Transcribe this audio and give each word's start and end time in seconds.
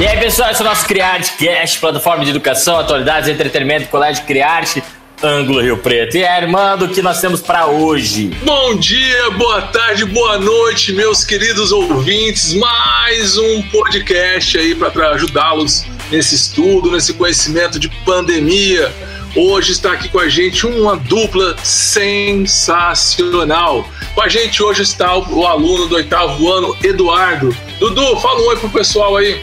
E 0.00 0.06
aí, 0.06 0.16
pessoal, 0.20 0.52
esse 0.52 0.62
é 0.62 0.64
o 0.64 0.68
nosso 0.68 0.86
Criarte 0.86 1.32
Cast, 1.36 1.80
plataforma 1.80 2.24
de 2.24 2.30
educação, 2.30 2.78
atualidades, 2.78 3.28
entretenimento, 3.28 3.88
colégio 3.88 4.24
Criarte, 4.24 4.80
Ângulo 5.20 5.60
Rio 5.60 5.76
Preto. 5.78 6.16
E 6.16 6.24
aí, 6.24 6.44
Armando, 6.44 6.84
o 6.84 6.88
que 6.88 7.02
nós 7.02 7.20
temos 7.20 7.40
para 7.40 7.66
hoje? 7.66 8.26
Bom 8.44 8.76
dia, 8.76 9.28
boa 9.32 9.60
tarde, 9.62 10.04
boa 10.04 10.38
noite, 10.38 10.92
meus 10.92 11.24
queridos 11.24 11.72
ouvintes. 11.72 12.54
Mais 12.54 13.36
um 13.38 13.60
podcast 13.62 14.56
aí 14.56 14.72
para 14.72 15.14
ajudá-los 15.14 15.84
nesse 16.12 16.36
estudo, 16.36 16.92
nesse 16.92 17.14
conhecimento 17.14 17.80
de 17.80 17.88
pandemia. 18.04 18.94
Hoje 19.34 19.72
está 19.72 19.94
aqui 19.94 20.08
com 20.08 20.20
a 20.20 20.28
gente 20.28 20.64
uma 20.64 20.96
dupla 20.96 21.56
sensacional. 21.64 23.84
Com 24.14 24.22
a 24.22 24.28
gente 24.28 24.62
hoje 24.62 24.82
está 24.82 25.16
o, 25.16 25.44
aluno 25.44 25.88
do 25.88 25.96
oitavo 25.96 26.52
ano, 26.52 26.76
Eduardo. 26.84 27.52
Dudu, 27.80 28.16
fala 28.20 28.40
um 28.40 28.46
oi 28.46 28.56
pro 28.58 28.70
pessoal 28.70 29.16
aí. 29.16 29.42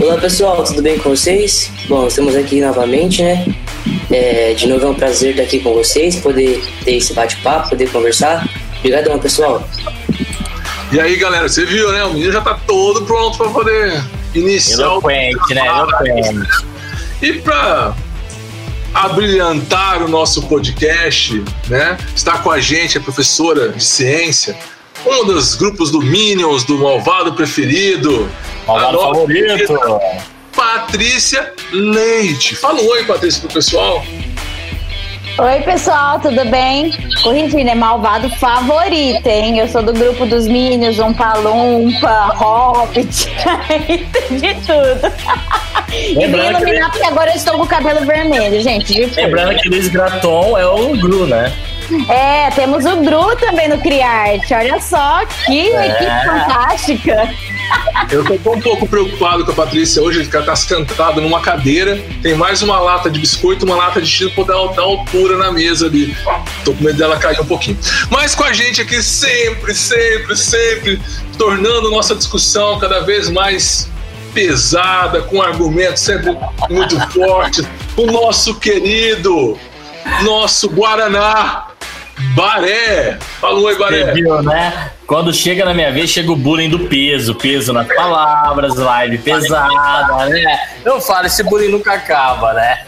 Olá 0.00 0.18
pessoal, 0.18 0.64
tudo 0.64 0.82
bem 0.82 0.98
com 0.98 1.10
vocês? 1.10 1.70
Bom, 1.88 2.06
estamos 2.06 2.34
aqui 2.34 2.60
novamente, 2.60 3.22
né? 3.22 3.46
É, 4.10 4.54
de 4.54 4.66
novo 4.66 4.86
é 4.86 4.88
um 4.88 4.94
prazer 4.94 5.30
estar 5.30 5.42
aqui 5.42 5.60
com 5.60 5.74
vocês, 5.74 6.16
poder 6.16 6.62
ter 6.84 6.96
esse 6.96 7.12
bate-papo, 7.12 7.70
poder 7.70 7.90
conversar. 7.90 8.48
Obrigadão, 8.78 9.18
pessoal. 9.18 9.66
E 10.90 11.00
aí, 11.00 11.16
galera, 11.16 11.48
você 11.48 11.64
viu, 11.64 11.90
né? 11.92 12.04
O 12.04 12.12
menino 12.12 12.32
já 12.32 12.40
tá 12.40 12.58
todo 12.66 13.02
pronto 13.06 13.38
para 13.38 13.50
poder 13.50 14.02
iniciar 14.34 14.84
Eloquente, 14.84 15.52
o... 15.52 15.54
né? 15.54 15.66
Eloquente. 15.66 16.66
E 17.22 17.32
para 17.34 17.94
abrilhantar 18.94 20.02
o 20.02 20.08
nosso 20.08 20.42
podcast, 20.42 21.42
né? 21.68 21.96
Está 22.14 22.38
com 22.38 22.50
a 22.50 22.60
gente 22.60 22.98
a 22.98 23.00
professora 23.00 23.70
de 23.70 23.82
ciência, 23.82 24.56
um 25.06 25.24
dos 25.24 25.54
grupos 25.54 25.90
do 25.90 26.00
Minions, 26.00 26.64
do 26.64 26.78
Malvado 26.78 27.32
Preferido. 27.34 28.28
Malvado 28.66 28.98
favorito. 28.98 30.00
Patrícia 30.54 31.52
Leite. 31.72 32.54
Fala 32.56 32.80
um 32.80 32.88
oi, 32.88 33.04
Patrícia, 33.04 33.40
pro 33.40 33.50
pessoal. 33.50 34.04
Oi, 35.38 35.60
pessoal, 35.62 36.20
tudo 36.20 36.44
bem? 36.50 36.92
Corrigindo, 37.22 37.70
é 37.70 37.74
malvado 37.74 38.28
favorito, 38.36 39.26
hein? 39.26 39.58
Eu 39.58 39.66
sou 39.66 39.82
do 39.82 39.92
grupo 39.92 40.26
dos 40.26 40.46
Minions, 40.46 40.98
Umpa 40.98 41.32
Lumpa, 41.38 42.26
Hobbit, 42.34 43.30
de 44.30 44.54
tudo. 44.66 45.12
e 45.90 46.26
vim 46.26 46.36
iluminar 46.36 46.90
que... 46.90 46.98
porque 46.98 47.06
agora 47.06 47.30
eu 47.30 47.36
estou 47.36 47.56
com 47.56 47.62
o 47.62 47.66
cabelo 47.66 48.04
vermelho, 48.04 48.60
gente. 48.60 49.06
Lembrando 49.16 49.56
que 49.56 49.70
Luiz 49.70 49.88
Graton 49.88 50.58
é 50.58 50.66
o 50.66 50.96
Gru, 50.98 51.26
né? 51.26 51.50
É, 52.08 52.50
temos 52.50 52.84
o 52.84 52.96
Gru 52.98 53.34
também 53.36 53.68
no 53.68 53.78
Criarte. 53.78 54.52
Olha 54.52 54.80
só 54.80 55.24
que 55.46 55.70
é. 55.70 55.86
equipe 55.88 56.26
fantástica. 56.26 57.28
Eu 58.10 58.24
tô 58.24 58.52
um 58.52 58.60
pouco 58.60 58.86
preocupado 58.86 59.44
com 59.44 59.52
a 59.52 59.54
Patrícia 59.54 60.02
hoje, 60.02 60.26
que 60.26 60.36
ela 60.36 60.44
tá 60.44 60.54
sentada 60.54 61.20
numa 61.20 61.40
cadeira, 61.40 61.96
tem 62.22 62.34
mais 62.34 62.60
uma 62.60 62.78
lata 62.78 63.10
de 63.10 63.18
biscoito, 63.18 63.64
uma 63.64 63.76
lata 63.76 64.00
de 64.02 64.06
chile 64.06 64.30
pra 64.30 64.44
dar, 64.44 64.66
dar 64.74 64.82
altura 64.82 65.36
na 65.38 65.50
mesa 65.50 65.86
ali. 65.86 66.16
Tô 66.64 66.74
com 66.74 66.84
medo 66.84 66.98
dela 66.98 67.16
cair 67.18 67.40
um 67.40 67.46
pouquinho. 67.46 67.78
Mas 68.10 68.34
com 68.34 68.44
a 68.44 68.52
gente 68.52 68.82
aqui 68.82 69.02
sempre, 69.02 69.74
sempre, 69.74 70.36
sempre, 70.36 71.00
tornando 71.38 71.90
nossa 71.90 72.14
discussão 72.14 72.78
cada 72.78 73.00
vez 73.00 73.30
mais 73.30 73.88
pesada, 74.34 75.22
com 75.22 75.40
argumentos 75.40 76.02
sempre 76.02 76.36
muito 76.68 76.98
fortes, 77.10 77.64
o 77.96 78.06
nosso 78.06 78.58
querido, 78.58 79.58
nosso 80.22 80.68
Guaraná, 80.68 81.68
Baré! 82.34 83.18
Falou 83.40 83.68
aí, 83.68 83.78
Baré! 83.78 84.04
Você 84.04 84.12
viu, 84.12 84.42
né? 84.42 84.91
Quando 85.12 85.30
chega 85.30 85.62
na 85.62 85.74
minha 85.74 85.92
vez, 85.92 86.08
chega 86.08 86.32
o 86.32 86.36
bullying 86.36 86.70
do 86.70 86.88
peso, 86.88 87.34
peso 87.34 87.70
nas 87.70 87.86
palavras, 87.86 88.76
live 88.76 89.18
pesada, 89.18 90.26
né? 90.30 90.58
Eu 90.82 91.02
falo, 91.02 91.26
esse 91.26 91.42
bullying 91.42 91.68
nunca 91.68 91.92
acaba, 91.92 92.54
né? 92.54 92.86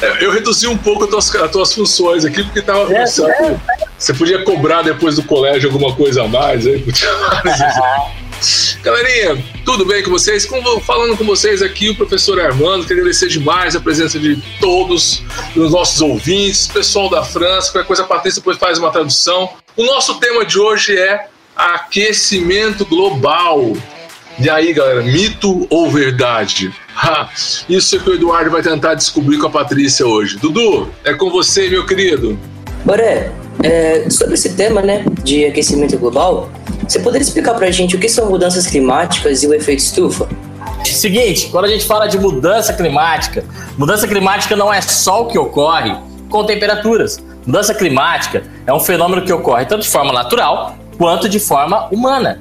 É, 0.00 0.24
eu 0.24 0.30
reduzi 0.30 0.68
um 0.68 0.78
pouco 0.78 1.04
as 1.04 1.10
tuas, 1.10 1.34
as 1.34 1.50
tuas 1.50 1.74
funções 1.74 2.24
aqui, 2.24 2.44
porque 2.44 2.62
tava 2.62 2.82
é, 2.92 3.00
pensando. 3.00 3.30
É. 3.30 3.58
Você 3.98 4.14
podia 4.14 4.44
cobrar 4.44 4.82
depois 4.82 5.16
do 5.16 5.24
colégio 5.24 5.68
alguma 5.68 5.94
coisa 5.94 6.22
a 6.22 6.28
mais 6.28 6.64
aí? 6.66 6.84
Galerinha, 8.82 9.44
tudo 9.64 9.84
bem 9.84 10.02
com 10.02 10.10
vocês? 10.10 10.48
falando 10.86 11.16
com 11.16 11.24
vocês 11.24 11.60
aqui, 11.60 11.90
o 11.90 11.94
professor 11.94 12.40
Armando, 12.40 12.86
queria 12.86 13.02
agradecer 13.02 13.28
demais 13.28 13.76
a 13.76 13.80
presença 13.80 14.18
de 14.18 14.36
todos 14.58 15.22
os 15.54 15.72
nossos 15.72 16.00
ouvintes, 16.00 16.66
pessoal 16.68 17.10
da 17.10 17.22
França, 17.22 17.70
qualquer 17.70 17.86
coisa 17.86 18.02
a 18.04 18.06
Patrícia 18.06 18.40
depois 18.40 18.56
faz 18.56 18.78
uma 18.78 18.90
tradução. 18.90 19.50
O 19.76 19.84
nosso 19.84 20.18
tema 20.18 20.44
de 20.44 20.58
hoje 20.58 20.98
é 20.98 21.26
aquecimento 21.54 22.84
global. 22.84 23.72
E 24.38 24.50
aí, 24.50 24.72
galera, 24.72 25.02
mito 25.02 25.66
ou 25.70 25.88
verdade? 25.88 26.74
Ha, 26.96 27.28
isso 27.68 27.94
é 27.94 27.98
que 28.00 28.10
o 28.10 28.14
Eduardo 28.14 28.50
vai 28.50 28.62
tentar 28.62 28.94
descobrir 28.94 29.38
com 29.38 29.46
a 29.46 29.50
Patrícia 29.50 30.04
hoje. 30.04 30.36
Dudu, 30.38 30.90
é 31.04 31.14
com 31.14 31.30
você, 31.30 31.68
meu 31.68 31.86
querido. 31.86 32.36
Boré, 32.84 33.30
é, 33.62 34.10
sobre 34.10 34.34
esse 34.34 34.56
tema, 34.56 34.82
né, 34.82 35.04
de 35.22 35.44
aquecimento 35.44 35.96
global, 35.98 36.50
você 36.88 36.98
poderia 36.98 37.24
explicar 37.24 37.54
para 37.54 37.68
a 37.68 37.70
gente 37.70 37.94
o 37.94 37.98
que 38.00 38.08
são 38.08 38.28
mudanças 38.28 38.66
climáticas 38.66 39.44
e 39.44 39.46
o 39.46 39.54
efeito 39.54 39.80
estufa? 39.80 40.28
Seguinte, 40.84 41.48
quando 41.50 41.66
a 41.66 41.68
gente 41.68 41.84
fala 41.84 42.08
de 42.08 42.18
mudança 42.18 42.72
climática, 42.72 43.44
mudança 43.78 44.08
climática 44.08 44.56
não 44.56 44.72
é 44.72 44.80
só 44.80 45.22
o 45.22 45.26
que 45.28 45.38
ocorre 45.38 45.94
com 46.28 46.44
temperaturas. 46.44 47.22
Mudança 47.46 47.74
climática 47.74 48.42
é 48.66 48.72
um 48.72 48.80
fenômeno 48.80 49.22
que 49.22 49.32
ocorre 49.32 49.64
tanto 49.64 49.82
de 49.82 49.88
forma 49.88 50.12
natural 50.12 50.76
quanto 50.98 51.28
de 51.28 51.40
forma 51.40 51.86
humana. 51.90 52.40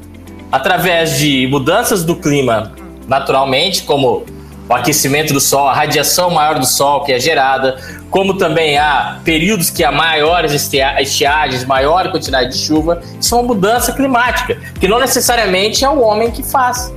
Através 0.52 1.18
de 1.18 1.48
mudanças 1.48 2.04
do 2.04 2.16
clima 2.16 2.74
naturalmente, 3.08 3.84
como 3.84 4.24
o 4.70 4.74
aquecimento 4.74 5.34
do 5.34 5.40
Sol, 5.40 5.68
a 5.68 5.74
radiação 5.74 6.30
maior 6.30 6.60
do 6.60 6.66
Sol 6.66 7.04
que 7.04 7.12
é 7.12 7.20
gerada, 7.20 7.78
como 8.12 8.38
também 8.38 8.78
há 8.78 9.20
períodos 9.24 9.70
que 9.70 9.84
há 9.84 9.92
maiores 9.92 10.54
estiagens, 10.54 11.66
maior 11.66 12.12
quantidade 12.12 12.52
de 12.52 12.58
chuva, 12.58 13.02
isso 13.20 13.34
é 13.34 13.38
uma 13.40 13.48
mudança 13.48 13.94
climática, 13.94 14.58
que 14.80 14.88
não 14.88 15.00
necessariamente 15.00 15.84
é 15.84 15.90
o 15.90 16.02
homem 16.02 16.30
que 16.30 16.44
faz. 16.44 16.94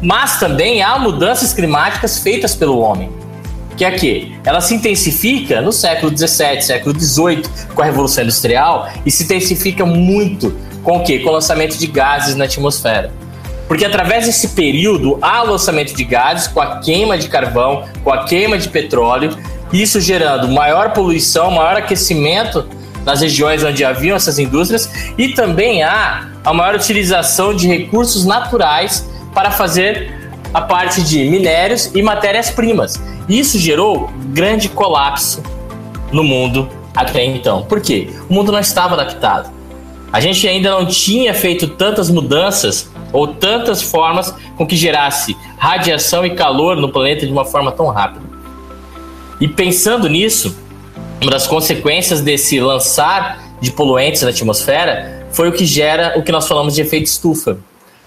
Mas 0.00 0.38
também 0.38 0.82
há 0.82 0.98
mudanças 0.98 1.52
climáticas 1.52 2.20
feitas 2.20 2.54
pelo 2.54 2.78
homem. 2.78 3.17
Que 3.78 3.84
é 3.84 3.92
que 3.92 4.36
ela 4.44 4.60
se 4.60 4.74
intensifica 4.74 5.62
no 5.62 5.72
século 5.72 6.10
17, 6.10 6.64
século 6.64 6.92
18, 6.92 7.48
com 7.76 7.80
a 7.80 7.84
Revolução 7.84 8.24
Industrial, 8.24 8.90
e 9.06 9.10
se 9.10 9.22
intensifica 9.22 9.86
muito 9.86 10.52
com 10.82 10.98
o 10.98 11.04
quê? 11.04 11.20
Com 11.20 11.30
o 11.30 11.32
lançamento 11.32 11.78
de 11.78 11.86
gases 11.86 12.34
na 12.34 12.46
atmosfera. 12.46 13.12
Porque 13.68 13.84
através 13.84 14.26
desse 14.26 14.48
período 14.48 15.16
há 15.22 15.42
lançamento 15.42 15.94
de 15.94 16.02
gases 16.02 16.48
com 16.48 16.60
a 16.60 16.80
queima 16.80 17.16
de 17.16 17.28
carvão, 17.28 17.84
com 18.02 18.12
a 18.12 18.24
queima 18.24 18.58
de 18.58 18.68
petróleo, 18.68 19.38
isso 19.72 20.00
gerando 20.00 20.48
maior 20.48 20.92
poluição, 20.92 21.48
maior 21.52 21.76
aquecimento 21.76 22.66
nas 23.04 23.20
regiões 23.20 23.62
onde 23.62 23.84
haviam 23.84 24.16
essas 24.16 24.40
indústrias 24.40 24.90
e 25.16 25.28
também 25.28 25.84
há 25.84 26.28
a 26.44 26.52
maior 26.52 26.74
utilização 26.74 27.54
de 27.54 27.68
recursos 27.68 28.24
naturais 28.24 29.08
para 29.32 29.52
fazer 29.52 30.17
a 30.52 30.60
parte 30.60 31.02
de 31.02 31.24
minérios 31.24 31.90
e 31.94 32.02
matérias-primas. 32.02 33.00
Isso 33.28 33.58
gerou 33.58 34.10
grande 34.28 34.68
colapso 34.68 35.42
no 36.12 36.24
mundo 36.24 36.68
até 36.94 37.24
então. 37.24 37.62
Por 37.62 37.80
quê? 37.80 38.10
O 38.28 38.34
mundo 38.34 38.50
não 38.50 38.58
estava 38.58 38.94
adaptado. 38.94 39.50
A 40.12 40.20
gente 40.20 40.48
ainda 40.48 40.70
não 40.70 40.86
tinha 40.86 41.34
feito 41.34 41.68
tantas 41.68 42.10
mudanças 42.10 42.90
ou 43.12 43.26
tantas 43.26 43.82
formas 43.82 44.34
com 44.56 44.66
que 44.66 44.74
gerasse 44.74 45.36
radiação 45.58 46.24
e 46.24 46.34
calor 46.34 46.76
no 46.76 46.90
planeta 46.90 47.26
de 47.26 47.32
uma 47.32 47.44
forma 47.44 47.70
tão 47.72 47.88
rápida. 47.88 48.26
E 49.40 49.46
pensando 49.46 50.08
nisso, 50.08 50.56
uma 51.20 51.30
das 51.30 51.46
consequências 51.46 52.20
desse 52.20 52.58
lançar 52.58 53.38
de 53.60 53.70
poluentes 53.70 54.22
na 54.22 54.30
atmosfera 54.30 55.26
foi 55.30 55.48
o 55.48 55.52
que 55.52 55.64
gera 55.64 56.14
o 56.16 56.22
que 56.22 56.32
nós 56.32 56.48
falamos 56.48 56.74
de 56.74 56.80
efeito 56.80 57.06
estufa. 57.06 57.58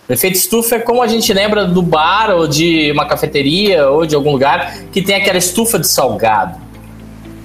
O 0.10 0.14
efeito 0.14 0.36
estufa 0.36 0.76
é 0.76 0.80
como 0.80 1.02
a 1.02 1.08
gente 1.08 1.32
lembra 1.34 1.66
do 1.66 1.82
bar 1.82 2.32
ou 2.32 2.48
de 2.48 2.92
uma 2.92 3.06
cafeteria 3.06 3.90
ou 3.90 4.06
de 4.06 4.16
algum 4.16 4.32
lugar 4.32 4.76
que 4.92 5.02
tem 5.02 5.16
aquela 5.16 5.38
estufa 5.38 5.80
de 5.80 5.88
salgado. 5.88 6.60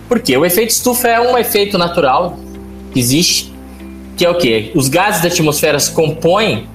Por 0.08 0.20
quê? 0.20 0.36
O 0.36 0.44
efeito 0.44 0.70
estufa 0.70 1.08
é 1.08 1.20
um 1.20 1.36
efeito 1.36 1.78
natural 1.78 2.38
que 2.92 2.98
existe, 2.98 3.52
que 4.16 4.24
é 4.24 4.30
o 4.30 4.36
quê? 4.36 4.72
Os 4.74 4.88
gases 4.88 5.22
da 5.22 5.28
atmosfera 5.28 5.78
compõem 5.94 6.66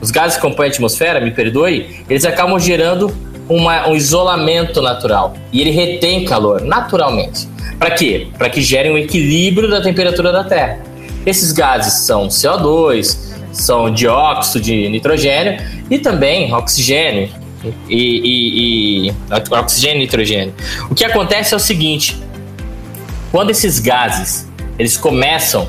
os 0.00 0.10
gases 0.10 0.36
que 0.36 0.42
compõem 0.42 0.68
a 0.68 0.70
atmosfera, 0.70 1.20
me 1.20 1.30
perdoe, 1.30 2.04
eles 2.08 2.24
acabam 2.24 2.58
gerando 2.58 3.12
uma, 3.48 3.88
um 3.88 3.94
isolamento 3.94 4.82
natural 4.82 5.34
e 5.52 5.60
ele 5.60 5.70
retém 5.70 6.24
calor 6.24 6.60
naturalmente. 6.60 7.48
Para 7.78 7.92
quê? 7.92 8.28
Para 8.36 8.50
que 8.50 8.60
gerem 8.60 8.92
um 8.92 8.98
equilíbrio 8.98 9.68
da 9.68 9.80
temperatura 9.80 10.32
da 10.32 10.44
Terra. 10.44 10.80
Esses 11.24 11.52
gases 11.52 12.04
são 12.04 12.28
CO2, 12.28 13.25
são 13.56 13.90
dióxido 13.90 14.62
de 14.62 14.88
nitrogênio 14.88 15.60
e 15.90 15.98
também 15.98 16.52
oxigênio 16.52 17.30
e, 17.88 19.08
e, 19.08 19.08
e 19.08 19.14
oxigênio 19.50 19.96
e 19.96 20.00
nitrogênio. 20.00 20.54
O 20.90 20.94
que 20.94 21.04
acontece 21.04 21.54
é 21.54 21.56
o 21.56 21.60
seguinte: 21.60 22.20
quando 23.32 23.50
esses 23.50 23.78
gases 23.78 24.48
eles 24.78 24.96
começam 24.96 25.68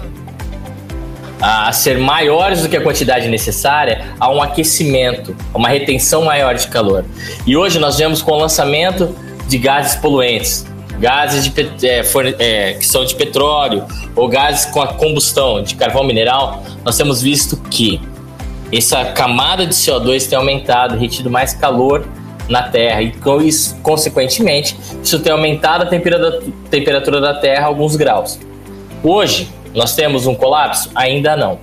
a 1.39 1.71
ser 1.71 1.99
maiores 1.99 2.61
do 2.61 2.69
que 2.69 2.75
a 2.75 2.81
quantidade 2.81 3.27
necessária, 3.27 4.05
há 4.19 4.29
um 4.29 4.41
aquecimento, 4.41 5.35
uma 5.53 5.69
retenção 5.69 6.25
maior 6.25 6.55
de 6.55 6.67
calor. 6.67 7.05
E 7.45 7.55
hoje 7.55 7.79
nós 7.79 7.97
vemos 7.97 8.21
com 8.21 8.31
o 8.31 8.37
lançamento 8.37 9.15
de 9.47 9.57
gases 9.57 9.95
poluentes, 9.95 10.65
gases 10.99 11.45
de, 11.45 11.87
é, 11.87 12.01
é, 12.39 12.73
que 12.73 12.85
são 12.85 13.05
de 13.05 13.15
petróleo 13.15 13.85
ou 14.15 14.27
gases 14.27 14.65
com 14.65 14.81
a 14.81 14.87
combustão 14.87 15.61
de 15.61 15.75
carvão 15.75 16.03
mineral, 16.03 16.63
nós 16.83 16.97
temos 16.97 17.21
visto 17.21 17.57
que 17.69 18.01
essa 18.71 19.05
camada 19.05 19.65
de 19.65 19.73
CO2 19.73 20.27
tem 20.27 20.37
aumentado, 20.37 20.97
retido 20.97 21.29
mais 21.29 21.53
calor 21.53 22.05
na 22.49 22.63
Terra 22.63 23.01
e, 23.01 23.13
consequentemente, 23.81 24.77
isso 25.03 25.19
tem 25.19 25.31
aumentado 25.31 25.83
a 25.83 25.85
temperatura, 25.85 26.41
temperatura 26.69 27.21
da 27.21 27.33
Terra 27.33 27.67
alguns 27.67 27.95
graus. 27.95 28.39
Hoje, 29.03 29.49
nós 29.73 29.95
temos 29.95 30.25
um 30.25 30.35
colapso? 30.35 30.89
Ainda 30.95 31.35
não. 31.35 31.59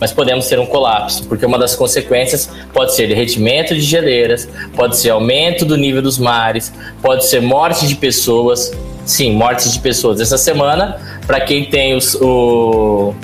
Mas 0.00 0.12
podemos 0.12 0.48
ter 0.48 0.58
um 0.58 0.64
colapso, 0.64 1.24
porque 1.26 1.44
uma 1.44 1.58
das 1.58 1.76
consequências 1.76 2.50
pode 2.72 2.94
ser 2.94 3.06
derretimento 3.06 3.74
de 3.74 3.82
geleiras, 3.82 4.48
pode 4.74 4.96
ser 4.96 5.10
aumento 5.10 5.66
do 5.66 5.76
nível 5.76 6.00
dos 6.00 6.18
mares, 6.18 6.72
pode 7.02 7.26
ser 7.26 7.42
morte 7.42 7.86
de 7.86 7.94
pessoas. 7.94 8.72
Sim, 9.04 9.32
mortes 9.32 9.72
de 9.72 9.78
pessoas. 9.78 10.20
Essa 10.20 10.38
semana, 10.38 10.98
para 11.26 11.40
quem 11.40 11.66
tem 11.66 11.94
os, 11.94 12.14
o 12.14 13.14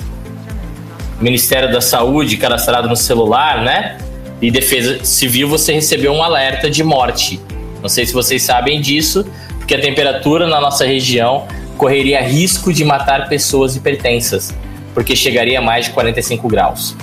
Ministério 1.19 1.71
da 1.71 1.81
Saúde 1.81 2.37
cadastrado 2.37 2.87
no 2.87 2.95
celular, 2.95 3.63
né? 3.63 3.97
E 4.39 4.51
Defesa 4.51 5.03
Civil, 5.03 5.47
você 5.47 5.73
recebeu 5.73 6.13
um 6.13 6.21
alerta 6.21 6.69
de 6.69 6.83
morte. 6.83 7.39
Não 7.81 7.89
sei 7.89 8.05
se 8.05 8.13
vocês 8.13 8.43
sabem 8.43 8.79
disso, 8.79 9.25
porque 9.57 9.73
a 9.73 9.81
temperatura 9.81 10.47
na 10.47 10.61
nossa 10.61 10.85
região 10.85 11.47
correria 11.75 12.21
risco 12.21 12.71
de 12.71 12.83
matar 12.83 13.27
pessoas 13.29 13.75
hipertensas, 13.75 14.53
porque 14.97 15.15
chegaria 15.15 15.59
a 15.59 15.61
mais 15.61 15.85
de 15.85 15.91
45 15.91 16.47
graus. 16.47 16.95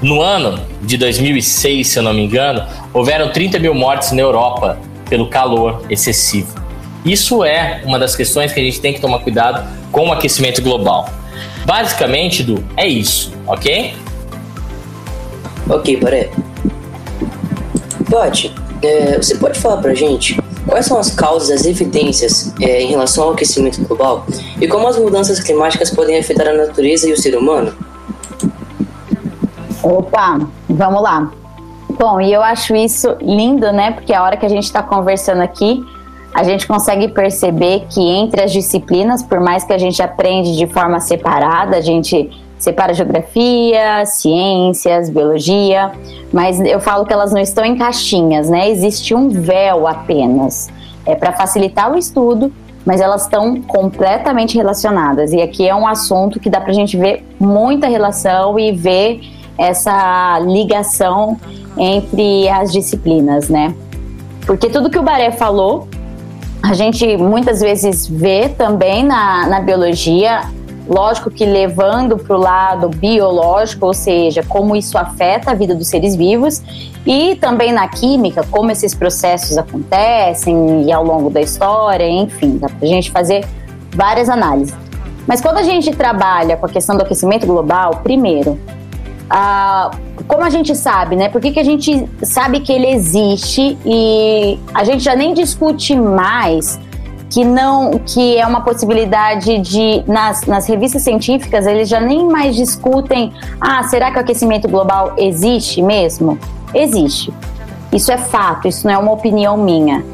No 0.00 0.22
ano 0.22 0.58
de 0.80 0.96
2006, 0.96 1.86
se 1.86 1.98
eu 1.98 2.02
não 2.02 2.14
me 2.14 2.24
engano, 2.24 2.66
houveram 2.94 3.30
30 3.30 3.58
mil 3.58 3.74
mortes 3.74 4.12
na 4.12 4.22
Europa 4.22 4.78
pelo 5.06 5.28
calor 5.28 5.84
excessivo. 5.90 6.54
Isso 7.04 7.44
é 7.44 7.82
uma 7.84 7.98
das 7.98 8.16
questões 8.16 8.54
que 8.54 8.60
a 8.60 8.62
gente 8.62 8.80
tem 8.80 8.94
que 8.94 9.02
tomar 9.02 9.18
cuidado 9.18 9.68
com 9.92 10.08
o 10.08 10.12
aquecimento 10.14 10.62
global. 10.62 11.10
Basicamente, 11.66 12.42
Du, 12.42 12.64
é 12.74 12.88
isso, 12.88 13.34
ok? 13.46 13.94
Ok, 15.68 15.98
Paré. 15.98 16.30
Pode, 18.08 18.50
é, 18.80 19.18
você 19.18 19.34
pode 19.34 19.58
falar 19.58 19.76
pra 19.76 19.94
gente 19.94 20.40
Quais 20.66 20.86
são 20.86 20.98
as 20.98 21.10
causas, 21.10 21.50
as 21.50 21.66
evidências 21.66 22.52
é, 22.60 22.82
em 22.82 22.88
relação 22.88 23.24
ao 23.24 23.32
aquecimento 23.32 23.82
global 23.84 24.26
e 24.60 24.66
como 24.66 24.88
as 24.88 24.98
mudanças 24.98 25.40
climáticas 25.40 25.90
podem 25.90 26.18
afetar 26.18 26.48
a 26.48 26.54
natureza 26.54 27.08
e 27.08 27.12
o 27.12 27.16
ser 27.16 27.36
humano? 27.36 27.74
Opa, 29.82 30.40
vamos 30.68 31.02
lá. 31.02 31.30
Bom, 31.98 32.20
e 32.20 32.32
eu 32.32 32.42
acho 32.42 32.74
isso 32.74 33.16
lindo, 33.20 33.70
né? 33.72 33.92
Porque 33.92 34.12
a 34.12 34.22
hora 34.22 34.36
que 34.36 34.46
a 34.46 34.48
gente 34.48 34.64
está 34.64 34.82
conversando 34.82 35.42
aqui, 35.42 35.84
a 36.34 36.42
gente 36.42 36.66
consegue 36.66 37.08
perceber 37.08 37.86
que 37.88 38.00
entre 38.00 38.42
as 38.42 38.50
disciplinas, 38.50 39.22
por 39.22 39.38
mais 39.40 39.62
que 39.62 39.72
a 39.72 39.78
gente 39.78 40.02
aprende 40.02 40.56
de 40.56 40.66
forma 40.66 40.98
separada, 40.98 41.76
a 41.76 41.80
gente 41.80 42.30
separa 42.64 42.94
geografia, 42.94 44.06
ciências, 44.06 45.10
biologia, 45.10 45.92
mas 46.32 46.58
eu 46.60 46.80
falo 46.80 47.04
que 47.04 47.12
elas 47.12 47.30
não 47.30 47.40
estão 47.40 47.62
em 47.62 47.76
caixinhas, 47.76 48.48
né? 48.48 48.70
Existe 48.70 49.14
um 49.14 49.28
véu 49.28 49.86
apenas. 49.86 50.70
É 51.04 51.14
para 51.14 51.32
facilitar 51.32 51.92
o 51.92 51.98
estudo, 51.98 52.50
mas 52.86 53.02
elas 53.02 53.24
estão 53.24 53.60
completamente 53.60 54.56
relacionadas. 54.56 55.34
E 55.34 55.42
aqui 55.42 55.68
é 55.68 55.74
um 55.74 55.86
assunto 55.86 56.40
que 56.40 56.48
dá 56.48 56.58
para 56.58 56.70
a 56.70 56.74
gente 56.74 56.96
ver 56.96 57.22
muita 57.38 57.86
relação 57.86 58.58
e 58.58 58.72
ver 58.72 59.20
essa 59.58 60.38
ligação 60.40 61.36
entre 61.76 62.48
as 62.48 62.72
disciplinas, 62.72 63.50
né? 63.50 63.74
Porque 64.46 64.70
tudo 64.70 64.88
que 64.88 64.98
o 64.98 65.02
Baré 65.02 65.30
falou, 65.32 65.86
a 66.62 66.72
gente 66.72 67.14
muitas 67.18 67.60
vezes 67.60 68.06
vê 68.06 68.48
também 68.48 69.04
na, 69.04 69.46
na 69.48 69.60
biologia 69.60 70.44
Lógico 70.86 71.30
que 71.30 71.46
levando 71.46 72.18
para 72.18 72.36
o 72.36 72.38
lado 72.38 72.88
biológico, 72.88 73.86
ou 73.86 73.94
seja, 73.94 74.42
como 74.42 74.76
isso 74.76 74.98
afeta 74.98 75.52
a 75.52 75.54
vida 75.54 75.74
dos 75.74 75.88
seres 75.88 76.14
vivos, 76.14 76.62
e 77.06 77.36
também 77.36 77.72
na 77.72 77.88
química, 77.88 78.44
como 78.50 78.70
esses 78.70 78.94
processos 78.94 79.56
acontecem 79.56 80.84
e 80.84 80.92
ao 80.92 81.04
longo 81.04 81.30
da 81.30 81.40
história, 81.40 82.06
enfim, 82.08 82.58
dá 82.58 82.68
para 82.68 82.86
a 82.86 82.86
gente 82.86 83.10
fazer 83.10 83.46
várias 83.94 84.28
análises. 84.28 84.74
Mas 85.26 85.40
quando 85.40 85.58
a 85.58 85.62
gente 85.62 85.90
trabalha 85.94 86.56
com 86.56 86.66
a 86.66 86.68
questão 86.68 86.96
do 86.96 87.02
aquecimento 87.02 87.46
global, 87.46 88.00
primeiro, 88.02 88.58
como 90.28 90.44
a 90.44 90.50
gente 90.50 90.74
sabe, 90.76 91.16
né? 91.16 91.28
Por 91.28 91.40
que, 91.40 91.50
que 91.50 91.60
a 91.60 91.64
gente 91.64 92.08
sabe 92.22 92.60
que 92.60 92.72
ele 92.72 92.88
existe 92.88 93.78
e 93.84 94.58
a 94.72 94.84
gente 94.84 95.02
já 95.02 95.16
nem 95.16 95.34
discute 95.34 95.96
mais 95.96 96.78
que 97.34 97.44
não 97.44 97.98
que 97.98 98.36
é 98.36 98.46
uma 98.46 98.60
possibilidade 98.60 99.58
de 99.58 100.04
nas, 100.06 100.42
nas 100.42 100.68
revistas 100.68 101.02
científicas 101.02 101.66
eles 101.66 101.88
já 101.88 101.98
nem 101.98 102.24
mais 102.28 102.54
discutem 102.54 103.32
ah 103.60 103.82
será 103.82 104.12
que 104.12 104.18
o 104.18 104.20
aquecimento 104.20 104.68
global 104.68 105.14
existe 105.18 105.82
mesmo? 105.82 106.38
Existe. 106.72 107.34
Isso 107.92 108.12
é 108.12 108.18
fato 108.18 108.68
isso 108.68 108.86
não 108.86 108.94
é 108.94 108.98
uma 108.98 109.10
opinião 109.10 109.56
minha. 109.56 110.04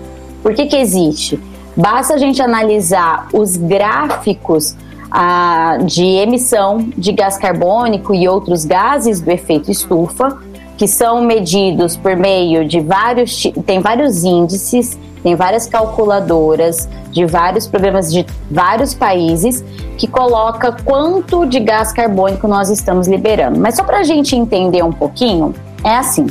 Por 0.43 0.55
que 0.55 0.65
que 0.65 0.77
existe? 0.77 1.39
Basta 1.77 2.15
a 2.15 2.17
gente 2.17 2.41
analisar 2.41 3.29
os 3.35 3.55
gráficos 3.55 4.75
ah, 5.11 5.77
de 5.85 6.03
emissão 6.03 6.89
de 6.97 7.13
gás 7.13 7.37
carbônico 7.37 8.15
e 8.15 8.27
outros 8.27 8.65
gases 8.65 9.21
do 9.21 9.31
efeito 9.31 9.71
estufa 9.71 10.39
que 10.79 10.89
são 10.89 11.23
medidos 11.23 11.99
por 11.99 12.17
meio 12.17 12.67
de 12.67 12.81
vários 12.81 13.43
tem 13.67 13.81
vários 13.81 14.25
índices 14.25 14.99
tem 15.23 15.35
várias 15.35 15.67
calculadoras 15.67 16.89
de 17.11 17.25
vários 17.27 17.67
programas 17.67 18.13
de 18.13 18.25
vários 18.51 18.95
países 18.95 19.65
que 19.99 20.07
coloca 20.07 20.73
quanto 20.85 21.45
de 21.45 21.61
gás 21.61 21.93
carbônico 21.93 22.49
nós 22.49 22.71
estamos 22.71 23.07
liberando. 23.07 23.59
Mas 23.61 23.77
só 23.77 23.85
para 23.85 23.99
a 23.99 24.03
gente 24.03 24.35
entender 24.35 24.83
um 24.83 24.93
pouquinho, 24.93 25.55
é 25.85 25.97
assim: 25.97 26.27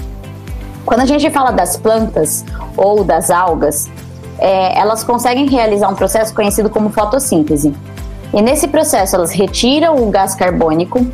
quando 0.85 1.01
a 1.01 1.05
gente 1.05 1.29
fala 1.29 1.51
das 1.51 1.77
plantas 1.77 2.43
ou 2.75 3.03
das 3.03 3.29
algas, 3.29 3.89
é, 4.39 4.77
elas 4.79 5.03
conseguem 5.03 5.47
realizar 5.47 5.89
um 5.89 5.95
processo 5.95 6.33
conhecido 6.33 6.69
como 6.69 6.89
fotossíntese. 6.89 7.73
E 8.33 8.41
nesse 8.41 8.67
processo 8.67 9.15
elas 9.15 9.31
retiram 9.31 9.95
o 9.97 10.09
gás 10.09 10.33
carbônico 10.33 11.05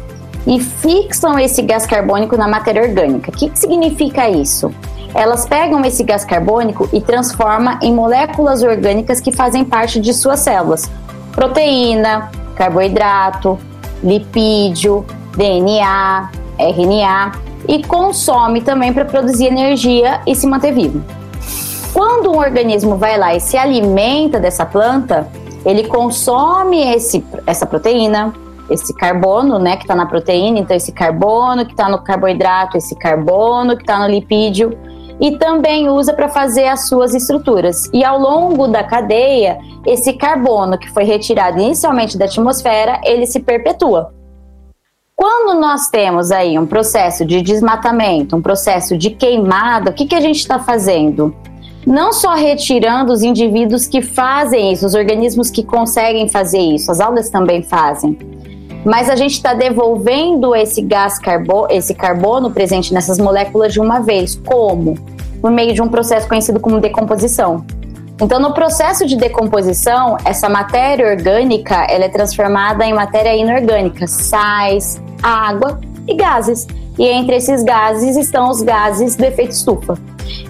e 0.46 0.60
fixam 0.60 1.40
esse 1.40 1.62
gás 1.62 1.86
carbônico 1.86 2.38
na 2.38 2.48
matéria 2.48 2.84
orgânica. 2.84 3.32
O 3.32 3.34
que, 3.34 3.50
que 3.50 3.58
significa 3.58 4.30
isso? 4.30 4.72
Elas 5.16 5.48
pegam 5.48 5.84
esse 5.86 6.04
gás 6.04 6.26
carbônico 6.26 6.90
e 6.92 7.00
transformam 7.00 7.80
em 7.82 7.94
moléculas 7.94 8.62
orgânicas 8.62 9.22
que 9.22 9.32
fazem 9.32 9.64
parte 9.64 10.00
de 10.00 10.14
suas 10.14 10.42
células: 10.42 10.92
proteína, 11.32 12.30
carboidrato, 12.56 13.58
lipídio, 14.04 15.06
DNA, 15.38 16.30
RNA 16.60 17.32
e 17.68 17.82
consome 17.84 18.62
também 18.62 18.92
para 18.94 19.06
produzir 19.06 19.46
energia 19.46 20.20
e 20.28 20.36
se 20.36 20.46
manter 20.46 20.74
vivo. 20.74 21.02
Quando 21.94 22.30
um 22.30 22.38
organismo 22.38 22.98
vai 22.98 23.18
lá 23.18 23.34
e 23.34 23.40
se 23.40 23.58
alimenta 23.58 24.38
dessa 24.38 24.66
planta, 24.66 25.30
ele 25.66 25.88
consome 25.88 26.94
esse, 26.94 27.26
essa 27.48 27.66
proteína, 27.66 28.34
esse 28.70 28.94
carbono, 28.94 29.58
né, 29.58 29.78
que 29.78 29.84
está 29.84 29.96
na 29.96 30.06
proteína, 30.06 30.60
então 30.60 30.76
esse 30.76 30.92
carbono 30.92 31.66
que 31.66 31.72
está 31.72 31.88
no 31.88 32.00
carboidrato, 32.00 32.78
esse 32.78 32.96
carbono 32.96 33.78
que 33.78 33.84
está 33.84 33.98
no 33.98 34.08
lipídio, 34.08 34.78
e 35.20 35.38
também 35.38 35.90
usa 35.90 36.14
para 36.14 36.30
fazer 36.30 36.68
as 36.68 36.88
suas 36.88 37.14
estruturas. 37.14 37.90
E 37.94 38.04
ao 38.04 38.20
longo 38.20 38.68
da 38.68 38.84
cadeia, 38.84 39.58
esse 39.86 40.14
carbono 40.14 40.78
que 40.78 40.90
foi 40.92 41.04
retirado 41.04 41.60
inicialmente 41.60 42.18
da 42.18 42.26
atmosfera, 42.26 43.00
ele 43.04 43.26
se 43.26 43.40
perpetua. 43.40 44.14
Quando 45.16 45.60
nós 45.60 45.88
temos 45.88 46.30
aí 46.30 46.60
um 46.60 46.66
processo 46.66 47.26
de 47.26 47.42
desmatamento, 47.42 48.36
um 48.36 48.42
processo 48.42 48.98
de 48.98 49.12
queimada, 49.12 49.92
o 49.92 49.94
que, 49.94 50.06
que 50.06 50.16
a 50.16 50.20
gente 50.20 50.40
está 50.40 50.60
fazendo? 50.60 51.34
Não 51.88 52.12
só 52.12 52.34
retirando 52.34 53.14
os 53.14 53.22
indivíduos 53.22 53.88
que 53.88 54.02
fazem 54.02 54.74
isso, 54.74 54.86
os 54.86 54.94
organismos 54.94 55.50
que 55.50 55.64
conseguem 55.64 56.28
fazer 56.28 56.60
isso, 56.60 56.92
as 56.92 57.00
algas 57.00 57.30
também 57.30 57.64
fazem, 57.64 58.18
mas 58.86 59.10
a 59.10 59.16
gente 59.16 59.32
está 59.32 59.56
devolvendo 59.56 60.56
esse 60.56 60.82
gás 60.82 61.18
carbono, 61.18 61.68
esse 61.72 61.96
carbono 61.96 62.52
presente 62.52 62.94
nessas 62.94 63.18
moléculas 63.18 63.74
de 63.74 63.80
uma 63.80 64.00
vez. 64.00 64.40
Como? 64.46 64.96
Por 65.42 65.50
meio 65.50 65.74
de 65.74 65.82
um 65.82 65.88
processo 65.88 66.28
conhecido 66.28 66.60
como 66.60 66.80
decomposição. 66.80 67.66
Então, 68.22 68.40
no 68.40 68.54
processo 68.54 69.06
de 69.06 69.18
decomposição, 69.18 70.18
essa 70.24 70.48
matéria 70.48 71.10
orgânica 71.10 71.86
ela 71.90 72.06
é 72.06 72.10
transformada 72.10 72.86
em 72.86 72.94
matéria 72.94 73.36
inorgânica, 73.36 74.08
sais, 74.08 75.02
água 75.22 75.82
e 76.08 76.16
gases. 76.16 76.68
E 76.98 77.06
entre 77.08 77.36
esses 77.36 77.64
gases 77.64 78.16
estão 78.16 78.50
os 78.50 78.62
gases 78.62 79.16
do 79.16 79.26
efeito 79.26 79.52
estufa. 79.52 79.98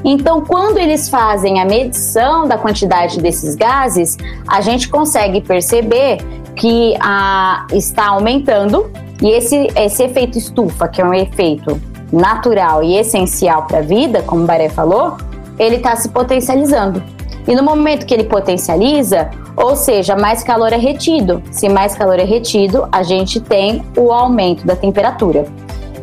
Então, 0.03 0.41
quando 0.41 0.77
eles 0.77 1.09
fazem 1.09 1.59
a 1.59 1.65
medição 1.65 2.47
da 2.47 2.57
quantidade 2.57 3.19
desses 3.19 3.55
gases, 3.55 4.17
a 4.47 4.61
gente 4.61 4.89
consegue 4.89 5.41
perceber 5.41 6.17
que 6.55 6.95
a, 6.99 7.67
está 7.73 8.07
aumentando 8.07 8.89
E 9.21 9.29
esse, 9.29 9.67
esse 9.75 10.03
efeito 10.03 10.37
estufa, 10.37 10.87
que 10.87 11.01
é 11.01 11.05
um 11.05 11.13
efeito 11.13 11.81
natural 12.11 12.83
e 12.83 12.97
essencial 12.97 13.63
para 13.63 13.79
a 13.79 13.81
vida, 13.81 14.21
como 14.21 14.43
o 14.43 14.45
Baré 14.45 14.69
falou, 14.69 15.17
ele 15.57 15.77
está 15.77 15.95
se 15.95 16.09
potencializando. 16.09 17.01
E 17.47 17.55
no 17.55 17.63
momento 17.63 18.05
que 18.05 18.13
ele 18.13 18.25
potencializa, 18.25 19.29
ou 19.55 19.75
seja, 19.75 20.15
mais 20.15 20.43
calor 20.43 20.73
é 20.73 20.77
retido. 20.77 21.41
Se 21.51 21.69
mais 21.69 21.95
calor 21.95 22.19
é 22.19 22.23
retido, 22.23 22.87
a 22.91 23.03
gente 23.03 23.39
tem 23.39 23.83
o 23.95 24.11
aumento 24.11 24.65
da 24.65 24.75
temperatura. 24.75 25.45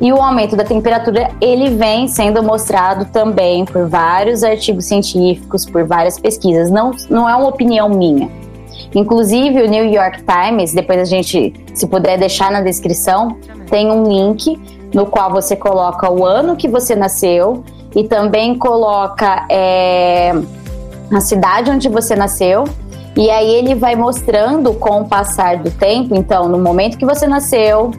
E 0.02 0.12
o 0.12 0.20
aumento 0.20 0.56
da 0.56 0.64
temperatura, 0.64 1.30
ele 1.40 1.70
vem 1.70 2.08
sendo 2.08 2.42
mostrado 2.42 3.04
também 3.12 3.64
por 3.64 3.88
vários 3.88 4.42
artigos 4.42 4.86
científicos, 4.86 5.64
por 5.64 5.84
várias 5.84 6.18
pesquisas. 6.18 6.72
Não, 6.72 6.90
não 7.08 7.28
é 7.28 7.36
uma 7.36 7.46
opinião 7.46 7.88
minha. 7.88 8.28
Inclusive, 8.92 9.62
o 9.62 9.68
New 9.68 9.84
York 9.84 10.24
Times, 10.24 10.74
depois 10.74 10.98
a 10.98 11.04
gente, 11.04 11.54
se 11.72 11.86
puder 11.86 12.18
deixar 12.18 12.50
na 12.50 12.60
descrição, 12.60 13.36
tem 13.70 13.92
um 13.92 14.02
link 14.02 14.60
no 14.92 15.06
qual 15.06 15.30
você 15.30 15.54
coloca 15.54 16.10
o 16.10 16.26
ano 16.26 16.56
que 16.56 16.66
você 16.66 16.96
nasceu 16.96 17.62
e 17.94 18.02
também 18.02 18.58
coloca 18.58 19.46
é, 19.48 20.32
a 21.12 21.20
cidade 21.20 21.70
onde 21.70 21.88
você 21.88 22.16
nasceu. 22.16 22.64
E 23.16 23.30
aí 23.30 23.54
ele 23.54 23.76
vai 23.76 23.94
mostrando 23.94 24.74
com 24.74 25.02
o 25.02 25.08
passar 25.08 25.58
do 25.58 25.70
tempo, 25.70 26.16
então, 26.16 26.48
no 26.48 26.58
momento 26.58 26.98
que 26.98 27.06
você 27.06 27.24
nasceu, 27.28 27.92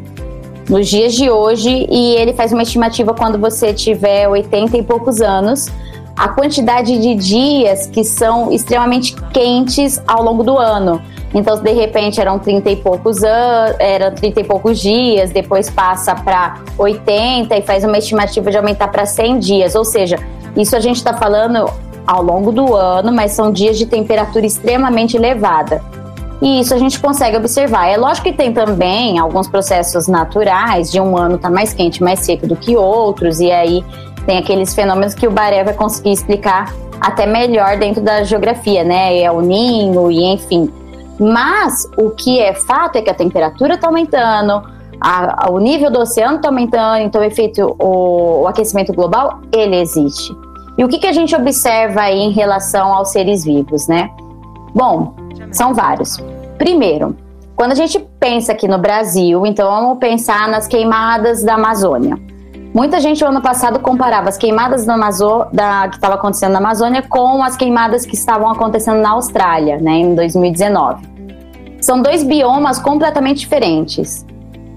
nos 0.70 0.88
dias 0.88 1.14
de 1.14 1.30
hoje, 1.30 1.88
e 1.90 2.16
ele 2.16 2.34
faz 2.34 2.52
uma 2.54 2.64
estimativa 2.64 3.14
quando 3.14 3.38
você 3.38 3.74
tiver 3.74 4.28
80 4.28 4.78
e 4.78 4.84
poucos 4.84 5.22
anos, 5.22 5.68
a 6.16 6.30
quantidade 6.30 6.98
de 7.00 7.16
dias 7.16 7.88
que 7.88 8.04
são 8.04 8.52
extremamente 8.52 9.16
quentes 9.34 10.02
ao 10.08 10.24
longo 10.24 10.44
do 10.44 10.58
ano. 10.58 11.02
Então, 11.34 11.58
de 11.58 11.72
repente, 11.72 12.22
eram 12.22 12.38
30 12.38 12.70
e 12.70 12.76
poucos 12.76 13.24
anos, 13.24 13.76
eram 13.80 14.14
30 14.14 14.42
e 14.42 14.44
poucos 14.44 14.80
dias, 14.80 15.32
depois 15.32 15.70
passa 15.70 16.14
para 16.14 16.60
80 16.78 17.58
e 17.58 17.62
faz 17.64 17.84
uma 17.84 17.98
estimativa 17.98 18.52
de 18.52 18.58
aumentar 18.58 18.90
para 18.90 19.06
100 19.06 19.40
dias. 19.40 19.76
Ou 19.76 19.84
seja, 19.84 20.18
isso 20.56 20.76
a 20.76 20.80
gente 20.80 20.98
está 20.98 21.14
falando 21.14 21.66
ao 22.06 22.22
longo 22.22 22.52
do 22.52 22.76
ano, 22.76 23.12
mas 23.12 23.32
são 23.32 23.52
dias 23.52 23.78
de 23.78 23.88
temperatura 23.88 24.46
extremamente 24.46 25.18
elevada. 25.18 25.82
E 26.44 26.60
isso 26.60 26.74
a 26.74 26.78
gente 26.78 27.00
consegue 27.00 27.38
observar. 27.38 27.88
É 27.88 27.96
lógico 27.96 28.28
que 28.28 28.34
tem 28.34 28.52
também 28.52 29.18
alguns 29.18 29.48
processos 29.48 30.10
naturais, 30.10 30.92
de 30.92 31.00
um 31.00 31.18
ano 31.18 31.38
tá 31.38 31.50
mais 31.50 31.74
quente, 31.74 32.04
mais 32.04 32.20
seco 32.20 32.46
do 32.46 32.58
que 32.58 32.76
outros, 32.76 33.40
e 33.40 33.50
aí 33.50 33.82
tem 34.26 34.38
aqueles 34.38 34.76
fenômenos 34.76 35.14
que 35.14 35.26
o 35.26 35.32
Baré 35.32 35.64
vai 35.64 35.74
conseguir 35.74 36.12
explicar 36.12 36.74
até 37.00 37.26
melhor 37.26 37.78
dentro 37.78 38.02
da 38.02 38.24
geografia, 38.24 38.84
né? 38.84 39.22
É 39.22 39.32
o 39.32 39.40
ninho 39.40 40.12
e 40.12 40.22
enfim. 40.34 40.70
Mas 41.18 41.88
o 41.98 42.10
que 42.10 42.42
é 42.42 42.54
fato 42.54 42.98
é 42.98 43.02
que 43.02 43.10
a 43.10 43.14
temperatura 43.14 43.76
está 43.76 43.88
aumentando, 43.88 44.64
a, 45.00 45.46
a, 45.46 45.50
o 45.50 45.60
nível 45.60 45.90
do 45.90 46.00
oceano 46.00 46.38
está 46.38 46.50
aumentando, 46.50 47.04
então 47.04 47.22
o 47.22 47.24
efeito, 47.24 47.74
o, 47.80 48.42
o, 48.42 48.48
aquecimento 48.48 48.92
global, 48.92 49.40
ele 49.50 49.78
existe. 49.78 50.36
E 50.78 50.84
o 50.84 50.90
que, 50.90 51.00
que 51.00 51.08
a 51.08 51.14
gente 51.14 51.34
observa 51.34 52.02
aí 52.02 52.20
em 52.20 52.32
relação 52.32 52.94
aos 52.94 53.14
seres 53.14 53.46
vivos, 53.46 53.88
né? 53.88 54.10
Bom, 54.76 55.14
são 55.54 55.74
vários. 55.74 56.18
Primeiro, 56.58 57.16
quando 57.56 57.72
a 57.72 57.76
gente 57.76 58.00
pensa 58.20 58.52
aqui 58.52 58.68
no 58.68 58.78
Brasil, 58.78 59.46
então 59.46 59.70
vamos 59.70 60.00
pensar 60.00 60.48
nas 60.48 60.68
queimadas 60.68 61.44
da 61.44 61.56
Amazônia. 61.56 62.18
Muita 62.74 63.00
gente, 63.00 63.22
no 63.24 63.30
ano 63.30 63.42
passado, 63.42 63.80
comparava 63.80 64.30
as 64.30 64.38
queimadas 64.38 64.84
da 64.84 64.96
Amazô, 64.96 65.46
da, 65.54 65.88
que 65.88 65.96
estavam 65.96 66.18
acontecendo 66.18 66.54
na 66.54 66.60
Amazônia 66.60 67.04
com 67.04 67.44
as 67.44 67.56
queimadas 67.56 68.04
que 68.04 68.16
estavam 68.16 68.50
acontecendo 68.50 69.00
na 69.00 69.12
Austrália, 69.12 69.78
né, 69.78 69.92
em 69.92 70.16
2019. 70.16 71.08
São 71.80 72.02
dois 72.02 72.24
biomas 72.24 72.80
completamente 72.80 73.42
diferentes. 73.42 74.26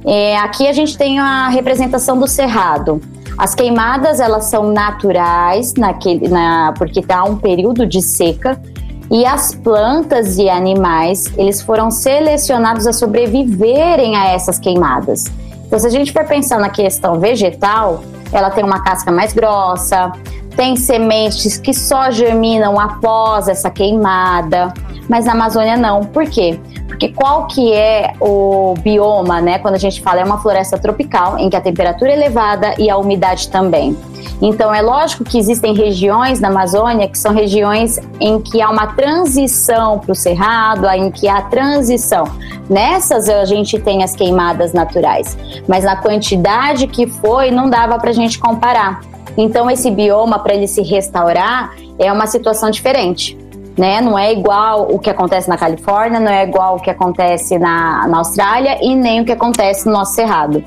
É, 0.04 0.36
aqui 0.36 0.68
a 0.68 0.72
gente 0.72 0.98
tem 0.98 1.18
a 1.18 1.48
representação 1.48 2.18
do 2.18 2.26
cerrado. 2.26 3.00
As 3.38 3.54
queimadas 3.54 4.20
elas 4.20 4.44
são 4.44 4.70
naturais, 4.70 5.72
naquele, 5.74 6.28
na, 6.28 6.74
porque 6.76 7.00
está 7.00 7.24
um 7.24 7.36
período 7.36 7.86
de 7.86 8.02
seca, 8.02 8.60
e 9.10 9.24
as 9.24 9.54
plantas 9.54 10.38
e 10.38 10.48
animais 10.48 11.24
eles 11.36 11.62
foram 11.62 11.90
selecionados 11.90 12.86
a 12.86 12.92
sobreviverem 12.92 14.16
a 14.16 14.28
essas 14.28 14.58
queimadas. 14.58 15.24
Então, 15.66 15.78
se 15.78 15.86
a 15.86 15.90
gente 15.90 16.12
for 16.12 16.24
pensar 16.24 16.58
na 16.58 16.70
questão 16.70 17.18
vegetal, 17.18 18.02
ela 18.32 18.50
tem 18.50 18.64
uma 18.64 18.82
casca 18.82 19.10
mais 19.10 19.32
grossa, 19.32 20.12
tem 20.56 20.76
sementes 20.76 21.56
que 21.58 21.74
só 21.74 22.10
germinam 22.10 22.78
após 22.80 23.48
essa 23.48 23.70
queimada, 23.70 24.72
mas 25.08 25.24
na 25.24 25.32
Amazônia 25.32 25.76
não. 25.76 26.04
Por 26.04 26.24
quê? 26.28 26.58
Porque 26.86 27.08
qual 27.08 27.46
que 27.46 27.72
é 27.72 28.14
o 28.20 28.74
bioma, 28.80 29.40
né? 29.40 29.58
Quando 29.58 29.74
a 29.74 29.78
gente 29.78 30.00
fala 30.00 30.20
é 30.20 30.24
uma 30.24 30.38
floresta 30.38 30.78
tropical, 30.78 31.38
em 31.38 31.50
que 31.50 31.56
a 31.56 31.60
temperatura 31.60 32.10
é 32.10 32.14
elevada 32.14 32.74
e 32.78 32.88
a 32.88 32.96
umidade 32.96 33.48
também. 33.50 33.96
Então, 34.40 34.74
é 34.74 34.82
lógico 34.82 35.24
que 35.24 35.38
existem 35.38 35.74
regiões 35.74 36.40
na 36.40 36.48
Amazônia 36.48 37.08
que 37.08 37.18
são 37.18 37.32
regiões 37.32 37.98
em 38.20 38.40
que 38.40 38.60
há 38.60 38.68
uma 38.68 38.88
transição 38.88 39.98
para 39.98 40.12
o 40.12 40.14
cerrado, 40.14 40.86
em 40.88 41.10
que 41.10 41.26
há 41.28 41.42
transição. 41.42 42.24
Nessas 42.68 43.28
a 43.28 43.44
gente 43.44 43.78
tem 43.78 44.02
as 44.02 44.14
queimadas 44.14 44.72
naturais, 44.72 45.36
mas 45.66 45.84
na 45.84 45.96
quantidade 45.96 46.86
que 46.86 47.06
foi, 47.06 47.50
não 47.50 47.70
dava 47.70 47.98
para 47.98 48.10
a 48.10 48.14
gente 48.14 48.38
comparar. 48.38 49.00
Então, 49.36 49.70
esse 49.70 49.90
bioma, 49.90 50.38
para 50.38 50.54
ele 50.54 50.66
se 50.66 50.82
restaurar, 50.82 51.74
é 51.98 52.12
uma 52.12 52.26
situação 52.26 52.70
diferente. 52.70 53.38
Né? 53.76 54.00
Não 54.00 54.18
é 54.18 54.32
igual 54.32 54.88
o 54.90 54.98
que 54.98 55.10
acontece 55.10 55.48
na 55.48 55.58
Califórnia, 55.58 56.18
não 56.18 56.32
é 56.32 56.44
igual 56.44 56.76
o 56.76 56.80
que 56.80 56.90
acontece 56.90 57.58
na, 57.58 58.08
na 58.08 58.18
Austrália 58.18 58.78
e 58.82 58.94
nem 58.94 59.20
o 59.20 59.24
que 59.24 59.32
acontece 59.32 59.86
no 59.86 59.92
nosso 59.92 60.14
cerrado. 60.14 60.64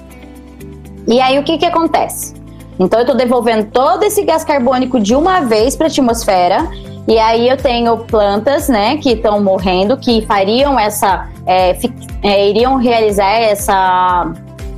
E 1.08 1.20
aí 1.20 1.40
o 1.40 1.44
que, 1.44 1.58
que 1.58 1.66
acontece? 1.66 2.36
Então 2.80 3.00
eu 3.00 3.04
estou 3.04 3.18
devolvendo 3.18 3.66
todo 3.72 4.04
esse 4.04 4.24
gás 4.24 4.44
carbônico 4.44 5.00
de 5.00 5.16
uma 5.16 5.42
vez 5.42 5.76
para 5.76 5.88
a 5.88 5.90
atmosfera 5.90 6.70
e 7.10 7.18
aí 7.18 7.50
eu 7.50 7.58
tenho 7.58 7.98
plantas, 7.98 8.70
né, 8.70 8.98
que 8.98 9.14
estão 9.14 9.44
morrendo, 9.44 9.98
que 9.98 10.22
fariam 10.28 10.80
essa, 10.80 11.28
é, 11.44 11.76
é, 12.22 12.48
iriam 12.48 12.76
realizar 12.76 13.32
essa, 13.32 14.32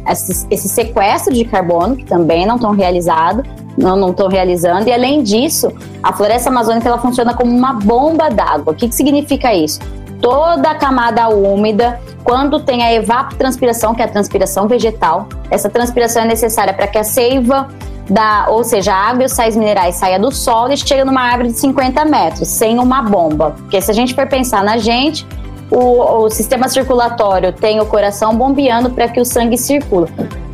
esse, 0.08 0.48
esse, 0.50 0.70
sequestro 0.70 1.34
de 1.34 1.44
carbono, 1.44 1.98
que 1.98 2.06
também 2.06 2.46
não 2.46 2.56
estão 2.56 2.72
realizado, 2.72 3.44
não 3.82 4.12
estão 4.12 4.28
realizando. 4.28 4.88
E 4.88 4.94
além 4.94 5.24
disso, 5.24 5.72
a 6.02 6.14
floresta 6.14 6.50
amazônica 6.50 6.88
ela 6.88 6.98
funciona 6.98 7.34
como 7.34 7.52
uma 7.52 7.74
bomba 7.74 8.30
d'água. 8.30 8.74
O 8.74 8.76
que, 8.76 8.88
que 8.88 8.96
significa 8.96 9.54
isso? 9.54 9.80
Toda 10.22 10.70
a 10.70 10.76
camada 10.76 11.28
úmida, 11.30 12.00
quando 12.24 12.60
tem 12.60 12.84
a 12.84 12.94
evapotranspiração, 12.94 13.96
que 13.96 14.02
é 14.02 14.06
a 14.06 14.08
transpiração 14.08 14.68
vegetal, 14.68 15.28
essa 15.50 15.70
transpiração 15.70 16.22
é 16.24 16.26
necessária 16.26 16.74
para 16.74 16.88
que 16.88 16.98
a 16.98 17.04
seiva 17.04 17.68
da, 18.10 18.48
ou 18.50 18.64
seja, 18.64 18.94
a 18.94 19.10
água 19.10 19.24
e 19.24 19.26
os 19.26 19.32
sais 19.32 19.56
minerais 19.56 19.96
saia 19.96 20.20
do 20.20 20.32
solo 20.32 20.74
e 20.74 20.78
chega 20.78 21.06
numa 21.06 21.22
árvore 21.22 21.50
de 21.50 21.60
50 21.60 22.06
metros, 22.06 22.48
sem 22.48 22.78
uma 22.78 23.02
bomba. 23.02 23.52
Porque 23.58 23.82
se 23.82 23.90
a 23.90 23.94
gente 23.94 24.14
for 24.14 24.28
pensar 24.28 24.64
na 24.64 24.78
gente, 24.78 25.26
o, 25.72 26.24
o 26.24 26.30
sistema 26.30 26.68
circulatório 26.68 27.54
tem 27.54 27.80
o 27.80 27.86
coração 27.86 28.36
bombeando 28.36 28.90
para 28.90 29.08
que 29.08 29.20
o 29.20 29.26
sangue 29.26 29.58
circule. 29.58 30.12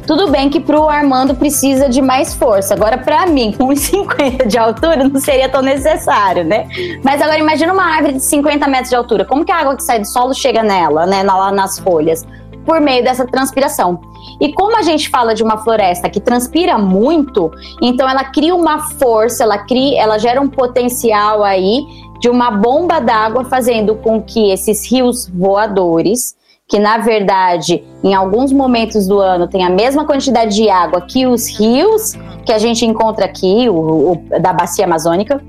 Tudo 0.08 0.32
bem 0.32 0.50
que 0.50 0.62
para 0.62 0.80
o 0.80 0.88
Armando 0.88 1.36
precisa 1.36 1.90
de 1.90 2.02
mais 2.02 2.34
força. 2.34 2.74
Agora, 2.74 2.98
para 2.98 3.28
mim, 3.28 3.52
com 3.52 3.68
1,50 3.68 4.48
de 4.48 4.58
altura, 4.58 5.04
não 5.04 5.20
seria 5.20 5.50
tão 5.50 5.62
necessário, 5.62 6.46
né? 6.46 6.66
Mas 7.04 7.22
agora 7.22 7.38
imagina 7.38 7.74
uma 7.74 7.84
árvore 7.84 8.14
de 8.14 8.24
50 8.24 8.66
metros 8.70 8.90
de 8.90 8.96
altura. 8.96 9.26
Como 9.26 9.44
que 9.44 9.52
a 9.52 9.58
água 9.58 9.76
que 9.76 9.84
sai 9.84 10.00
do 10.00 10.08
solo 10.08 10.34
chega 10.34 10.64
nela, 10.64 11.06
né? 11.06 11.24
Lá 11.24 11.52
nas 11.52 11.78
folhas? 11.78 12.26
Por 12.66 12.80
meio 12.80 13.04
dessa 13.04 13.26
transpiração. 13.26 14.00
E 14.40 14.54
como 14.54 14.78
a 14.78 14.82
gente 14.82 15.10
fala 15.10 15.36
de 15.36 15.44
uma 15.44 15.58
floresta 15.58 16.10
que 16.10 16.22
transpira 16.22 16.78
muito, 16.78 17.52
então 17.82 18.10
ela 18.10 18.24
cria 18.24 18.56
uma 18.56 18.80
força, 18.80 19.44
ela 19.44 19.58
cria, 19.58 20.02
ela 20.02 20.18
gera 20.18 20.40
um 20.40 20.48
potencial 20.48 21.44
aí 21.44 21.86
de 22.22 22.30
uma 22.30 22.50
bomba 22.50 23.00
d'água 23.00 23.44
fazendo 23.44 23.96
com 23.96 24.22
que 24.22 24.52
esses 24.52 24.90
rios 24.90 25.28
voadores, 25.28 26.37
que 26.68 26.80
na 26.80 26.98
verdade 26.98 27.84
em 28.04 28.14
alguns 28.14 28.52
momentos 28.52 29.08
do 29.08 29.20
ano 29.20 29.48
tem 29.48 29.64
a 29.64 29.70
mesma 29.70 30.06
quantidade 30.06 30.56
de 30.56 30.70
água 30.70 31.02
que 31.02 31.26
os 31.26 31.48
rios 31.48 32.14
que 32.46 32.52
a 32.52 32.58
gente 32.58 32.86
encontra 32.86 33.26
aqui, 33.26 33.68
o, 33.70 34.12
o 34.12 34.40
da 34.40 34.54
bacia 34.54 34.86
amazônica, 34.86 35.42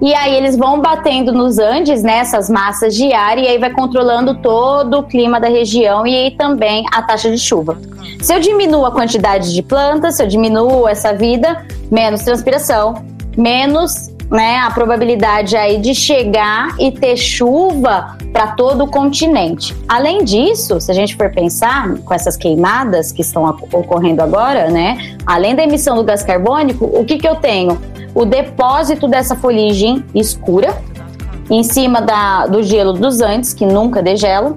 e 0.00 0.14
aí 0.14 0.34
eles 0.34 0.56
vão 0.56 0.80
batendo 0.80 1.32
nos 1.32 1.58
Andes, 1.58 2.02
nessas 2.02 2.48
né, 2.48 2.54
massas 2.54 2.94
de 2.94 3.12
ar, 3.12 3.38
e 3.38 3.46
aí 3.48 3.58
vai 3.58 3.70
controlando 3.70 4.34
todo 4.36 4.98
o 4.98 5.02
clima 5.02 5.40
da 5.40 5.48
região 5.48 6.06
e 6.06 6.30
também 6.32 6.84
a 6.92 7.02
taxa 7.02 7.30
de 7.30 7.38
chuva. 7.38 7.78
Se 8.20 8.34
eu 8.34 8.40
diminuo 8.40 8.84
a 8.84 8.92
quantidade 8.92 9.52
de 9.52 9.62
plantas, 9.62 10.16
se 10.16 10.22
eu 10.22 10.26
diminuo 10.26 10.86
essa 10.86 11.12
vida, 11.12 11.64
menos 11.90 12.22
transpiração, 12.22 12.94
menos 13.36 14.13
né, 14.30 14.58
a 14.58 14.70
probabilidade 14.70 15.56
aí 15.56 15.78
de 15.78 15.94
chegar 15.94 16.74
e 16.78 16.90
ter 16.90 17.16
chuva 17.16 18.16
para 18.32 18.48
todo 18.48 18.84
o 18.84 18.90
continente. 18.90 19.76
Além 19.88 20.24
disso, 20.24 20.80
se 20.80 20.90
a 20.90 20.94
gente 20.94 21.16
for 21.16 21.30
pensar 21.30 21.94
com 21.98 22.12
essas 22.12 22.36
queimadas 22.36 23.12
que 23.12 23.22
estão 23.22 23.44
ocorrendo 23.72 24.22
agora, 24.22 24.70
né, 24.70 25.16
além 25.26 25.54
da 25.54 25.62
emissão 25.62 25.96
do 25.96 26.04
gás 26.04 26.22
carbônico, 26.22 26.84
o 26.84 27.04
que, 27.04 27.18
que 27.18 27.28
eu 27.28 27.36
tenho? 27.36 27.78
o 28.14 28.24
depósito 28.24 29.08
dessa 29.08 29.34
foligem 29.34 30.04
escura 30.14 30.74
em 31.50 31.62
cima 31.62 32.00
da, 32.00 32.46
do 32.46 32.62
gelo 32.62 32.92
dos 32.92 33.20
Andes, 33.20 33.52
que 33.52 33.66
nunca 33.66 34.02
degela, 34.02 34.54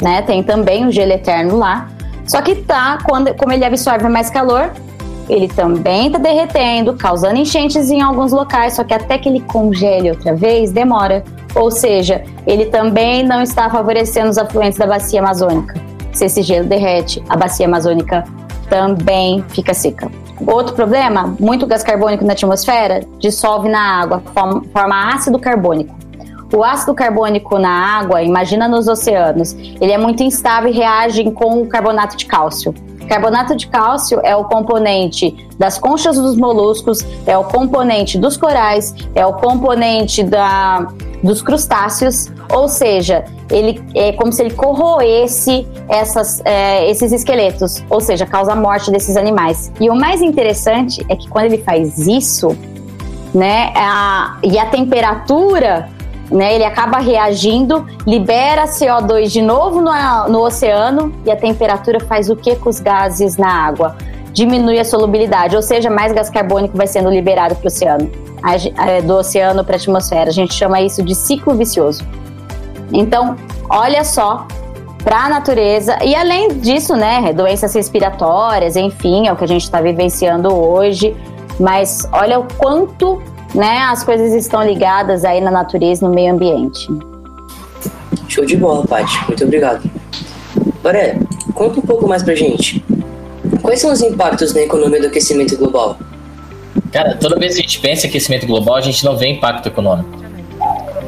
né? 0.00 0.22
Tem 0.22 0.42
também 0.42 0.86
o 0.86 0.92
gelo 0.92 1.12
eterno 1.12 1.56
lá. 1.58 1.88
Só 2.24 2.40
que 2.40 2.54
tá, 2.54 2.98
quando, 3.04 3.34
como 3.34 3.52
ele 3.52 3.64
absorve 3.64 4.08
mais 4.08 4.30
calor, 4.30 4.72
ele 5.28 5.48
também 5.48 6.06
está 6.06 6.18
derretendo, 6.18 6.94
causando 6.94 7.36
enchentes 7.36 7.90
em 7.90 8.00
alguns 8.02 8.32
locais, 8.32 8.74
só 8.74 8.84
que 8.84 8.94
até 8.94 9.18
que 9.18 9.28
ele 9.28 9.40
congele 9.40 10.10
outra 10.10 10.34
vez, 10.34 10.72
demora. 10.72 11.24
Ou 11.54 11.70
seja, 11.70 12.24
ele 12.46 12.66
também 12.66 13.22
não 13.22 13.42
está 13.42 13.70
favorecendo 13.70 14.30
os 14.30 14.38
afluentes 14.38 14.78
da 14.78 14.86
bacia 14.86 15.20
amazônica. 15.20 15.74
Se 16.12 16.26
esse 16.26 16.42
gelo 16.42 16.68
derrete, 16.68 17.22
a 17.28 17.36
bacia 17.36 17.66
amazônica 17.66 18.24
também 18.68 19.44
fica 19.48 19.74
seca. 19.74 20.10
Outro 20.46 20.74
problema, 20.74 21.34
muito 21.38 21.66
gás 21.66 21.82
carbônico 21.82 22.24
na 22.24 22.32
atmosfera 22.32 23.00
dissolve 23.18 23.68
na 23.68 24.00
água, 24.00 24.22
forma 24.72 25.14
ácido 25.14 25.38
carbônico. 25.38 25.94
O 26.52 26.62
ácido 26.62 26.94
carbônico 26.94 27.58
na 27.58 27.98
água, 27.98 28.22
imagina 28.22 28.68
nos 28.68 28.86
oceanos, 28.86 29.52
ele 29.52 29.90
é 29.90 29.98
muito 29.98 30.22
instável 30.22 30.70
e 30.70 30.72
reage 30.72 31.24
com 31.32 31.62
o 31.62 31.66
carbonato 31.66 32.16
de 32.16 32.26
cálcio. 32.26 32.74
Carbonato 33.04 33.56
de 33.56 33.66
cálcio 33.68 34.20
é 34.22 34.34
o 34.34 34.44
componente 34.44 35.48
das 35.58 35.78
conchas 35.78 36.16
dos 36.16 36.36
moluscos, 36.36 37.04
é 37.26 37.36
o 37.36 37.44
componente 37.44 38.18
dos 38.18 38.36
corais, 38.36 38.94
é 39.14 39.24
o 39.24 39.34
componente 39.34 40.22
da, 40.22 40.88
dos 41.22 41.42
crustáceos, 41.42 42.30
ou 42.52 42.68
seja, 42.68 43.24
ele 43.50 43.82
é 43.94 44.12
como 44.12 44.32
se 44.32 44.42
ele 44.42 44.54
corroesse 44.54 45.66
essas, 45.88 46.40
é, 46.44 46.90
esses 46.90 47.12
esqueletos, 47.12 47.82
ou 47.88 48.00
seja, 48.00 48.26
causa 48.26 48.52
a 48.52 48.56
morte 48.56 48.90
desses 48.90 49.16
animais. 49.16 49.72
E 49.80 49.88
o 49.90 49.94
mais 49.94 50.20
interessante 50.20 51.04
é 51.08 51.16
que 51.16 51.28
quando 51.28 51.46
ele 51.46 51.58
faz 51.58 52.06
isso, 52.06 52.56
né, 53.34 53.72
a, 53.74 54.38
e 54.42 54.58
a 54.58 54.66
temperatura 54.66 55.88
né? 56.30 56.54
Ele 56.54 56.64
acaba 56.64 56.98
reagindo, 56.98 57.86
libera 58.06 58.64
CO2 58.64 59.28
de 59.28 59.42
novo 59.42 59.80
no, 59.80 59.92
no 60.28 60.44
oceano 60.44 61.14
e 61.24 61.30
a 61.30 61.36
temperatura 61.36 62.00
faz 62.00 62.30
o 62.30 62.36
que 62.36 62.56
com 62.56 62.68
os 62.68 62.80
gases 62.80 63.36
na 63.36 63.50
água? 63.50 63.96
Diminui 64.32 64.78
a 64.78 64.84
solubilidade, 64.84 65.54
ou 65.54 65.62
seja, 65.62 65.90
mais 65.90 66.12
gás 66.12 66.28
carbônico 66.28 66.76
vai 66.76 66.86
sendo 66.86 67.08
liberado 67.08 67.54
para 67.54 67.64
o 67.64 67.68
oceano, 67.68 68.10
do 69.06 69.14
oceano 69.14 69.64
para 69.64 69.76
a 69.76 69.78
atmosfera. 69.78 70.30
A 70.30 70.32
gente 70.32 70.54
chama 70.54 70.80
isso 70.80 71.02
de 71.02 71.14
ciclo 71.14 71.54
vicioso. 71.54 72.04
Então, 72.92 73.36
olha 73.70 74.02
só 74.02 74.46
para 75.04 75.26
a 75.26 75.28
natureza 75.28 75.98
e 76.02 76.16
além 76.16 76.48
disso, 76.48 76.96
né, 76.96 77.32
doenças 77.32 77.74
respiratórias, 77.74 78.74
enfim, 78.74 79.28
é 79.28 79.32
o 79.32 79.36
que 79.36 79.44
a 79.44 79.48
gente 79.48 79.62
está 79.62 79.80
vivenciando 79.80 80.52
hoje. 80.52 81.14
Mas 81.60 82.08
olha 82.10 82.40
o 82.40 82.46
quanto 82.58 83.22
né, 83.54 83.78
as 83.90 84.02
coisas 84.02 84.32
estão 84.32 84.62
ligadas 84.64 85.24
aí 85.24 85.40
na 85.40 85.50
natureza, 85.50 86.06
no 86.06 86.14
meio 86.14 86.32
ambiente. 86.32 86.88
Show 88.28 88.44
de 88.44 88.56
bola, 88.56 88.86
Paty. 88.86 89.26
Muito 89.28 89.44
obrigado. 89.44 89.88
Baré, 90.82 91.18
conta 91.54 91.78
um 91.78 91.82
pouco 91.82 92.08
mais 92.08 92.22
pra 92.22 92.34
gente. 92.34 92.84
Quais 93.62 93.80
são 93.80 93.92
os 93.92 94.02
impactos 94.02 94.52
na 94.52 94.62
economia 94.62 95.00
do 95.00 95.06
aquecimento 95.06 95.56
global? 95.56 95.96
Cara, 96.90 97.16
toda 97.16 97.38
vez 97.38 97.54
que 97.54 97.60
a 97.60 97.62
gente 97.62 97.80
pensa 97.80 98.06
em 98.06 98.08
aquecimento 98.08 98.46
global, 98.46 98.76
a 98.76 98.80
gente 98.80 99.04
não 99.04 99.16
vê 99.16 99.28
impacto 99.28 99.66
econômico. 99.66 100.10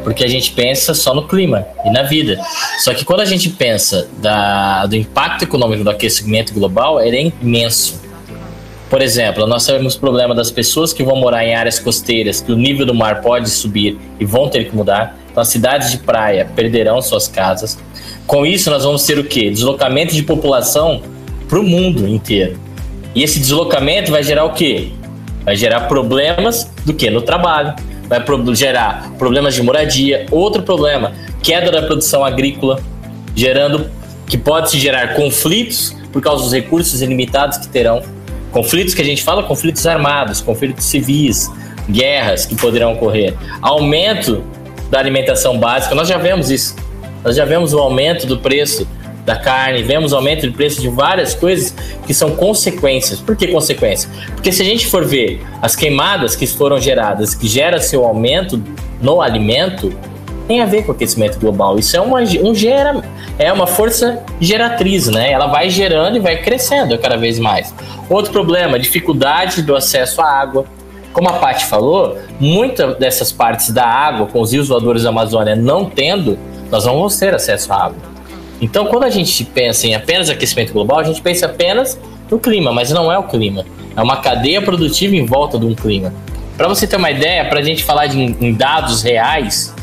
Porque 0.05 0.23
a 0.23 0.29
gente 0.29 0.53
pensa 0.53 0.95
só 0.95 1.13
no 1.13 1.27
clima 1.27 1.67
e 1.85 1.91
na 1.91 2.05
vida. 2.05 2.41
Só 2.79 2.95
que 2.95 3.05
quando 3.05 3.21
a 3.21 3.25
gente 3.25 3.51
pensa 3.51 4.09
da, 4.19 4.87
do 4.87 4.95
impacto 4.95 5.43
econômico 5.43 5.83
do 5.83 5.91
aquecimento 5.91 6.55
global, 6.55 7.01
ele 7.01 7.17
é 7.17 7.33
imenso. 7.43 8.06
Por 8.89 9.03
exemplo, 9.03 9.47
nós 9.47 9.67
temos 9.67 9.97
o 9.97 10.01
problema 10.01 10.33
das 10.35 10.51
pessoas 10.51 10.93
que 10.93 11.03
vão 11.03 11.17
morar 11.17 11.45
em 11.45 11.55
áreas 11.55 11.79
costeiras, 11.79 12.41
que 12.41 12.53
o 12.53 12.57
nível 12.57 12.87
do 12.87 12.95
mar 12.95 13.21
pode 13.21 13.51
subir 13.51 13.99
e 14.21 14.25
vão 14.25 14.49
ter 14.49 14.69
que 14.69 14.77
mudar. 14.77 15.17
Então, 15.31 15.43
as 15.43 15.49
cidades 15.49 15.91
de 15.91 15.99
praia 15.99 16.49
perderão 16.55 17.03
suas 17.03 17.27
casas. 17.27 17.77
Com 18.27 18.47
isso, 18.47 18.71
nós 18.71 18.85
vamos 18.85 19.05
ter 19.05 19.19
o 19.19 19.25
quê? 19.25 19.51
Deslocamento 19.51 20.15
de 20.15 20.23
população 20.23 21.03
para 21.49 21.59
o 21.59 21.65
mundo 21.65 22.07
inteiro. 22.07 22.59
E 23.13 23.25
esse 23.25 23.41
deslocamento 23.41 24.13
vai 24.13 24.23
gerar 24.23 24.45
o 24.45 24.53
quê? 24.53 24.93
Vai 25.45 25.57
gerar 25.57 25.83
problemas 25.83 26.71
do 26.85 26.95
que? 26.95 27.11
No 27.11 27.23
trabalho. 27.23 27.75
Vai 28.09 28.25
gerar 28.55 29.13
problemas 29.19 29.55
de 29.55 29.63
moradia. 29.63 30.27
Outro 30.31 30.63
problema, 30.63 31.13
queda 31.43 31.73
da 31.73 31.83
produção 31.83 32.25
agrícola, 32.25 32.81
gerando 33.35 33.91
que 34.29 34.39
pode 34.39 34.71
se 34.71 34.79
gerar 34.79 35.15
conflitos 35.15 35.97
por 36.13 36.23
causa 36.23 36.45
dos 36.45 36.53
recursos 36.53 37.03
ilimitados 37.03 37.59
que 37.59 37.69
terão 37.69 38.03
Conflitos 38.57 38.95
que 38.95 39.03
a 39.03 39.05
gente 39.05 39.23
fala, 39.23 39.43
conflitos 39.43 39.87
armados, 39.87 40.41
conflitos 40.41 40.87
civis, 40.87 41.53
guerras 41.91 42.47
que 42.47 42.55
poderão 42.55 42.95
ocorrer. 42.95 43.35
Aumento 43.61 44.43
da 44.89 44.99
alimentação 44.99 45.59
básica, 45.59 45.95
nós 45.95 46.09
já 46.09 46.17
vemos 46.17 46.51
isso. 46.51 46.75
Nós 47.23 47.37
já 47.37 47.45
vemos 47.45 47.75
o 47.75 47.79
aumento 47.79 48.27
do 48.27 48.39
preço 48.39 48.89
da 49.27 49.37
carne, 49.37 49.83
vemos 49.83 50.15
aumento 50.15 50.47
do 50.47 50.55
preço 50.55 50.81
de 50.81 50.89
várias 50.89 51.35
coisas 51.35 51.75
que 52.07 52.15
são 52.15 52.31
consequências. 52.31 53.21
Por 53.21 53.37
que 53.37 53.49
consequência? 53.49 54.09
Porque 54.35 54.51
se 54.51 54.63
a 54.63 54.65
gente 54.65 54.87
for 54.87 55.05
ver 55.05 55.45
as 55.61 55.77
queimadas 55.77 56.35
que 56.35 56.47
foram 56.47 56.81
geradas, 56.81 57.35
que 57.35 57.47
gera 57.47 57.79
seu 57.79 58.07
aumento 58.07 58.63
no 59.03 59.21
alimento, 59.21 59.93
tem 60.47 60.61
a 60.61 60.67
ver 60.67 60.83
com 60.83 60.93
o 60.93 60.95
aquecimento 60.95 61.39
global. 61.39 61.79
Isso 61.79 61.97
é 61.97 62.01
uma, 62.01 62.21
um 62.21 62.55
gera, 62.55 63.03
é 63.39 63.53
uma 63.53 63.67
força 63.67 64.23
geratriz, 64.41 65.09
né? 65.09 65.31
Ela 65.31 65.47
vai 65.47 65.69
gerando 65.71 66.17
e 66.17 66.21
vai 66.21 66.37
crescendo 66.37 66.97
cada 66.99 67.17
vez 67.17 67.39
mais. 67.39 67.75
Outro 68.09 68.33
problema, 68.33 68.79
dificuldade 68.79 69.63
do 69.63 69.75
acesso 69.75 70.21
à 70.21 70.31
água. 70.31 70.65
Como 71.13 71.29
a 71.29 71.35
Paty 71.35 71.65
falou, 71.65 72.19
muitas 72.39 72.97
dessas 72.99 73.33
partes 73.33 73.71
da 73.71 73.87
água, 73.87 74.27
com 74.27 74.41
os 74.41 74.53
rios 74.53 74.69
voadores 74.69 75.03
da 75.03 75.09
Amazônia 75.09 75.57
não 75.57 75.87
tendo, 75.87 76.39
nós 76.71 76.85
vamos 76.85 77.19
ter 77.19 77.35
acesso 77.35 77.73
à 77.73 77.85
água. 77.87 78.17
Então, 78.61 78.87
quando 78.87 79.05
a 79.05 79.11
gente 79.11 79.45
pensa 79.45 79.87
em 79.87 79.95
apenas 79.95 80.29
aquecimento 80.29 80.73
global, 80.73 80.99
a 80.99 81.05
gente 81.05 81.21
pensa 81.21 81.47
apenas 81.47 81.99
no 82.31 82.39
clima, 82.39 82.73
mas 82.73 82.91
não 82.91 83.11
é 83.11 83.19
o 83.19 83.25
clima. 83.25 83.65
É 83.97 84.03
uma 84.03 84.19
cadeia 84.19 84.61
produtiva 84.61 85.15
em 85.17 85.25
volta 85.25 85.59
de 85.59 85.67
um 85.67 85.75
clima. 85.75 86.13
Para 86.57 86.69
você 86.69 86.87
ter 86.87 86.97
uma 86.97 87.11
ideia, 87.11 87.45
para 87.47 87.61
a 87.61 87.63
gente 87.63 87.85
falar 87.85 88.07
de, 88.07 88.19
em 88.19 88.55
dados 88.55 89.03
reais, 89.03 89.75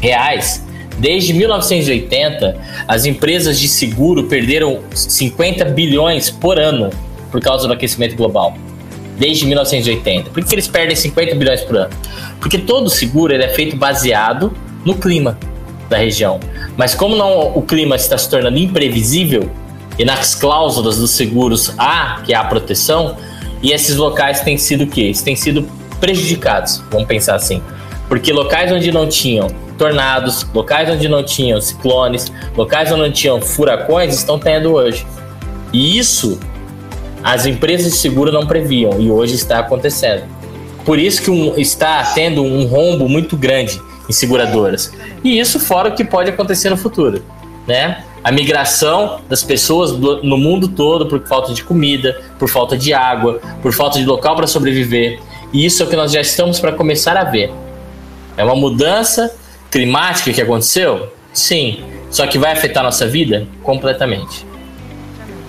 reais, 0.00 0.64
desde 0.98 1.32
1980, 1.32 2.56
as 2.88 3.04
empresas 3.04 3.58
de 3.58 3.68
seguro 3.68 4.24
perderam 4.24 4.80
50 4.92 5.64
bilhões 5.66 6.30
por 6.30 6.58
ano 6.58 6.90
por 7.30 7.40
causa 7.40 7.66
do 7.66 7.72
aquecimento 7.72 8.16
global. 8.16 8.56
Desde 9.18 9.44
1980. 9.46 10.30
Por 10.30 10.44
que 10.44 10.54
eles 10.54 10.66
perdem 10.66 10.96
50 10.96 11.34
bilhões 11.34 11.60
por 11.60 11.76
ano? 11.76 11.90
Porque 12.40 12.58
todo 12.58 12.88
seguro 12.88 13.34
é 13.34 13.48
feito 13.48 13.76
baseado 13.76 14.52
no 14.84 14.94
clima 14.94 15.38
da 15.90 15.98
região. 15.98 16.40
Mas 16.76 16.94
como 16.94 17.14
não, 17.16 17.54
o 17.54 17.62
clima 17.62 17.96
está 17.96 18.16
se 18.16 18.30
tornando 18.30 18.58
imprevisível, 18.58 19.50
e 19.98 20.04
nas 20.04 20.34
cláusulas 20.34 20.96
dos 20.96 21.10
seguros 21.10 21.74
há 21.76 22.22
que 22.24 22.32
há 22.32 22.42
proteção, 22.44 23.16
e 23.62 23.72
esses 23.72 23.96
locais 23.96 24.40
têm 24.40 24.56
sido 24.56 24.84
o 24.84 24.86
quê? 24.86 25.02
Eles 25.02 25.20
têm 25.20 25.36
sido 25.36 25.68
prejudicados, 26.00 26.82
vamos 26.90 27.06
pensar 27.06 27.34
assim. 27.34 27.60
Porque 28.08 28.32
locais 28.32 28.72
onde 28.72 28.90
não 28.90 29.06
tinham 29.06 29.48
tornados, 29.80 30.46
locais 30.52 30.90
onde 30.90 31.08
não 31.08 31.24
tinham 31.24 31.58
ciclones, 31.58 32.30
locais 32.54 32.92
onde 32.92 33.00
não 33.00 33.10
tinham 33.10 33.40
furacões, 33.40 34.14
estão 34.14 34.38
tendo 34.38 34.74
hoje. 34.74 35.06
E 35.72 35.98
isso 35.98 36.38
as 37.22 37.46
empresas 37.46 37.92
de 37.92 37.96
seguro 37.96 38.30
não 38.30 38.46
previam 38.46 39.00
e 39.00 39.10
hoje 39.10 39.34
está 39.36 39.58
acontecendo. 39.58 40.24
Por 40.84 40.98
isso 40.98 41.22
que 41.22 41.30
um, 41.30 41.56
está 41.56 42.04
tendo 42.14 42.42
um 42.42 42.66
rombo 42.66 43.08
muito 43.08 43.38
grande 43.38 43.80
em 44.06 44.12
seguradoras. 44.12 44.92
E 45.24 45.40
isso 45.40 45.58
fora 45.58 45.88
o 45.88 45.94
que 45.94 46.04
pode 46.04 46.28
acontecer 46.28 46.68
no 46.68 46.76
futuro, 46.76 47.22
né? 47.66 48.04
A 48.22 48.30
migração 48.30 49.22
das 49.30 49.42
pessoas 49.42 49.92
do, 49.92 50.22
no 50.22 50.36
mundo 50.36 50.68
todo 50.68 51.06
por 51.06 51.26
falta 51.26 51.54
de 51.54 51.64
comida, 51.64 52.20
por 52.38 52.50
falta 52.50 52.76
de 52.76 52.92
água, 52.92 53.40
por 53.62 53.72
falta 53.72 53.98
de 53.98 54.04
local 54.04 54.36
para 54.36 54.46
sobreviver. 54.46 55.20
E 55.54 55.64
isso 55.64 55.82
é 55.82 55.86
o 55.86 55.88
que 55.88 55.96
nós 55.96 56.12
já 56.12 56.20
estamos 56.20 56.60
para 56.60 56.72
começar 56.72 57.16
a 57.16 57.24
ver. 57.24 57.50
É 58.36 58.44
uma 58.44 58.54
mudança 58.54 59.39
climática 59.70 60.32
que 60.32 60.40
aconteceu? 60.40 61.12
Sim. 61.32 61.84
Só 62.10 62.26
que 62.26 62.38
vai 62.38 62.52
afetar 62.52 62.82
nossa 62.82 63.06
vida? 63.06 63.46
Completamente. 63.62 64.44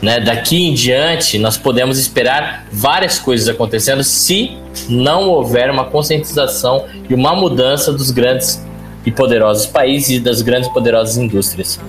Né? 0.02 0.20
Daqui 0.20 0.68
em 0.68 0.74
diante, 0.74 1.38
nós 1.38 1.58
podemos 1.58 2.00
esperar 2.00 2.66
várias 2.72 3.20
coisas 3.20 3.48
acontecendo 3.48 4.04
se 4.04 4.58
não 4.90 5.30
houver 5.30 5.70
uma 5.70 5.86
conscientização 5.86 6.86
e 7.10 7.14
uma 7.14 7.36
mudança 7.36 7.92
dos 7.92 8.10
grandes 8.10 8.66
e 9.06 9.12
poderosos 9.12 9.66
países 9.66 10.18
e 10.18 10.20
das 10.20 10.42
grandes 10.42 10.70
e 10.70 10.74
poderosas 10.74 11.18
indústrias. 11.18 11.80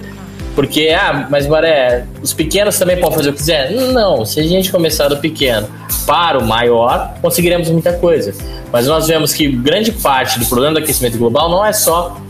Porque, 0.54 0.88
ah, 0.88 1.26
mas 1.30 1.46
Maré, 1.46 2.04
os 2.22 2.32
pequenos 2.34 2.78
também 2.78 2.98
podem 2.98 3.16
fazer 3.16 3.30
o 3.30 3.32
que 3.32 3.38
quiser? 3.38 3.70
Não, 3.70 4.24
se 4.24 4.38
a 4.38 4.42
gente 4.42 4.70
começar 4.70 5.08
do 5.08 5.16
pequeno 5.16 5.68
para 6.06 6.38
o 6.38 6.46
maior, 6.46 7.14
conseguiremos 7.22 7.70
muita 7.70 7.94
coisa. 7.94 8.34
Mas 8.70 8.86
nós 8.86 9.06
vemos 9.06 9.32
que 9.32 9.48
grande 9.48 9.92
parte 9.92 10.38
do 10.38 10.46
problema 10.46 10.74
do 10.74 10.80
aquecimento 10.80 11.16
global 11.16 11.50
não 11.50 11.64
é 11.64 11.72
só 11.72 12.20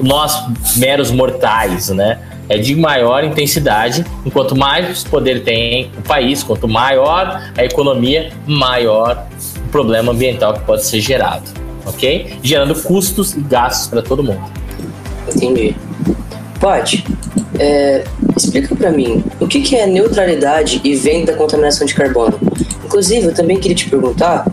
nós 0.00 0.34
meros 0.76 1.10
mortais, 1.10 1.90
né? 1.90 2.18
é 2.48 2.56
de 2.56 2.74
maior 2.74 3.22
intensidade. 3.24 4.04
Enquanto 4.24 4.56
mais 4.56 5.04
poder 5.04 5.44
tem 5.44 5.90
o 5.98 6.02
país, 6.02 6.42
quanto 6.42 6.66
maior 6.66 7.52
a 7.56 7.64
economia, 7.64 8.32
maior 8.46 9.26
o 9.64 9.68
problema 9.68 10.12
ambiental 10.12 10.54
que 10.54 10.60
pode 10.60 10.84
ser 10.84 11.00
gerado, 11.00 11.50
ok? 11.84 12.38
Gerando 12.42 12.74
custos 12.82 13.34
e 13.34 13.40
gastos 13.40 13.88
para 13.88 14.02
todo 14.02 14.22
mundo. 14.22 14.42
Entendi. 15.34 15.76
Paty, 16.60 17.04
é, 17.58 18.04
explica 18.36 18.74
para 18.74 18.90
mim 18.90 19.24
o 19.40 19.46
que, 19.46 19.60
que 19.60 19.76
é 19.76 19.86
neutralidade 19.86 20.80
e 20.84 20.94
vem 20.94 21.24
da 21.24 21.34
contaminação 21.34 21.86
de 21.86 21.94
carbono. 21.94 22.38
Inclusive, 22.84 23.26
eu 23.26 23.34
também 23.34 23.58
queria 23.58 23.76
te 23.76 23.88
perguntar 23.88 24.46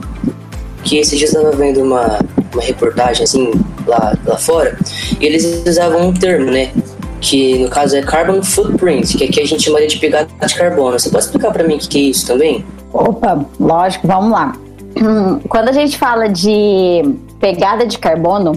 que 0.84 0.98
esses 0.98 1.18
dias 1.18 1.34
eu 1.34 1.42
estava 1.42 1.58
vendo 1.58 1.82
uma, 1.82 2.20
uma 2.54 2.62
reportagem 2.62 3.24
assim 3.24 3.52
lá, 3.88 4.16
lá 4.26 4.38
fora 4.38 4.78
e 5.20 5.26
eles 5.26 5.64
usavam 5.66 6.10
um 6.10 6.14
termo, 6.14 6.52
né? 6.52 6.72
Que 7.20 7.58
no 7.60 7.70
caso 7.70 7.96
é 7.96 8.02
carbon 8.02 8.44
footprint, 8.44 9.18
que 9.18 9.24
aqui 9.24 9.42
a 9.42 9.46
gente 9.46 9.64
chama 9.64 9.86
de 9.86 9.98
pegada 9.98 10.28
de 10.46 10.56
carbono. 10.56 11.00
Você 11.00 11.10
pode 11.10 11.26
explicar 11.26 11.52
para 11.52 11.64
mim 11.64 11.76
o 11.76 11.80
que, 11.80 11.88
que 11.88 11.98
é 11.98 12.02
isso 12.02 12.28
também? 12.28 12.64
Opa, 12.94 13.46
lógico, 13.60 14.08
vamos 14.08 14.32
lá. 14.32 14.54
Quando 15.50 15.70
a 15.70 15.72
gente 15.72 15.98
fala 15.98 16.28
de 16.30 17.04
pegada 17.40 17.86
de 17.86 17.98
carbono, 17.98 18.54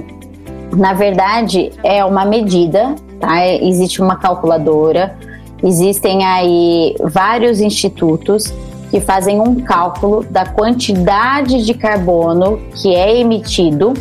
na 0.77 0.93
verdade 0.93 1.73
é 1.83 2.05
uma 2.05 2.25
medida, 2.27 2.95
tá? 3.21 3.47
Existe 3.47 4.01
uma 4.01 4.17
calculadora, 4.17 5.17
existem 5.63 6.25
aí 6.25 6.95
vários 7.01 7.61
institutos 7.61 8.53
que 8.91 9.01
fazem 9.01 9.41
um 9.41 9.61
cálculo 9.61 10.25
da 10.31 10.47
quantidade 10.47 11.65
de 11.65 11.75
carbono 11.75 12.61
que 12.75 12.95
é 12.95 13.19
emitido 13.19 13.93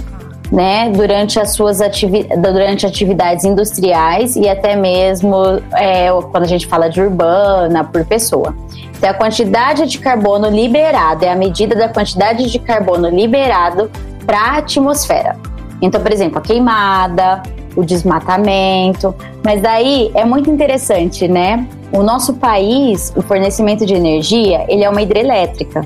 né, 0.51 0.89
durante 0.89 1.39
as 1.39 1.51
suas 1.51 1.81
ativi 1.81 2.25
durante 2.41 2.85
atividades 2.85 3.43
industriais 3.43 4.35
e 4.35 4.47
até 4.47 4.75
mesmo 4.75 5.35
é, 5.73 6.07
quando 6.31 6.43
a 6.43 6.47
gente 6.47 6.65
fala 6.67 6.89
de 6.89 7.01
urbana 7.01 7.83
por 7.83 8.05
pessoa. 8.05 8.55
Então, 8.97 9.09
a 9.09 9.13
quantidade 9.13 9.85
de 9.85 9.99
carbono 9.99 10.49
liberado 10.49 11.25
é 11.25 11.29
a 11.29 11.35
medida 11.35 11.75
da 11.75 11.89
quantidade 11.89 12.49
de 12.49 12.59
carbono 12.59 13.09
liberado 13.09 13.91
para 14.25 14.39
a 14.39 14.57
atmosfera. 14.57 15.35
Então, 15.81 16.01
por 16.01 16.11
exemplo, 16.11 16.39
a 16.39 16.41
queimada, 16.41 17.43
o 17.77 17.85
desmatamento. 17.85 19.15
Mas 19.45 19.61
daí 19.61 20.11
é 20.15 20.25
muito 20.25 20.49
interessante, 20.49 21.27
né? 21.27 21.65
O 21.91 22.01
nosso 22.03 22.33
país, 22.33 23.13
o 23.15 23.21
fornecimento 23.21 23.85
de 23.85 23.93
energia, 23.93 24.65
ele 24.67 24.83
é 24.83 24.89
uma 24.89 25.01
hidrelétrica, 25.01 25.85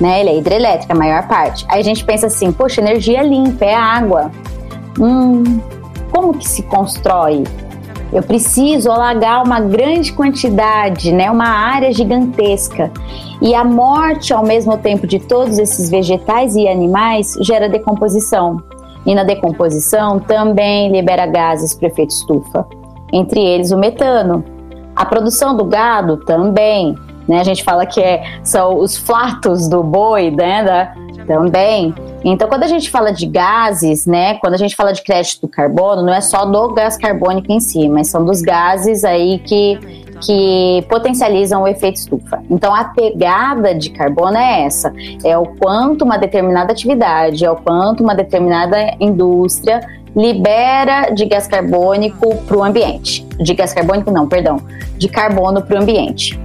né? 0.00 0.20
Ele 0.20 0.30
é 0.30 0.38
hidrelétrica, 0.38 0.94
a 0.94 0.96
maior 0.96 1.28
parte. 1.28 1.64
Aí 1.68 1.80
a 1.80 1.84
gente 1.84 2.04
pensa 2.04 2.26
assim, 2.26 2.50
poxa, 2.50 2.80
energia 2.80 3.22
limpa, 3.22 3.64
é 3.64 3.74
água. 3.74 4.32
Hum, 4.98 5.60
como 6.10 6.32
que 6.34 6.48
se 6.48 6.62
constrói? 6.62 7.44
Eu 8.10 8.22
preciso 8.22 8.90
alagar 8.90 9.44
uma 9.44 9.60
grande 9.60 10.14
quantidade, 10.14 11.12
né, 11.12 11.30
uma 11.30 11.48
área 11.48 11.92
gigantesca. 11.92 12.90
E 13.42 13.54
a 13.54 13.62
morte, 13.62 14.32
ao 14.32 14.42
mesmo 14.42 14.78
tempo, 14.78 15.06
de 15.06 15.18
todos 15.18 15.58
esses 15.58 15.90
vegetais 15.90 16.56
e 16.56 16.66
animais 16.66 17.34
gera 17.42 17.68
decomposição. 17.68 18.62
E 19.06 19.14
na 19.14 19.24
decomposição 19.24 20.18
também 20.18 20.90
libera 20.90 21.26
gases 21.26 21.74
para 21.74 21.88
efeito 21.88 22.10
estufa, 22.10 22.66
entre 23.12 23.40
eles 23.40 23.70
o 23.70 23.78
metano. 23.78 24.44
A 24.94 25.04
produção 25.04 25.56
do 25.56 25.64
gado 25.64 26.16
também, 26.18 26.94
né? 27.28 27.40
A 27.40 27.44
gente 27.44 27.62
fala 27.62 27.86
que 27.86 28.00
é, 28.00 28.22
são 28.42 28.78
os 28.78 28.96
flatos 28.96 29.68
do 29.68 29.82
boi, 29.82 30.30
né? 30.30 30.64
Da, 30.64 30.94
também. 31.26 31.94
Então, 32.24 32.48
quando 32.48 32.64
a 32.64 32.66
gente 32.66 32.90
fala 32.90 33.12
de 33.12 33.26
gases, 33.26 34.06
né? 34.06 34.34
Quando 34.38 34.54
a 34.54 34.56
gente 34.56 34.74
fala 34.74 34.92
de 34.92 35.02
crédito 35.02 35.42
do 35.42 35.48
carbono, 35.48 36.02
não 36.02 36.12
é 36.12 36.20
só 36.20 36.46
do 36.46 36.72
gás 36.72 36.96
carbônico 36.96 37.52
em 37.52 37.60
si, 37.60 37.88
mas 37.88 38.08
são 38.08 38.24
dos 38.24 38.40
gases 38.40 39.04
aí 39.04 39.38
que 39.40 39.78
que 40.20 40.84
potencializam 40.88 41.62
o 41.62 41.68
efeito 41.68 41.96
estufa. 41.96 42.42
Então, 42.50 42.74
a 42.74 42.84
pegada 42.84 43.74
de 43.74 43.90
carbono 43.90 44.36
é 44.36 44.64
essa: 44.64 44.92
é 45.24 45.36
o 45.36 45.46
quanto 45.46 46.04
uma 46.04 46.18
determinada 46.18 46.72
atividade, 46.72 47.44
é 47.44 47.50
o 47.50 47.56
quanto 47.56 48.02
uma 48.02 48.14
determinada 48.14 48.94
indústria 49.00 49.80
libera 50.16 51.10
de 51.10 51.26
gás 51.26 51.46
carbônico 51.46 52.36
para 52.42 52.56
o 52.56 52.64
ambiente. 52.64 53.24
De 53.38 53.54
gás 53.54 53.72
carbônico, 53.72 54.10
não, 54.10 54.26
perdão, 54.26 54.60
de 54.96 55.08
carbono 55.08 55.62
para 55.62 55.78
o 55.78 55.82
ambiente. 55.82 56.38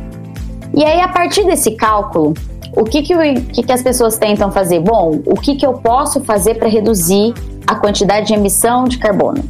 E 0.75 0.83
aí, 0.83 1.01
a 1.01 1.07
partir 1.07 1.45
desse 1.45 1.71
cálculo, 1.71 2.33
o 2.75 2.83
que, 2.83 3.03
que, 3.03 3.15
que, 3.51 3.63
que 3.63 3.71
as 3.71 3.81
pessoas 3.81 4.17
tentam 4.17 4.51
fazer? 4.51 4.79
Bom, 4.79 5.21
o 5.25 5.35
que, 5.35 5.55
que 5.55 5.65
eu 5.65 5.73
posso 5.73 6.21
fazer 6.21 6.55
para 6.55 6.67
reduzir 6.67 7.33
a 7.67 7.75
quantidade 7.75 8.27
de 8.27 8.33
emissão 8.33 8.85
de 8.85 8.97
carbono? 8.97 9.43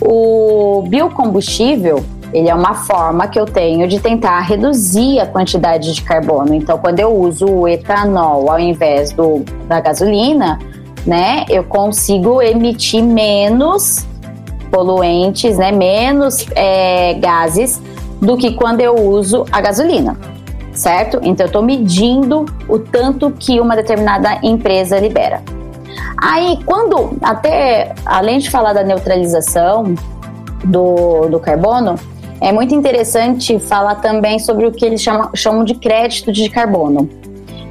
O 0.00 0.82
biocombustível 0.88 2.04
ele 2.34 2.48
é 2.48 2.54
uma 2.54 2.74
forma 2.74 3.28
que 3.28 3.38
eu 3.38 3.46
tenho 3.46 3.86
de 3.86 4.00
tentar 4.00 4.40
reduzir 4.40 5.20
a 5.20 5.26
quantidade 5.26 5.94
de 5.94 6.02
carbono. 6.02 6.52
Então, 6.52 6.76
quando 6.76 6.98
eu 6.98 7.14
uso 7.16 7.46
o 7.46 7.68
etanol 7.68 8.50
ao 8.50 8.58
invés 8.58 9.12
do, 9.12 9.44
da 9.68 9.80
gasolina, 9.80 10.58
né, 11.06 11.44
eu 11.48 11.62
consigo 11.62 12.42
emitir 12.42 13.04
menos 13.04 14.04
poluentes, 14.68 15.56
né, 15.58 15.70
menos 15.70 16.44
é, 16.56 17.14
gases 17.14 17.80
do 18.20 18.36
que 18.36 18.54
quando 18.54 18.80
eu 18.80 18.96
uso 18.96 19.46
a 19.52 19.60
gasolina, 19.60 20.18
certo? 20.72 21.20
Então, 21.22 21.44
eu 21.44 21.48
estou 21.48 21.62
medindo 21.62 22.46
o 22.68 22.80
tanto 22.80 23.30
que 23.30 23.60
uma 23.60 23.76
determinada 23.76 24.40
empresa 24.42 24.98
libera. 24.98 25.40
Aí, 26.20 26.58
quando, 26.66 27.16
até 27.22 27.94
além 28.04 28.40
de 28.40 28.50
falar 28.50 28.72
da 28.72 28.82
neutralização 28.82 29.94
do, 30.64 31.28
do 31.28 31.38
carbono, 31.38 31.94
é 32.40 32.52
muito 32.52 32.74
interessante 32.74 33.58
falar 33.58 33.96
também 33.96 34.38
sobre 34.38 34.66
o 34.66 34.72
que 34.72 34.84
eles 34.84 35.02
chamam, 35.02 35.30
chamam 35.34 35.64
de 35.64 35.74
crédito 35.74 36.32
de 36.32 36.48
carbono. 36.48 37.08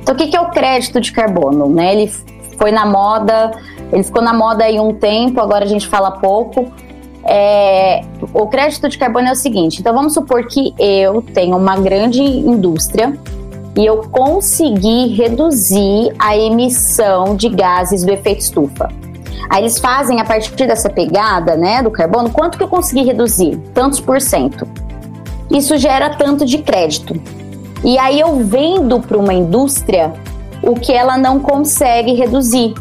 Então, 0.02 0.16
o 0.16 0.18
que 0.18 0.36
é 0.36 0.42
o 0.42 0.50
crédito 0.50 1.00
de 1.00 1.12
carbono? 1.12 1.70
Né? 1.70 1.94
Ele 1.94 2.12
foi 2.58 2.72
na 2.72 2.86
moda, 2.86 3.52
ele 3.92 4.04
ficou 4.04 4.22
na 4.22 4.34
moda 4.34 4.66
aí 4.66 4.80
um 4.80 4.94
tempo, 4.94 5.40
agora 5.40 5.66
a 5.66 5.68
gente 5.68 5.88
fala 5.88 6.12
pouco. 6.12 6.72
É, 7.26 8.02
o 8.34 8.48
crédito 8.48 8.90
de 8.90 8.98
carbono 8.98 9.28
é 9.28 9.32
o 9.32 9.36
seguinte: 9.36 9.80
então 9.80 9.94
vamos 9.94 10.14
supor 10.14 10.46
que 10.48 10.74
eu 10.78 11.22
tenho 11.22 11.56
uma 11.56 11.78
grande 11.78 12.22
indústria 12.22 13.18
e 13.78 13.86
eu 13.86 13.98
consegui 14.12 15.08
reduzir 15.16 16.14
a 16.20 16.38
emissão 16.38 17.36
de 17.36 17.50
gases 17.50 18.04
do 18.04 18.12
efeito 18.12 18.42
estufa. 18.42 18.90
Aí 19.50 19.64
eles 19.64 19.80
fazem 19.80 20.20
a 20.20 20.26
partir 20.26 20.68
dessa 20.68 20.90
pegada, 20.90 21.56
né, 21.56 21.82
do 21.84 21.92
carbono, 21.92 22.30
quanto 22.30 22.58
que 22.58 22.64
eu 22.64 22.68
consegui 22.68 23.04
reduzir? 23.04 23.58
Tantos 23.74 24.00
por 24.00 24.20
cento. 24.20 24.68
Isso 25.52 25.78
gera 25.78 26.10
tanto 26.12 26.46
de 26.46 26.58
crédito. 26.60 27.20
E 27.84 28.00
aí 28.00 28.20
eu 28.20 28.38
vendo 28.38 29.00
para 29.00 29.18
uma 29.18 29.34
indústria 29.34 30.14
o 30.62 30.74
que 30.74 30.92
ela 30.92 31.18
não 31.18 31.40
consegue 31.40 32.14
reduzir. 32.14 32.74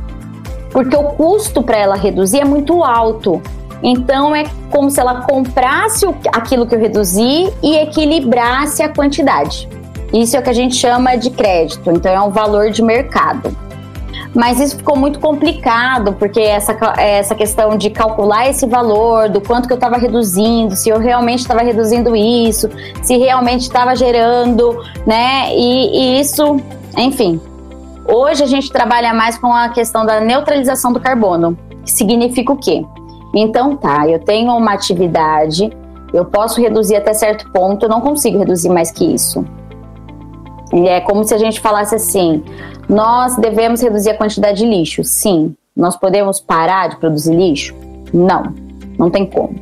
Porque 0.70 0.96
o 0.96 1.04
custo 1.04 1.62
para 1.62 1.76
ela 1.76 1.96
reduzir 1.96 2.40
é 2.40 2.44
muito 2.44 2.82
alto. 2.82 3.42
Então 3.82 4.34
é 4.34 4.44
como 4.70 4.90
se 4.90 5.00
ela 5.00 5.22
comprasse 5.22 6.06
aquilo 6.32 6.66
que 6.66 6.74
eu 6.74 6.78
reduzi 6.78 7.52
e 7.62 7.76
equilibrasse 7.76 8.82
a 8.82 8.88
quantidade. 8.88 9.68
Isso 10.12 10.36
é 10.36 10.40
o 10.40 10.42
que 10.42 10.50
a 10.50 10.54
gente 10.54 10.76
chama 10.76 11.16
de 11.16 11.30
crédito, 11.30 11.90
então 11.90 12.12
é 12.12 12.20
um 12.20 12.30
valor 12.30 12.70
de 12.70 12.82
mercado. 12.82 13.56
Mas 14.34 14.60
isso 14.60 14.76
ficou 14.76 14.96
muito 14.96 15.20
complicado, 15.20 16.14
porque 16.14 16.40
essa, 16.40 16.76
essa 16.98 17.34
questão 17.34 17.76
de 17.76 17.90
calcular 17.90 18.48
esse 18.48 18.66
valor, 18.66 19.28
do 19.28 19.40
quanto 19.40 19.66
que 19.66 19.72
eu 19.72 19.76
estava 19.76 19.96
reduzindo, 19.96 20.74
se 20.74 20.88
eu 20.88 20.98
realmente 20.98 21.40
estava 21.40 21.62
reduzindo 21.62 22.14
isso, 22.16 22.68
se 23.02 23.16
realmente 23.16 23.62
estava 23.62 23.94
gerando, 23.94 24.82
né? 25.06 25.54
E, 25.54 26.16
e 26.16 26.20
isso, 26.20 26.60
enfim. 26.96 27.40
Hoje 28.06 28.42
a 28.42 28.46
gente 28.46 28.70
trabalha 28.70 29.14
mais 29.14 29.38
com 29.38 29.52
a 29.52 29.68
questão 29.68 30.04
da 30.04 30.20
neutralização 30.20 30.92
do 30.92 31.00
carbono, 31.00 31.56
que 31.84 31.90
significa 31.90 32.52
o 32.52 32.56
quê? 32.56 32.84
Então 33.34 33.76
tá, 33.76 34.08
eu 34.08 34.18
tenho 34.18 34.52
uma 34.56 34.72
atividade, 34.72 35.70
eu 36.12 36.24
posso 36.24 36.60
reduzir 36.60 36.96
até 36.96 37.14
certo 37.14 37.50
ponto, 37.50 37.86
eu 37.86 37.88
não 37.88 38.00
consigo 38.00 38.38
reduzir 38.38 38.68
mais 38.68 38.90
que 38.90 39.04
isso. 39.04 39.44
É 40.72 41.00
como 41.00 41.24
se 41.24 41.34
a 41.34 41.38
gente 41.38 41.60
falasse 41.60 41.94
assim: 41.94 42.42
nós 42.88 43.36
devemos 43.36 43.80
reduzir 43.80 44.10
a 44.10 44.16
quantidade 44.16 44.58
de 44.58 44.66
lixo. 44.66 45.04
Sim. 45.04 45.54
Nós 45.74 45.96
podemos 45.96 46.40
parar 46.40 46.88
de 46.88 46.96
produzir 46.96 47.34
lixo? 47.34 47.74
Não. 48.12 48.54
Não 48.98 49.10
tem 49.10 49.26
como. 49.26 49.54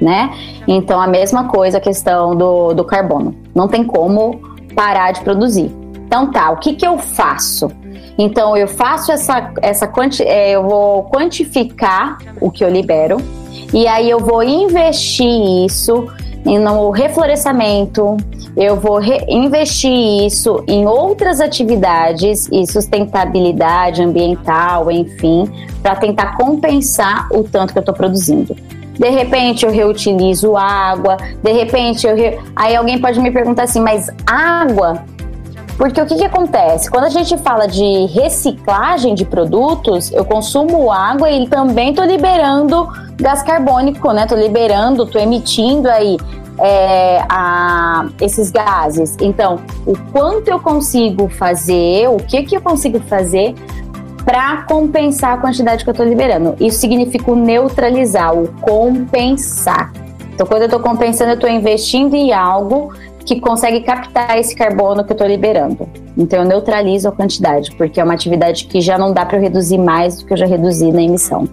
Né? 0.00 0.30
Então, 0.66 0.98
a 0.98 1.06
mesma 1.06 1.48
coisa 1.48 1.76
a 1.78 1.80
questão 1.80 2.34
do, 2.34 2.72
do 2.72 2.84
carbono. 2.84 3.34
Não 3.54 3.68
tem 3.68 3.84
como 3.84 4.40
parar 4.74 5.12
de 5.12 5.20
produzir. 5.20 5.70
Então, 6.06 6.30
tá, 6.30 6.50
o 6.50 6.56
que, 6.56 6.74
que 6.74 6.86
eu 6.86 6.98
faço? 6.98 7.70
Então, 8.18 8.56
eu 8.56 8.66
faço 8.66 9.12
essa, 9.12 9.52
essa 9.62 9.86
quanti, 9.86 10.22
é, 10.22 10.50
eu 10.50 10.62
vou 10.62 11.04
quantificar 11.04 12.18
o 12.40 12.50
que 12.50 12.64
eu 12.64 12.68
libero, 12.68 13.18
e 13.72 13.86
aí 13.86 14.10
eu 14.10 14.18
vou 14.18 14.42
investir 14.42 15.64
isso 15.66 16.06
no 16.44 16.90
reflorestamento, 16.90 18.16
eu 18.56 18.76
vou 18.76 19.00
investir 19.28 20.26
isso 20.26 20.64
em 20.66 20.86
outras 20.86 21.40
atividades 21.40 22.48
e 22.50 22.66
sustentabilidade 22.66 24.02
ambiental, 24.02 24.90
enfim, 24.90 25.50
para 25.82 25.96
tentar 25.96 26.36
compensar 26.36 27.28
o 27.32 27.44
tanto 27.44 27.72
que 27.72 27.78
eu 27.78 27.82
estou 27.82 27.94
produzindo. 27.94 28.56
De 28.98 29.08
repente 29.08 29.64
eu 29.64 29.72
reutilizo 29.72 30.56
água, 30.56 31.16
de 31.42 31.52
repente 31.52 32.06
eu 32.06 32.14
re... 32.14 32.38
aí 32.54 32.76
alguém 32.76 33.00
pode 33.00 33.18
me 33.18 33.30
perguntar 33.30 33.62
assim, 33.62 33.80
mas 33.80 34.08
água 34.26 35.04
Porque 35.80 35.98
o 35.98 36.04
que, 36.04 36.16
que 36.16 36.24
acontece? 36.26 36.90
Quando 36.90 37.04
a 37.04 37.08
gente 37.08 37.38
fala 37.38 37.66
de 37.66 38.04
reciclagem 38.12 39.14
de 39.14 39.24
produtos, 39.24 40.12
eu 40.12 40.26
consumo 40.26 40.92
água 40.92 41.30
e 41.30 41.48
também 41.48 41.88
estou 41.88 42.04
liberando 42.04 42.86
gás 43.16 43.42
carbônico, 43.42 44.12
né? 44.12 44.24
Estou 44.24 44.36
liberando, 44.36 45.04
estou 45.04 45.18
emitindo 45.18 45.88
aí 45.88 46.18
é, 46.58 47.24
a, 47.26 48.10
esses 48.20 48.50
gases. 48.50 49.16
Então, 49.22 49.58
o 49.86 49.96
quanto 50.12 50.48
eu 50.48 50.60
consigo 50.60 51.30
fazer, 51.30 52.10
o 52.10 52.18
que, 52.18 52.42
que 52.42 52.54
eu 52.54 52.60
consigo 52.60 53.00
fazer 53.00 53.54
para 54.22 54.64
compensar 54.64 55.32
a 55.32 55.36
quantidade 55.38 55.82
que 55.82 55.88
eu 55.88 55.92
estou 55.92 56.06
liberando. 56.06 56.56
Isso 56.60 56.78
significa 56.78 57.30
o 57.30 57.34
neutralizar, 57.34 58.36
o 58.36 58.48
compensar. 58.60 59.90
Então, 60.34 60.46
quando 60.46 60.60
eu 60.60 60.66
estou 60.66 60.80
compensando, 60.80 61.30
eu 61.30 61.36
estou 61.36 61.48
investindo 61.48 62.14
em 62.14 62.34
algo 62.34 62.92
que 63.34 63.40
consegue 63.40 63.82
captar 63.82 64.36
esse 64.38 64.56
carbono 64.56 65.04
que 65.04 65.12
eu 65.12 65.14
estou 65.14 65.28
liberando. 65.28 65.88
Então, 66.18 66.40
eu 66.40 66.44
neutralizo 66.44 67.06
a 67.06 67.12
quantidade, 67.12 67.70
porque 67.76 68.00
é 68.00 68.04
uma 68.04 68.14
atividade 68.14 68.64
que 68.64 68.80
já 68.80 68.98
não 68.98 69.12
dá 69.12 69.24
para 69.24 69.36
eu 69.36 69.40
reduzir 69.40 69.78
mais 69.78 70.18
do 70.18 70.26
que 70.26 70.32
eu 70.32 70.36
já 70.36 70.46
reduzi 70.46 70.90
na 70.90 71.00
emissão. 71.00 71.48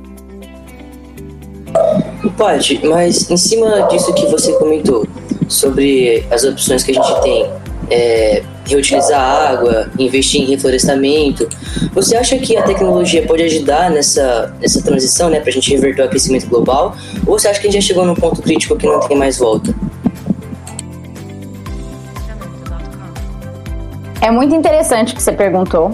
Pode, 2.35 2.81
mas 2.83 3.29
em 3.29 3.37
cima 3.37 3.83
disso 3.91 4.11
que 4.15 4.25
você 4.25 4.53
comentou, 4.53 5.05
sobre 5.47 6.25
as 6.31 6.43
opções 6.43 6.83
que 6.83 6.89
a 6.89 6.93
gente 6.95 7.21
tem, 7.21 7.45
é, 7.91 8.41
reutilizar 8.65 9.21
água, 9.21 9.91
investir 9.99 10.41
em 10.41 10.45
reflorestamento, 10.45 11.47
você 11.93 12.17
acha 12.17 12.39
que 12.39 12.57
a 12.57 12.63
tecnologia 12.63 13.23
pode 13.27 13.43
ajudar 13.43 13.91
nessa, 13.91 14.51
nessa 14.59 14.81
transição, 14.81 15.29
né, 15.29 15.39
para 15.39 15.49
a 15.49 15.53
gente 15.53 15.69
reverter 15.69 16.01
o 16.01 16.05
aquecimento 16.05 16.47
global? 16.47 16.95
Ou 17.27 17.37
você 17.37 17.47
acha 17.47 17.61
que 17.61 17.67
a 17.67 17.71
gente 17.71 17.83
já 17.83 17.87
chegou 17.87 18.03
num 18.03 18.15
ponto 18.15 18.41
crítico 18.41 18.75
que 18.75 18.87
não 18.87 18.99
tem 19.01 19.15
mais 19.15 19.37
volta? 19.37 19.75
É 24.21 24.31
muito 24.31 24.55
interessante 24.55 25.13
o 25.13 25.15
que 25.15 25.21
você 25.21 25.31
perguntou, 25.31 25.91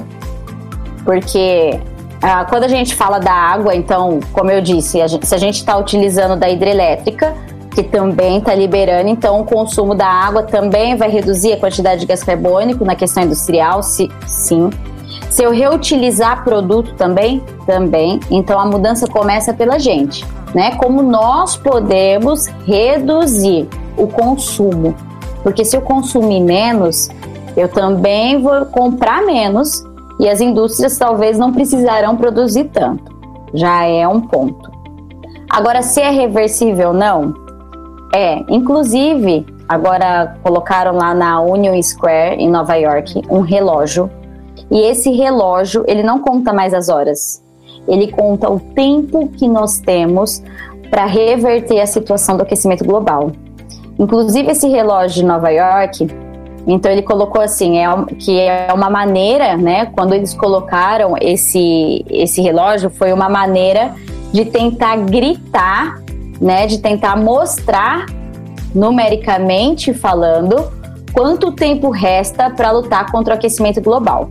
porque 1.04 1.80
ah, 2.22 2.46
quando 2.46 2.64
a 2.64 2.68
gente 2.70 2.96
fala 2.96 3.20
da 3.20 3.34
água, 3.34 3.76
então, 3.76 4.20
como 4.32 4.50
eu 4.50 4.62
disse, 4.62 5.02
a 5.02 5.08
gente, 5.08 5.28
se 5.28 5.36
a 5.36 5.38
gente 5.38 5.56
está 5.56 5.78
utilizando 5.78 6.38
da 6.38 6.50
hidrelétrica, 6.50 7.36
que 7.74 7.84
também 7.84 8.38
está 8.38 8.56
liberando, 8.56 9.10
então 9.10 9.42
o 9.42 9.46
consumo 9.46 9.94
da 9.94 10.08
água 10.08 10.44
também 10.44 10.96
vai 10.96 11.10
reduzir 11.10 11.54
a 11.54 11.58
quantidade 11.58 12.02
de 12.02 12.08
gás 12.08 12.24
carbônico 12.24 12.86
na 12.86 12.96
questão 12.96 13.24
industrial, 13.24 13.84
se, 13.84 14.10
sim. 14.26 14.70
Se 15.30 15.44
eu 15.44 15.52
reutilizar 15.52 16.44
produto 16.44 16.94
também, 16.94 17.42
também. 17.66 18.20
Então 18.30 18.60
a 18.60 18.66
mudança 18.66 19.08
começa 19.08 19.54
pela 19.54 19.80
gente, 19.80 20.26
né? 20.54 20.76
Como 20.76 21.02
nós 21.02 21.58
podemos 21.58 22.46
reduzir 22.66 23.68
o 23.98 24.08
consumo, 24.08 24.96
porque 25.42 25.66
se 25.66 25.76
eu 25.76 25.82
consumir 25.82 26.40
menos, 26.40 27.10
eu 27.56 27.68
também 27.68 28.42
vou 28.42 28.66
comprar 28.68 29.26
menos 29.26 29.84
e 30.20 30.30
as 30.30 30.42
indústrias 30.42 30.98
talvez 30.98 31.38
não 31.38 31.52
precisarão 31.52 32.16
produzir 32.16 32.66
tanto. 32.66 33.12
Já 33.54 33.86
é 33.86 34.08
um 34.08 34.22
ponto. 34.22 34.72
Agora, 35.50 35.82
se 35.82 36.02
é 36.02 36.10
reversível 36.10 36.90
ou 36.90 36.94
não, 36.94 37.34
é. 38.14 38.44
Inclusive, 38.50 39.46
agora 39.68 40.36
colocaram 40.44 40.96
lá 40.96 41.14
na 41.14 41.42
Union 41.42 41.80
Square, 41.82 42.42
em 42.42 42.50
Nova 42.50 42.76
York, 42.76 43.22
um 43.30 43.42
relógio. 43.42 44.10
E 44.72 44.80
esse 44.82 45.12
relógio, 45.12 45.84
ele 45.88 46.04
não 46.04 46.20
conta 46.20 46.54
mais 46.54 46.74
as 46.74 46.90
horas. 46.90 47.44
Ele 47.88 48.12
conta 48.12 48.50
o 48.50 48.60
tempo 48.60 49.28
que 49.30 49.48
nós 49.48 49.80
temos 49.80 50.44
para 50.90 51.06
reverter 51.06 51.82
a 51.82 51.88
situação 51.88 52.38
do 52.38 52.44
aquecimento 52.44 52.86
global. 52.86 53.32
Inclusive, 53.98 54.52
esse 54.52 54.68
relógio 54.68 55.22
de 55.22 55.26
Nova 55.26 55.50
York, 55.50 56.08
então 56.66 56.92
ele 56.92 57.02
colocou 57.02 57.42
assim, 57.42 57.78
é, 57.78 57.86
que 58.18 58.40
é 58.40 58.70
uma 58.74 58.90
maneira, 58.90 59.58
né? 59.58 59.88
Quando 59.88 60.14
eles 60.14 60.34
colocaram 60.34 61.16
esse, 61.20 62.06
esse 62.10 62.42
relógio, 62.42 62.90
foi 62.90 63.12
uma 63.12 63.28
maneira 63.28 63.94
de 64.32 64.46
tentar 64.46 64.96
gritar, 64.98 66.02
né? 66.40 66.66
De 66.66 66.78
tentar 66.80 67.18
mostrar 67.18 68.06
numericamente 68.74 69.94
falando 69.94 70.72
quanto 71.12 71.52
tempo 71.52 71.90
resta 71.90 72.50
para 72.50 72.72
lutar 72.72 73.12
contra 73.12 73.34
o 73.34 73.38
aquecimento 73.38 73.82
global. 73.82 74.30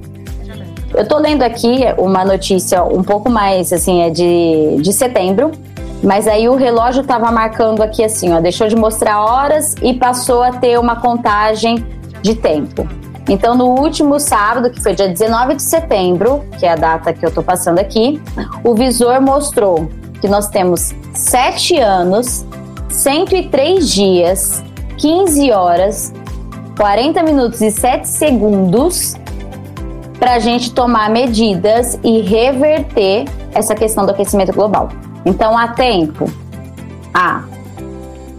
Eu 0.93 1.03
estou 1.03 1.19
lendo 1.19 1.43
aqui 1.43 1.81
uma 1.97 2.25
notícia 2.25 2.83
um 2.83 3.03
pouco 3.03 3.31
mais 3.31 3.73
assim, 3.73 4.03
é 4.03 4.11
de, 4.11 4.77
de 4.81 4.93
setembro, 4.93 5.53
mas 6.03 6.27
aí 6.27 6.49
o 6.49 6.57
relógio 6.57 7.03
estava 7.03 7.31
marcando 7.31 7.83
aqui 7.83 8.03
assim, 8.03 8.33
ó, 8.33 8.41
deixou 8.41 8.69
de 8.69 8.77
mostrar 8.77 9.23
horas 9.23 9.75
e 9.81 9.95
passou 9.95 10.43
a 10.43 10.53
ter 10.53 10.79
uma 10.79 10.97
contagem 10.97 12.02
de 12.23 12.35
tempo. 12.35 12.87
Então, 13.29 13.55
no 13.55 13.67
último 13.81 14.19
sábado, 14.19 14.71
que 14.71 14.81
foi 14.83 14.95
dia 14.95 15.09
19 15.09 15.57
de 15.57 15.63
setembro, 15.63 16.45
que 16.59 16.67
é 16.67 16.73
a 16.73 16.77
data 16.77 17.13
que 17.13 17.25
eu 17.25 17.29
estou 17.29 17.43
passando 17.43 17.79
aqui, 17.79 18.21
o 18.65 18.75
visor 18.75 19.21
mostrou 19.21 19.89
que 20.21 20.29
nós 20.29 20.49
temos 20.49 20.93
7 21.15 21.79
anos, 21.79 22.45
103 22.89 23.89
dias, 23.89 24.63
15 24.99 25.53
horas, 25.53 26.13
40 26.77 27.23
minutos 27.23 27.61
e 27.61 27.71
7 27.71 28.09
segundos 28.09 29.15
para 30.19 30.35
a 30.35 30.39
gente 30.39 30.73
tomar 30.73 31.11
medidas 31.11 31.99
e 32.03 32.21
reverter 32.21 33.25
essa 33.55 33.75
questão 33.75 34.05
do 34.05 34.13
aquecimento 34.13 34.53
global. 34.53 34.89
Então, 35.25 35.57
há 35.57 35.69
tempo. 35.69 36.31
Há. 37.15 37.45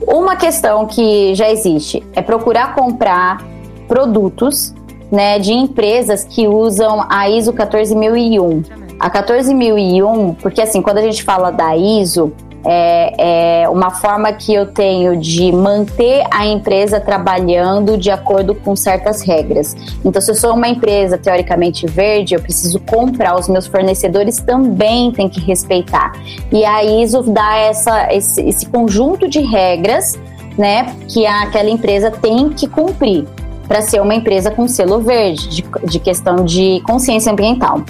Uma 0.06 0.36
questão 0.36 0.86
que 0.86 1.34
já 1.36 1.50
existe 1.50 2.04
é 2.14 2.22
procurar 2.22 2.76
comprar 2.76 3.53
produtos 3.94 4.74
né, 5.12 5.38
de 5.38 5.54
empresas 5.54 6.24
que 6.24 6.48
usam 6.48 7.06
a 7.08 7.30
ISO 7.30 7.54
14001. 7.54 8.64
A 9.00 9.08
14001, 9.08 10.34
porque 10.34 10.60
assim, 10.60 10.82
quando 10.82 10.98
a 10.98 11.02
gente 11.04 11.22
fala 11.22 11.52
da 11.52 11.78
ISO, 11.78 12.34
é, 12.66 13.62
é, 13.62 13.70
uma 13.70 13.92
forma 13.92 14.34
que 14.34 14.52
eu 14.52 14.66
tenho 14.66 15.16
de 15.16 15.52
manter 15.52 16.24
a 16.32 16.48
empresa 16.48 17.00
trabalhando 17.00 17.96
de 17.96 18.10
acordo 18.10 18.56
com 18.56 18.76
certas 18.76 19.22
regras. 19.22 19.76
Então, 20.04 20.20
se 20.20 20.32
eu 20.32 20.36
sou 20.36 20.56
uma 20.56 20.68
empresa 20.68 21.16
teoricamente 21.16 21.86
verde, 21.86 22.34
eu 22.34 22.42
preciso 22.42 22.80
comprar, 22.80 23.38
os 23.38 23.48
meus 23.48 23.68
fornecedores 23.68 24.38
também 24.38 25.12
têm 25.12 25.30
que 25.30 25.40
respeitar. 25.40 26.14
E 26.52 26.66
a 26.66 26.84
ISO 26.84 27.22
dá 27.22 27.58
essa, 27.58 28.12
esse, 28.12 28.42
esse 28.42 28.66
conjunto 28.66 29.30
de 29.30 29.42
regras 29.42 30.18
né, 30.58 30.96
que 31.08 31.28
aquela 31.28 31.70
empresa 31.70 32.10
tem 32.10 32.50
que 32.50 32.68
cumprir 32.68 33.28
para 33.68 33.82
ser 33.82 34.02
uma 34.02 34.14
empresa 34.14 34.52
com 34.52 34.68
selo 34.68 35.00
verde, 35.00 35.48
de, 35.50 35.66
de 35.86 36.00
questão 36.00 36.44
de 36.44 36.82
consciência 36.86 37.32
ambiental. 37.32 37.82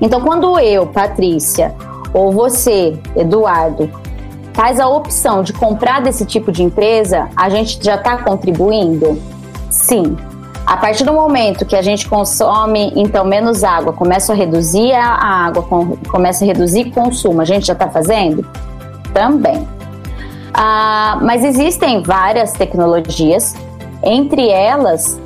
Então, 0.00 0.20
quando 0.20 0.58
eu, 0.58 0.86
Patrícia, 0.86 1.74
ou 2.12 2.32
você, 2.32 2.98
Eduardo, 3.16 3.90
faz 4.52 4.80
a 4.80 4.88
opção 4.88 5.42
de 5.42 5.52
comprar 5.52 6.02
desse 6.02 6.24
tipo 6.24 6.50
de 6.50 6.62
empresa, 6.62 7.28
a 7.36 7.48
gente 7.48 7.78
já 7.82 7.94
está 7.94 8.18
contribuindo? 8.18 9.20
Sim. 9.70 10.16
A 10.66 10.76
partir 10.76 11.04
do 11.04 11.12
momento 11.12 11.64
que 11.64 11.74
a 11.74 11.82
gente 11.82 12.08
consome, 12.08 12.92
então, 12.94 13.24
menos 13.24 13.64
água, 13.64 13.92
começa 13.92 14.32
a 14.32 14.36
reduzir 14.36 14.92
a 14.92 15.46
água, 15.46 15.64
começa 16.08 16.44
a 16.44 16.46
reduzir 16.46 16.88
o 16.88 16.90
consumo, 16.90 17.40
a 17.40 17.44
gente 17.44 17.66
já 17.66 17.72
está 17.72 17.88
fazendo? 17.88 18.46
Também. 19.14 19.66
Ah, 20.52 21.18
mas 21.22 21.44
existem 21.44 22.02
várias 22.02 22.52
tecnologias 22.52 23.54
entre 24.02 24.48
elas, 24.48 25.20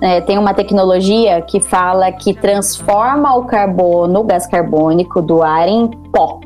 é, 0.00 0.20
tem 0.20 0.38
uma 0.38 0.54
tecnologia 0.54 1.42
que 1.42 1.58
fala 1.58 2.12
que 2.12 2.32
transforma 2.32 3.36
o 3.36 3.44
carbono, 3.44 4.20
o 4.20 4.24
gás 4.24 4.46
carbônico 4.46 5.20
do 5.20 5.42
ar 5.42 5.68
em 5.68 5.88
pó. 6.12 6.40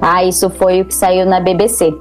Tá? 0.00 0.24
Isso 0.24 0.50
foi 0.50 0.80
o 0.80 0.84
que 0.84 0.94
saiu 0.94 1.24
na 1.24 1.40
BBC. 1.40 1.94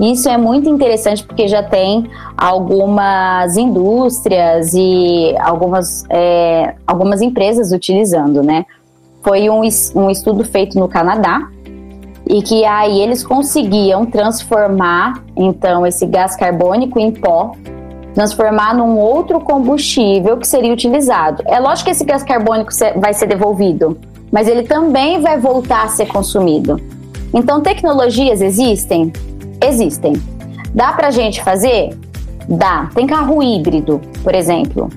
Isso 0.00 0.28
é 0.28 0.36
muito 0.36 0.68
interessante 0.68 1.22
porque 1.22 1.46
já 1.46 1.62
tem 1.62 2.10
algumas 2.36 3.56
indústrias 3.56 4.72
e 4.74 5.36
algumas, 5.38 6.04
é, 6.10 6.74
algumas 6.86 7.22
empresas 7.22 7.70
utilizando, 7.70 8.42
né? 8.42 8.66
Foi 9.22 9.48
um, 9.48 9.60
um 9.94 10.10
estudo 10.10 10.44
feito 10.44 10.78
no 10.78 10.88
Canadá 10.88 11.48
e 12.26 12.42
que 12.42 12.64
aí 12.64 13.00
eles 13.00 13.22
conseguiam 13.22 14.04
transformar 14.04 15.22
então 15.36 15.86
esse 15.86 16.06
gás 16.06 16.34
carbônico 16.34 16.98
em 16.98 17.12
pó 17.12 17.52
transformar 18.14 18.74
num 18.74 18.96
outro 18.96 19.40
combustível 19.40 20.36
que 20.36 20.46
seria 20.46 20.72
utilizado. 20.72 21.42
É 21.46 21.58
lógico 21.58 21.86
que 21.86 21.90
esse 21.90 22.04
gás 22.04 22.22
carbônico 22.22 22.70
vai 22.96 23.12
ser 23.12 23.26
devolvido, 23.26 23.98
mas 24.30 24.48
ele 24.48 24.62
também 24.62 25.20
vai 25.20 25.38
voltar 25.38 25.84
a 25.84 25.88
ser 25.88 26.06
consumido. 26.06 26.80
Então, 27.32 27.60
tecnologias 27.60 28.40
existem? 28.40 29.12
Existem. 29.60 30.14
Dá 30.72 30.92
para 30.92 31.10
gente 31.10 31.42
fazer? 31.42 31.96
Dá. 32.48 32.88
Tem 32.94 33.06
carro 33.06 33.42
híbrido, 33.42 34.00
por 34.22 34.34
exemplo. 34.34 34.88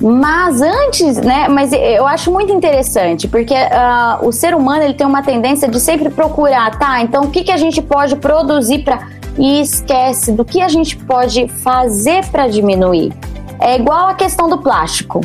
Mas 0.00 0.60
antes, 0.60 1.16
né? 1.18 1.46
Mas 1.48 1.72
eu 1.72 2.06
acho 2.06 2.32
muito 2.32 2.52
interessante, 2.52 3.28
porque 3.28 3.54
uh, 3.54 4.26
o 4.26 4.32
ser 4.32 4.54
humano 4.54 4.82
ele 4.82 4.94
tem 4.94 5.06
uma 5.06 5.22
tendência 5.22 5.68
de 5.68 5.78
sempre 5.78 6.10
procurar, 6.10 6.76
tá? 6.76 7.00
Então, 7.00 7.24
o 7.24 7.30
que, 7.30 7.44
que 7.44 7.52
a 7.52 7.56
gente 7.56 7.80
pode 7.80 8.16
produzir 8.16 8.80
para 8.80 9.06
e 9.38 9.60
esquece 9.60 10.32
do 10.32 10.44
que 10.44 10.60
a 10.60 10.68
gente 10.68 10.96
pode 10.96 11.48
fazer 11.48 12.26
para 12.26 12.48
diminuir. 12.48 13.12
É 13.60 13.76
igual 13.76 14.08
a 14.08 14.14
questão 14.14 14.48
do 14.48 14.58
plástico. 14.58 15.20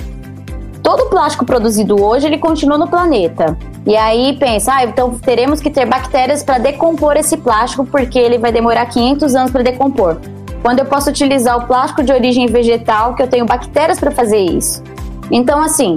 todo 0.84 1.10
plástico 1.10 1.46
produzido 1.46 2.02
hoje 2.02 2.28
ele 2.28 2.38
continua 2.38 2.78
no 2.78 2.88
planeta. 2.88 3.58
E 3.86 3.96
aí 3.96 4.38
pensa, 4.38 4.74
ah, 4.74 4.84
então 4.84 5.18
teremos 5.20 5.60
que 5.60 5.70
ter 5.70 5.86
bactérias 5.86 6.44
para 6.44 6.58
decompor 6.58 7.18
esse 7.18 7.36
plástico 7.38 7.86
porque 7.86 8.18
ele 8.18 8.38
vai 8.38 8.52
demorar 8.52 8.86
500 8.86 9.36
anos 9.36 9.52
para 9.52 9.64
decompor. 9.64 10.18
Quando 10.62 10.80
eu 10.80 10.86
posso 10.86 11.10
utilizar 11.10 11.58
o 11.58 11.66
plástico 11.66 12.04
de 12.04 12.12
origem 12.12 12.48
vegetal, 12.48 13.16
que 13.16 13.24
eu 13.24 13.28
tenho 13.28 13.46
bactérias 13.46 14.00
para 14.00 14.12
fazer 14.12 14.40
isso. 14.40 14.84
Então, 15.32 15.62
assim, 15.62 15.96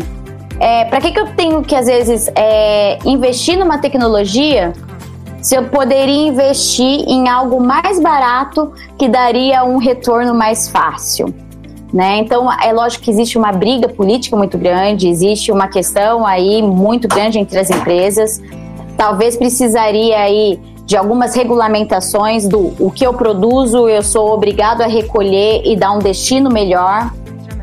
é, 0.60 0.84
para 0.84 1.00
que, 1.00 1.10
que 1.10 1.18
eu 1.18 1.34
tenho 1.34 1.62
que, 1.62 1.74
às 1.74 1.86
vezes, 1.86 2.30
é, 2.36 2.98
investir 3.04 3.58
numa 3.58 3.78
tecnologia 3.78 4.72
se 5.42 5.54
eu 5.54 5.64
poderia 5.64 6.28
investir 6.28 7.04
em 7.08 7.28
algo 7.28 7.60
mais 7.60 8.00
barato 8.00 8.72
que 8.98 9.08
daria 9.08 9.64
um 9.64 9.78
retorno 9.78 10.34
mais 10.34 10.68
fácil? 10.68 11.34
Né? 11.92 12.18
Então, 12.18 12.48
é 12.52 12.72
lógico 12.72 13.04
que 13.04 13.10
existe 13.10 13.36
uma 13.36 13.50
briga 13.50 13.88
política 13.88 14.36
muito 14.36 14.56
grande, 14.56 15.08
existe 15.08 15.50
uma 15.50 15.66
questão 15.66 16.24
aí 16.24 16.62
muito 16.62 17.08
grande 17.08 17.38
entre 17.38 17.58
as 17.58 17.68
empresas. 17.68 18.40
Talvez 18.96 19.36
precisaria 19.36 20.18
aí 20.18 20.60
de 20.84 20.96
algumas 20.96 21.34
regulamentações 21.34 22.46
do 22.46 22.74
o 22.78 22.90
que 22.90 23.06
eu 23.06 23.14
produzo, 23.14 23.88
eu 23.88 24.02
sou 24.02 24.32
obrigado 24.32 24.82
a 24.82 24.86
recolher 24.86 25.62
e 25.64 25.76
dar 25.76 25.92
um 25.92 25.98
destino 25.98 26.50
melhor, 26.50 27.12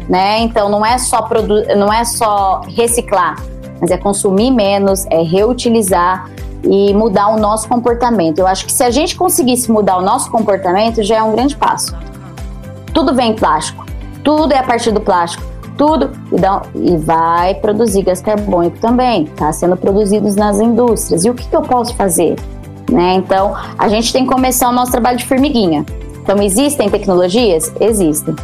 né? 0.09 0.39
Então 0.39 0.69
não 0.69 0.85
é 0.85 0.97
só 0.97 1.21
produ 1.21 1.63
não 1.75 1.91
é 1.91 2.05
só 2.05 2.61
reciclar, 2.75 3.35
mas 3.79 3.91
é 3.91 3.97
consumir 3.97 4.51
menos, 4.51 5.05
é 5.07 5.21
reutilizar 5.21 6.29
e 6.63 6.93
mudar 6.93 7.29
o 7.29 7.37
nosso 7.37 7.67
comportamento. 7.67 8.39
Eu 8.39 8.47
acho 8.47 8.65
que 8.65 8.71
se 8.71 8.83
a 8.83 8.91
gente 8.91 9.15
conseguisse 9.15 9.71
mudar 9.71 9.97
o 9.97 10.01
nosso 10.01 10.29
comportamento, 10.31 11.03
já 11.03 11.17
é 11.17 11.23
um 11.23 11.31
grande 11.31 11.55
passo. 11.55 11.95
Tudo 12.93 13.13
vem 13.13 13.31
em 13.31 13.35
plástico, 13.35 13.85
tudo 14.23 14.53
é 14.53 14.57
a 14.57 14.63
partir 14.63 14.91
do 14.91 14.99
plástico, 14.99 15.43
tudo 15.77 16.11
e 16.75 16.97
vai 16.97 17.55
produzir 17.55 18.01
gás 18.01 18.21
carbônico 18.21 18.79
também, 18.79 19.25
está 19.25 19.53
sendo 19.53 19.77
produzidos 19.77 20.35
nas 20.35 20.59
indústrias. 20.59 21.23
E 21.23 21.29
o 21.29 21.33
que, 21.33 21.47
que 21.47 21.55
eu 21.55 21.61
posso 21.61 21.95
fazer? 21.95 22.35
Né? 22.91 23.15
Então, 23.15 23.53
a 23.77 23.87
gente 23.87 24.11
tem 24.11 24.25
que 24.25 24.33
começar 24.33 24.69
o 24.69 24.71
nosso 24.71 24.91
trabalho 24.91 25.17
de 25.17 25.25
formiguinha. 25.25 25.85
Então, 26.23 26.41
existem 26.41 26.89
tecnologias? 26.89 27.71
Existem. 27.79 28.35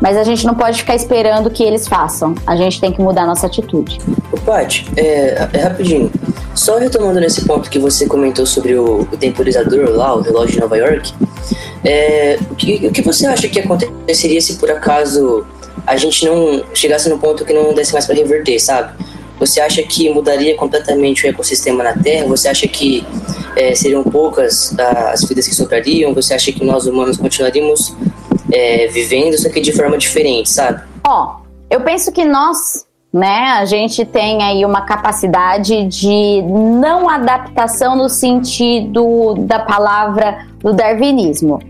Mas 0.00 0.16
a 0.16 0.24
gente 0.24 0.46
não 0.46 0.54
pode 0.54 0.78
ficar 0.78 0.94
esperando 0.94 1.50
que 1.50 1.62
eles 1.62 1.88
façam. 1.88 2.34
A 2.46 2.56
gente 2.56 2.80
tem 2.80 2.92
que 2.92 3.00
mudar 3.00 3.26
nossa 3.26 3.46
atitude. 3.46 3.98
Paty, 4.44 4.86
é, 4.96 5.48
é, 5.52 5.58
rapidinho. 5.58 6.10
Só 6.54 6.78
retomando 6.78 7.20
nesse 7.20 7.44
ponto 7.44 7.68
que 7.68 7.78
você 7.78 8.06
comentou 8.06 8.46
sobre 8.46 8.74
o, 8.74 9.00
o 9.00 9.16
temporizador 9.16 9.90
lá, 9.90 10.14
o 10.14 10.20
relógio 10.20 10.54
de 10.54 10.60
Nova 10.60 10.76
York, 10.76 11.12
é, 11.84 12.38
o, 12.50 12.54
que, 12.54 12.86
o 12.86 12.92
que 12.92 13.02
você 13.02 13.26
acha 13.26 13.48
que 13.48 13.60
aconteceria 13.60 14.40
se 14.40 14.54
por 14.54 14.70
acaso 14.70 15.46
a 15.86 15.96
gente 15.96 16.24
não 16.24 16.64
chegasse 16.74 17.08
no 17.08 17.18
ponto 17.18 17.44
que 17.44 17.52
não 17.52 17.74
desse 17.74 17.92
mais 17.92 18.06
para 18.06 18.14
reverter, 18.14 18.58
sabe? 18.58 18.92
Você 19.38 19.60
acha 19.60 19.82
que 19.82 20.08
mudaria 20.08 20.56
completamente 20.56 21.26
o 21.26 21.28
ecossistema 21.28 21.84
na 21.84 21.92
Terra? 21.92 22.26
Você 22.28 22.48
acha 22.48 22.66
que 22.66 23.06
é, 23.54 23.74
seriam 23.74 24.02
poucas 24.02 24.74
as 24.78 25.24
vidas 25.24 25.46
que 25.46 25.54
sobrariam? 25.54 26.14
Você 26.14 26.32
acha 26.32 26.50
que 26.52 26.64
nós 26.64 26.86
humanos 26.86 27.18
continuaríamos 27.18 27.94
é, 28.52 28.86
vivendo, 28.88 29.36
só 29.38 29.48
que 29.48 29.60
de 29.60 29.72
forma 29.72 29.98
diferente, 29.98 30.48
sabe? 30.48 30.82
Ó, 31.06 31.36
eu 31.70 31.80
penso 31.80 32.12
que 32.12 32.24
nós, 32.24 32.86
né, 33.12 33.54
a 33.58 33.64
gente 33.64 34.04
tem 34.04 34.42
aí 34.42 34.64
uma 34.64 34.82
capacidade 34.82 35.84
de 35.84 36.42
não 36.42 37.08
adaptação 37.08 37.96
no 37.96 38.08
sentido 38.08 39.34
da 39.40 39.60
palavra 39.60 40.46
do 40.60 40.72
darwinismo, 40.72 41.60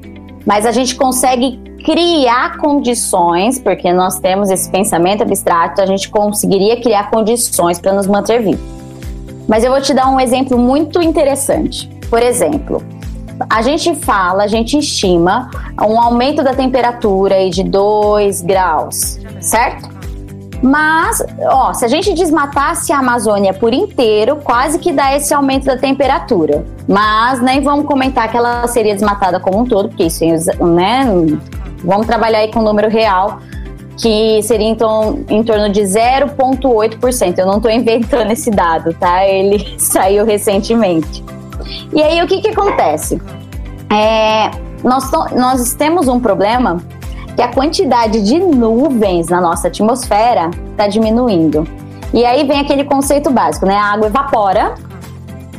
mas 0.44 0.66
a 0.66 0.72
gente 0.72 0.94
consegue 0.94 1.58
criar 1.84 2.56
condições, 2.58 3.60
porque 3.60 3.92
nós 3.92 4.18
temos 4.18 4.50
esse 4.50 4.68
pensamento 4.70 5.22
abstrato, 5.22 5.80
a 5.80 5.86
gente 5.86 6.08
conseguiria 6.10 6.80
criar 6.80 7.10
condições 7.10 7.78
para 7.78 7.92
nos 7.92 8.06
manter 8.06 8.42
vivos. 8.42 8.76
Mas 9.46 9.62
eu 9.62 9.70
vou 9.70 9.80
te 9.80 9.94
dar 9.94 10.08
um 10.08 10.18
exemplo 10.18 10.58
muito 10.58 11.00
interessante. 11.00 11.88
Por 12.10 12.20
exemplo, 12.20 12.82
a 13.48 13.62
gente 13.62 13.94
fala, 13.94 14.44
a 14.44 14.46
gente 14.46 14.78
estima 14.78 15.50
um 15.80 16.00
aumento 16.00 16.42
da 16.42 16.54
temperatura 16.54 17.48
de 17.50 17.62
2 17.62 18.40
graus, 18.42 19.18
certo? 19.40 19.96
Mas, 20.62 21.22
ó, 21.50 21.74
se 21.74 21.84
a 21.84 21.88
gente 21.88 22.14
desmatasse 22.14 22.92
a 22.92 22.98
Amazônia 22.98 23.52
por 23.52 23.74
inteiro, 23.74 24.36
quase 24.36 24.78
que 24.78 24.92
dá 24.92 25.14
esse 25.14 25.34
aumento 25.34 25.66
da 25.66 25.76
temperatura. 25.76 26.64
Mas 26.88 27.42
nem 27.42 27.60
vamos 27.60 27.86
comentar 27.86 28.30
que 28.30 28.36
ela 28.36 28.66
seria 28.66 28.94
desmatada 28.94 29.38
como 29.38 29.60
um 29.60 29.64
todo, 29.64 29.88
porque 29.90 30.04
isso, 30.04 30.24
né? 30.64 31.04
Vamos 31.84 32.06
trabalhar 32.06 32.38
aí 32.38 32.50
com 32.50 32.60
o 32.60 32.62
número 32.62 32.88
real, 32.88 33.38
que 33.98 34.42
seria 34.42 34.68
então 34.68 35.24
em 35.28 35.42
torno 35.42 35.68
de 35.68 35.82
0,8%. 35.82 37.38
Eu 37.38 37.46
não 37.46 37.56
estou 37.58 37.70
inventando 37.70 38.30
esse 38.30 38.50
dado, 38.50 38.94
tá? 38.94 39.26
Ele 39.26 39.74
saiu 39.78 40.24
recentemente. 40.24 41.22
E 41.92 42.02
aí 42.02 42.22
o 42.22 42.26
que, 42.26 42.40
que 42.40 42.48
acontece? 42.48 43.20
É, 43.90 44.50
nós, 44.82 45.10
nós 45.32 45.74
temos 45.74 46.08
um 46.08 46.20
problema 46.20 46.80
que 47.34 47.42
a 47.42 47.48
quantidade 47.48 48.22
de 48.22 48.38
nuvens 48.38 49.28
na 49.28 49.40
nossa 49.40 49.68
atmosfera 49.68 50.50
está 50.70 50.88
diminuindo. 50.88 51.66
E 52.12 52.24
aí 52.24 52.46
vem 52.46 52.60
aquele 52.60 52.84
conceito 52.84 53.30
básico, 53.30 53.66
né? 53.66 53.74
A 53.74 53.92
água 53.92 54.06
evapora 54.06 54.74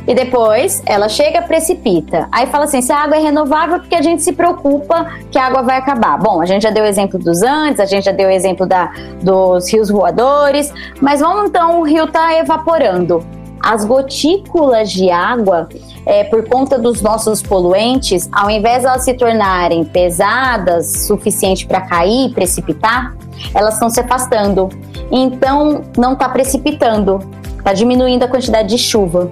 e 0.08 0.14
depois 0.14 0.82
ela 0.86 1.06
chega, 1.06 1.42
precipita. 1.42 2.28
Aí 2.32 2.46
fala 2.46 2.64
assim: 2.64 2.80
se 2.80 2.90
a 2.90 3.04
água 3.04 3.16
é 3.16 3.20
renovável, 3.20 3.78
porque 3.78 3.94
a 3.94 4.00
gente 4.00 4.22
se 4.22 4.32
preocupa 4.32 5.06
que 5.30 5.38
a 5.38 5.44
água 5.44 5.62
vai 5.62 5.76
acabar. 5.76 6.18
Bom, 6.18 6.40
a 6.40 6.46
gente 6.46 6.62
já 6.62 6.70
deu 6.70 6.82
o 6.82 6.86
exemplo 6.86 7.18
dos 7.18 7.42
Andes, 7.42 7.78
a 7.78 7.84
gente 7.84 8.04
já 8.04 8.12
deu 8.12 8.28
o 8.28 8.32
exemplo 8.32 8.66
da, 8.66 8.90
dos 9.22 9.70
rios 9.70 9.90
voadores, 9.90 10.72
mas 11.00 11.20
vamos 11.20 11.50
então, 11.50 11.80
o 11.80 11.84
rio 11.84 12.04
está 12.04 12.34
evaporando. 12.38 13.22
As 13.60 13.84
gotículas 13.84 14.90
de 14.90 15.10
água, 15.10 15.68
é, 16.06 16.24
por 16.24 16.46
conta 16.48 16.78
dos 16.78 17.02
nossos 17.02 17.42
poluentes, 17.42 18.28
ao 18.32 18.50
invés 18.50 18.80
de 18.80 18.86
elas 18.86 19.04
se 19.04 19.14
tornarem 19.14 19.84
pesadas 19.84 21.06
suficiente 21.06 21.66
para 21.66 21.80
cair 21.82 22.32
precipitar, 22.32 23.14
elas 23.54 23.74
estão 23.74 23.90
se 23.90 24.00
afastando. 24.00 24.68
Então, 25.10 25.82
não 25.96 26.12
está 26.12 26.28
precipitando, 26.28 27.20
está 27.56 27.72
diminuindo 27.72 28.24
a 28.24 28.28
quantidade 28.28 28.68
de 28.68 28.78
chuva. 28.78 29.30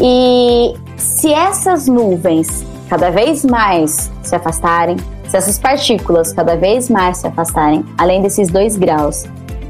E 0.00 0.74
se 0.96 1.32
essas 1.32 1.86
nuvens 1.86 2.64
cada 2.88 3.10
vez 3.10 3.44
mais 3.44 4.10
se 4.22 4.34
afastarem, 4.34 4.96
se 5.28 5.36
essas 5.36 5.58
partículas 5.58 6.32
cada 6.32 6.56
vez 6.56 6.90
mais 6.90 7.18
se 7.18 7.26
afastarem, 7.26 7.84
além 7.96 8.20
desses 8.20 8.48
dois 8.48 8.76
graus, 8.76 9.24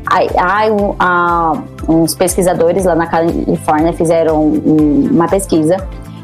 há, 0.07 0.65
há 0.99 1.63
uns 1.89 2.15
pesquisadores 2.15 2.85
lá 2.85 2.95
na 2.95 3.07
Califórnia 3.07 3.93
fizeram 3.93 4.43
uma 4.45 5.29
pesquisa 5.29 5.77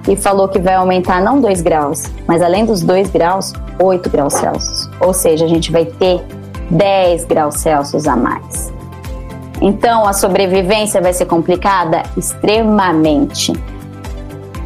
e 0.08 0.16
falou 0.16 0.48
que 0.48 0.58
vai 0.58 0.74
aumentar 0.74 1.20
não 1.20 1.40
2 1.40 1.60
graus, 1.60 2.04
mas 2.26 2.40
além 2.40 2.64
dos 2.64 2.82
2 2.82 3.10
graus, 3.10 3.52
8 3.80 4.08
graus 4.08 4.34
Celsius. 4.34 4.88
Ou 5.00 5.12
seja, 5.12 5.44
a 5.44 5.48
gente 5.48 5.70
vai 5.70 5.84
ter 5.84 6.24
10 6.70 7.24
graus 7.24 7.56
Celsius 7.56 8.06
a 8.06 8.16
mais. 8.16 8.72
Então 9.60 10.06
a 10.06 10.12
sobrevivência 10.12 11.00
vai 11.00 11.12
ser 11.12 11.26
complicada? 11.26 12.02
Extremamente. 12.16 13.52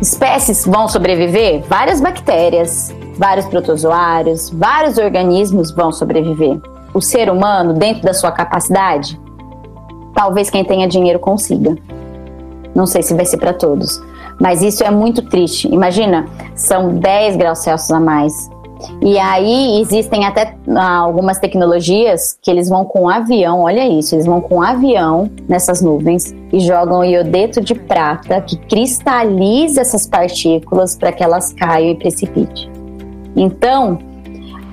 Espécies 0.00 0.66
vão 0.66 0.88
sobreviver? 0.88 1.62
Várias 1.68 2.00
bactérias, 2.00 2.94
vários 3.16 3.46
protozoários, 3.46 4.50
vários 4.50 4.98
organismos 4.98 5.70
vão 5.70 5.92
sobreviver 5.92 6.60
o 6.94 7.00
ser 7.00 7.30
humano 7.30 7.72
dentro 7.72 8.02
da 8.02 8.12
sua 8.12 8.30
capacidade? 8.30 9.18
Talvez 10.14 10.50
quem 10.50 10.64
tenha 10.64 10.86
dinheiro 10.86 11.18
consiga. 11.18 11.76
Não 12.74 12.86
sei 12.86 13.02
se 13.02 13.14
vai 13.14 13.24
ser 13.24 13.38
para 13.38 13.52
todos. 13.52 14.00
Mas 14.40 14.62
isso 14.62 14.82
é 14.82 14.90
muito 14.90 15.22
triste. 15.22 15.68
Imagina, 15.68 16.26
são 16.54 16.94
10 16.94 17.36
graus 17.36 17.58
Celsius 17.58 17.90
a 17.90 18.00
mais. 18.00 18.50
E 19.00 19.18
aí 19.18 19.80
existem 19.80 20.26
até 20.26 20.56
ah, 20.68 20.96
algumas 20.96 21.38
tecnologias 21.38 22.36
que 22.42 22.50
eles 22.50 22.68
vão 22.68 22.84
com 22.84 23.08
avião, 23.08 23.60
olha 23.60 23.86
isso, 23.86 24.14
eles 24.14 24.26
vão 24.26 24.40
com 24.40 24.60
avião 24.60 25.30
nessas 25.48 25.80
nuvens 25.80 26.34
e 26.52 26.58
jogam 26.58 27.04
iodeto 27.04 27.60
de 27.60 27.74
prata 27.74 28.40
que 28.40 28.56
cristaliza 28.56 29.80
essas 29.82 30.06
partículas 30.06 30.96
para 30.96 31.12
que 31.12 31.22
elas 31.22 31.52
caiam 31.52 31.90
e 31.90 31.94
precipitem. 31.94 32.70
Então, 33.36 33.98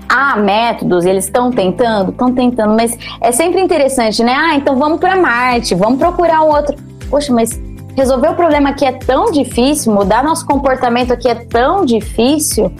há 0.09 0.35
métodos, 0.35 1.05
eles 1.05 1.25
estão 1.25 1.51
tentando, 1.51 2.11
estão 2.11 2.33
tentando, 2.33 2.75
mas 2.75 2.97
é 3.21 3.31
sempre 3.31 3.61
interessante, 3.61 4.23
né? 4.23 4.33
Ah, 4.35 4.55
então 4.55 4.75
vamos 4.75 4.99
para 4.99 5.15
Marte, 5.15 5.75
vamos 5.75 5.99
procurar 5.99 6.41
outro. 6.41 6.75
Poxa, 7.09 7.31
mas 7.31 7.61
resolver 7.95 8.29
o 8.29 8.35
problema 8.35 8.69
aqui 8.69 8.85
é 8.85 8.91
tão 8.91 9.31
difícil, 9.31 9.93
mudar 9.93 10.23
nosso 10.23 10.45
comportamento 10.45 11.13
aqui 11.13 11.27
é 11.27 11.35
tão 11.35 11.85
difícil. 11.85 12.71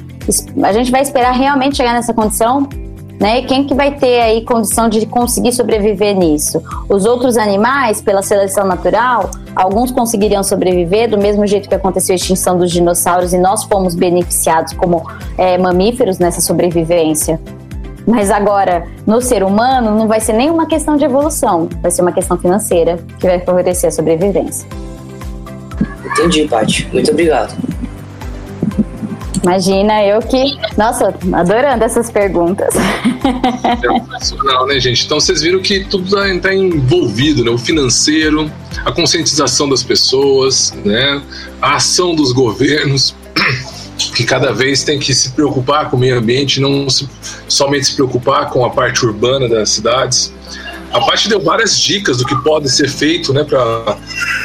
A 0.63 0.73
gente 0.73 0.91
vai 0.91 1.01
esperar 1.01 1.31
realmente 1.31 1.77
chegar 1.77 1.93
nessa 1.93 2.13
condição? 2.13 2.67
Né? 3.19 3.39
E 3.39 3.45
quem 3.45 3.65
que 3.65 3.75
vai 3.75 3.95
ter 3.95 4.21
aí 4.21 4.45
condição 4.45 4.87
de 4.87 5.05
conseguir 5.05 5.51
sobreviver 5.51 6.15
nisso? 6.15 6.63
Os 6.87 7.05
outros 7.05 7.35
animais, 7.35 8.01
pela 8.01 8.21
seleção 8.21 8.65
natural, 8.65 9.29
alguns 9.53 9.91
conseguiriam 9.91 10.41
sobreviver 10.41 11.09
do 11.09 11.17
mesmo 11.17 11.45
jeito 11.45 11.67
que 11.67 11.75
aconteceu 11.75 12.13
a 12.13 12.15
extinção 12.15 12.57
dos 12.57 12.71
dinossauros 12.71 13.33
e 13.33 13.37
nós 13.37 13.65
fomos 13.65 13.93
beneficiados 13.93 14.71
como 14.73 15.05
é, 15.37 15.57
mamíferos 15.57 16.17
nessa 16.17 16.39
sobrevivência. 16.39 17.39
Mas 18.07 18.31
agora, 18.31 18.87
no 19.05 19.21
ser 19.21 19.43
humano, 19.43 19.91
não 19.91 20.07
vai 20.07 20.21
ser 20.21 20.33
nenhuma 20.33 20.65
questão 20.65 20.95
de 20.95 21.03
evolução, 21.03 21.67
vai 21.81 21.91
ser 21.91 22.01
uma 22.01 22.13
questão 22.13 22.37
financeira 22.37 22.97
que 23.19 23.27
vai 23.27 23.39
favorecer 23.41 23.89
a 23.89 23.91
sobrevivência. 23.91 24.67
Entendi, 26.05 26.47
Paty. 26.47 26.89
Muito 26.91 27.11
obrigado. 27.11 27.53
Imagina, 29.43 30.03
eu 30.03 30.19
que. 30.21 30.57
Nossa, 30.77 31.13
adorando 31.33 31.83
essas 31.83 32.09
perguntas. 32.11 32.73
É 32.75 34.65
né, 34.65 34.79
gente? 34.79 35.05
Então 35.05 35.19
vocês 35.19 35.41
viram 35.41 35.59
que 35.61 35.83
tudo 35.85 36.05
está 36.05 36.49
tá 36.49 36.53
envolvido, 36.53 37.43
né? 37.43 37.51
O 37.51 37.57
financeiro, 37.57 38.51
a 38.85 38.91
conscientização 38.91 39.69
das 39.69 39.83
pessoas, 39.83 40.73
né? 40.83 41.21
A 41.61 41.75
ação 41.75 42.15
dos 42.15 42.31
governos, 42.31 43.15
que 44.15 44.23
cada 44.23 44.51
vez 44.51 44.83
tem 44.83 44.99
que 44.99 45.13
se 45.13 45.31
preocupar 45.31 45.89
com 45.89 45.97
o 45.97 45.99
meio 45.99 46.17
ambiente, 46.17 46.59
não 46.59 46.89
se, 46.89 47.07
somente 47.47 47.87
se 47.87 47.95
preocupar 47.95 48.49
com 48.49 48.65
a 48.65 48.69
parte 48.69 49.05
urbana 49.05 49.47
das 49.47 49.69
cidades. 49.69 50.33
A 50.91 50.99
parte 50.99 51.29
deu 51.29 51.39
várias 51.39 51.79
dicas 51.79 52.17
do 52.17 52.25
que 52.25 52.35
pode 52.43 52.69
ser 52.69 52.89
feito, 52.89 53.31
né, 53.31 53.43
para 53.43 53.95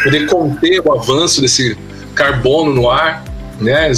poder 0.05 0.27
conter 0.27 0.81
o 0.85 0.93
avanço 0.93 1.41
desse 1.41 1.77
carbono 2.15 2.75
no 2.75 2.91
ar, 2.91 3.25
né? 3.59 3.91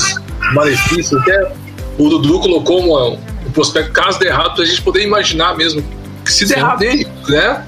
Malefícios. 0.52 1.20
Até 1.20 1.52
o 1.98 2.08
Dudu 2.08 2.40
colocou 2.40 2.80
uma, 2.80 3.18
um 3.46 3.50
prospecto, 3.52 3.92
caso 3.92 4.18
de 4.18 4.26
errado, 4.26 4.54
para 4.54 4.64
a 4.64 4.66
gente 4.66 4.82
poder 4.82 5.02
imaginar 5.02 5.56
mesmo 5.56 5.82
que 6.24 6.32
se 6.32 6.46
der 6.46 6.58
errado, 6.58 6.84
né? 7.28 7.64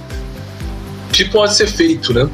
Que 1.13 1.25
pode 1.25 1.55
ser 1.55 1.67
feito, 1.67 2.13
né? 2.13 2.29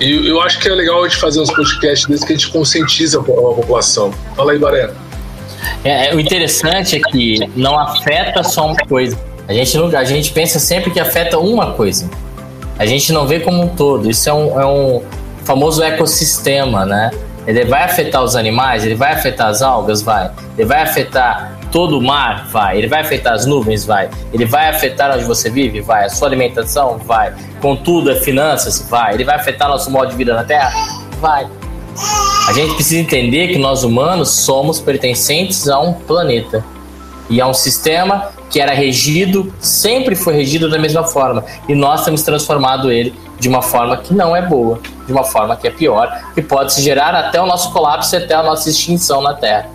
E 0.00 0.28
eu 0.28 0.40
acho 0.40 0.58
que 0.58 0.68
é 0.68 0.72
legal 0.72 1.04
a 1.04 1.08
gente 1.08 1.20
fazer 1.20 1.40
uns 1.40 1.52
podcasts 1.52 2.08
desses 2.08 2.24
que 2.24 2.32
a 2.32 2.36
gente 2.36 2.48
conscientiza 2.48 3.20
a 3.20 3.22
população. 3.22 4.12
Fala 4.34 4.52
aí, 4.52 4.58
Baré. 4.58 4.90
É, 5.84 6.08
é, 6.08 6.14
o 6.14 6.20
interessante 6.20 6.96
é 6.96 7.00
que 7.00 7.50
não 7.54 7.78
afeta 7.78 8.42
só 8.42 8.66
uma 8.66 8.76
coisa. 8.88 9.18
A 9.46 9.52
gente, 9.52 9.76
não, 9.76 9.86
a 9.96 10.04
gente 10.04 10.30
pensa 10.32 10.58
sempre 10.58 10.90
que 10.90 10.98
afeta 10.98 11.38
uma 11.38 11.72
coisa. 11.72 12.08
A 12.78 12.86
gente 12.86 13.12
não 13.12 13.26
vê 13.26 13.40
como 13.40 13.62
um 13.62 13.68
todo. 13.68 14.10
Isso 14.10 14.28
é 14.28 14.32
um, 14.32 14.60
é 14.60 14.66
um 14.66 15.02
famoso 15.44 15.82
ecossistema, 15.82 16.86
né? 16.86 17.10
Ele 17.46 17.64
vai 17.64 17.84
afetar 17.84 18.22
os 18.22 18.36
animais? 18.36 18.84
Ele 18.84 18.94
vai 18.94 19.12
afetar 19.12 19.48
as 19.48 19.62
algas? 19.62 20.02
Vai. 20.02 20.30
Ele 20.56 20.66
vai 20.66 20.82
afetar 20.82 21.58
todo 21.72 21.98
o 21.98 22.02
mar? 22.02 22.46
Vai. 22.48 22.78
Ele 22.78 22.86
vai 22.86 23.00
afetar 23.00 23.32
as 23.32 23.46
nuvens? 23.46 23.84
Vai. 23.84 24.10
Ele 24.32 24.44
vai 24.44 24.68
afetar 24.68 25.14
onde 25.14 25.24
você 25.24 25.48
vive? 25.48 25.80
Vai. 25.80 26.04
A 26.04 26.08
sua 26.08 26.28
alimentação? 26.28 26.98
Vai. 26.98 27.34
Contudo, 27.60 28.10
é 28.10 28.16
finanças? 28.16 28.86
Vai. 28.88 29.14
Ele 29.14 29.24
vai 29.24 29.36
afetar 29.36 29.68
nosso 29.68 29.90
modo 29.90 30.10
de 30.10 30.16
vida 30.16 30.34
na 30.34 30.44
Terra? 30.44 30.72
Vai. 31.20 31.48
A 32.48 32.52
gente 32.52 32.74
precisa 32.74 33.00
entender 33.00 33.48
que 33.48 33.58
nós 33.58 33.84
humanos 33.84 34.30
somos 34.30 34.80
pertencentes 34.80 35.68
a 35.68 35.78
um 35.78 35.92
planeta 35.92 36.64
e 37.28 37.40
a 37.40 37.46
um 37.46 37.54
sistema 37.54 38.30
que 38.50 38.60
era 38.60 38.74
regido, 38.74 39.54
sempre 39.60 40.16
foi 40.16 40.34
regido 40.34 40.68
da 40.68 40.78
mesma 40.78 41.04
forma. 41.04 41.44
E 41.68 41.74
nós 41.74 42.04
temos 42.04 42.22
transformado 42.22 42.90
ele 42.90 43.14
de 43.38 43.48
uma 43.48 43.62
forma 43.62 43.96
que 43.96 44.12
não 44.12 44.34
é 44.34 44.42
boa, 44.42 44.80
de 45.06 45.12
uma 45.12 45.24
forma 45.24 45.56
que 45.56 45.68
é 45.68 45.70
pior, 45.70 46.12
que 46.34 46.42
pode 46.42 46.74
se 46.74 46.82
gerar 46.82 47.14
até 47.14 47.40
o 47.40 47.46
nosso 47.46 47.72
colapso 47.72 48.14
e 48.14 48.18
até 48.18 48.34
a 48.34 48.42
nossa 48.42 48.68
extinção 48.68 49.22
na 49.22 49.34
Terra. 49.34 49.70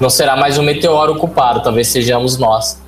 Não 0.00 0.10
será 0.10 0.36
mais 0.36 0.58
um 0.58 0.62
meteoro 0.62 1.14
ocupado, 1.14 1.62
talvez 1.62 1.88
sejamos 1.88 2.36
nós 2.36 2.78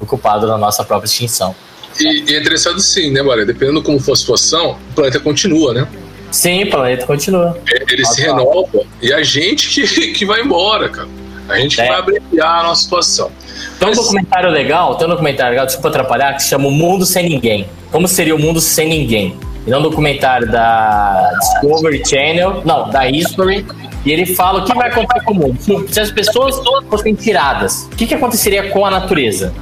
ocupados 0.00 0.48
na 0.48 0.56
nossa 0.56 0.84
própria 0.84 1.06
extinção. 1.06 1.54
E, 2.00 2.30
e 2.30 2.34
é 2.34 2.40
interessante 2.40 2.80
sim, 2.82 3.10
né, 3.10 3.22
Maria? 3.22 3.44
Dependendo 3.44 3.82
como 3.82 4.00
for 4.00 4.12
a 4.12 4.16
situação, 4.16 4.78
o 4.90 4.94
planeta 4.94 5.20
continua, 5.20 5.74
né? 5.74 5.88
Sim, 6.30 6.64
o 6.64 6.70
planeta 6.70 7.06
continua. 7.06 7.56
É, 7.68 7.92
ele 7.92 8.04
se 8.04 8.20
renova 8.20 8.84
e 9.00 9.12
a 9.12 9.22
gente 9.22 9.68
que, 9.68 10.12
que 10.12 10.24
vai 10.24 10.40
embora, 10.40 10.88
cara. 10.88 11.08
A 11.48 11.58
gente 11.58 11.80
é. 11.80 11.86
vai 11.86 11.98
abreviar 11.98 12.60
a 12.60 12.62
nossa 12.64 12.82
situação. 12.82 13.30
Tem 13.78 13.88
um 13.88 13.92
documentário 13.92 14.50
legal, 14.50 14.94
tem 14.96 15.06
um 15.06 15.10
documentário 15.10 15.50
legal, 15.50 15.66
desculpa 15.66 15.88
atrapalhar, 15.88 16.34
que 16.34 16.42
se 16.42 16.48
chama 16.48 16.68
O 16.68 16.70
Mundo 16.70 17.04
Sem 17.04 17.28
Ninguém. 17.28 17.66
Como 17.90 18.08
seria 18.08 18.34
o 18.34 18.38
mundo 18.40 18.60
sem 18.60 18.88
ninguém? 18.88 19.36
Ele 19.64 19.74
é 19.74 19.78
um 19.78 19.82
documentário 19.82 20.50
da 20.50 21.30
Discovery 21.38 22.02
Channel, 22.04 22.60
não, 22.64 22.90
da 22.90 23.08
History, 23.08 23.64
e 24.04 24.12
ele 24.12 24.26
fala 24.26 24.60
o 24.60 24.64
que 24.64 24.74
vai 24.74 24.88
acontecer 24.88 25.24
com 25.24 25.32
o 25.32 25.36
mundo. 25.36 25.86
Se 25.88 26.00
as 26.00 26.10
pessoas 26.10 26.60
fossem 26.90 27.14
tiradas, 27.14 27.88
o 27.92 27.96
que, 27.96 28.06
que 28.06 28.14
aconteceria 28.14 28.68
com 28.70 28.84
a 28.84 28.90
natureza? 28.90 29.54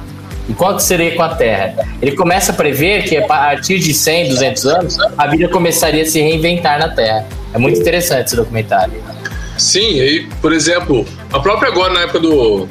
E 0.49 0.53
qual 0.53 0.77
seria 0.79 1.15
com 1.15 1.21
a 1.21 1.35
Terra? 1.35 1.87
Ele 2.01 2.13
começa 2.13 2.51
a 2.51 2.55
prever 2.55 3.03
que 3.03 3.15
a 3.15 3.25
partir 3.25 3.79
de 3.79 3.93
100, 3.93 4.29
200 4.29 4.65
anos, 4.65 4.97
a 5.17 5.27
vida 5.27 5.47
começaria 5.47 6.01
a 6.01 6.05
se 6.05 6.19
reinventar 6.19 6.79
na 6.79 6.89
Terra. 6.89 7.25
É 7.53 7.57
muito 7.57 7.79
interessante 7.79 8.25
esse 8.25 8.35
documentário. 8.35 8.93
Sim, 9.57 10.01
aí, 10.01 10.27
por 10.41 10.51
exemplo, 10.51 11.05
a 11.31 11.39
própria 11.39 11.69
agora, 11.69 11.93
na 11.93 12.01
época 12.01 12.19
do. 12.19 12.67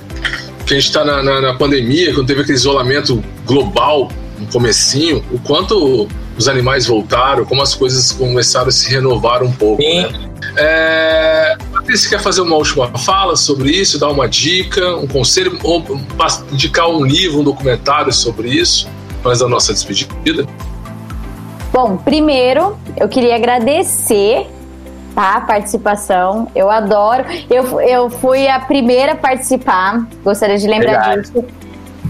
Que 0.65 0.75
a 0.75 0.77
gente 0.77 0.89
está 0.89 1.05
na, 1.05 1.23
na, 1.23 1.41
na, 1.41 1.55
pandemia, 1.55 2.15
quando 2.15 2.27
teve 2.27 2.43
aquele 2.43 2.57
isolamento 2.57 3.23
global 3.47 4.11
no 4.39 4.47
comecinho, 4.47 5.25
o 5.31 5.39
quanto 5.39 6.09
os 6.37 6.49
animais 6.49 6.87
voltaram, 6.87 7.45
como 7.45 7.63
as 7.63 7.75
coisas 7.75 8.13
começaram 8.13 8.69
a 8.69 8.73
se 8.73 8.91
renovar 8.91 9.43
um 9.43 9.53
pouco. 9.53 9.83
Sim. 9.83 10.03
Né? 10.03 10.33
É, 10.57 11.57
você 11.87 12.09
quer 12.09 12.21
fazer 12.21 12.41
uma 12.41 12.57
última 12.57 12.89
fala 12.99 13.37
sobre 13.37 13.71
isso, 13.71 13.99
dar 13.99 14.09
uma 14.09 14.29
dica, 14.29 14.97
um 14.97 15.07
conselho, 15.07 15.59
ou 15.63 15.85
indicar 16.51 16.89
um 16.89 17.05
livro, 17.05 17.41
um 17.41 17.45
documentário 17.45 18.13
sobre 18.13 18.49
isso, 18.49 18.89
antes 19.25 19.41
da 19.41 19.49
nossa 19.49 19.73
despedida? 19.73 20.47
Bom, 21.73 21.97
primeiro 21.97 22.77
eu 22.97 23.09
queria 23.09 23.35
agradecer 23.35 24.47
tá, 25.15 25.37
a 25.37 25.41
participação. 25.41 26.49
Eu 26.55 26.71
adoro. 26.71 27.25
Eu, 27.51 27.81
eu 27.81 28.11
fui 28.11 28.49
a 28.49 28.61
primeira 28.61 29.13
a 29.13 29.17
participar, 29.17 30.07
gostaria 30.25 30.59
de 30.59 30.67
lembrar 30.67 31.19
disso. 31.19 31.45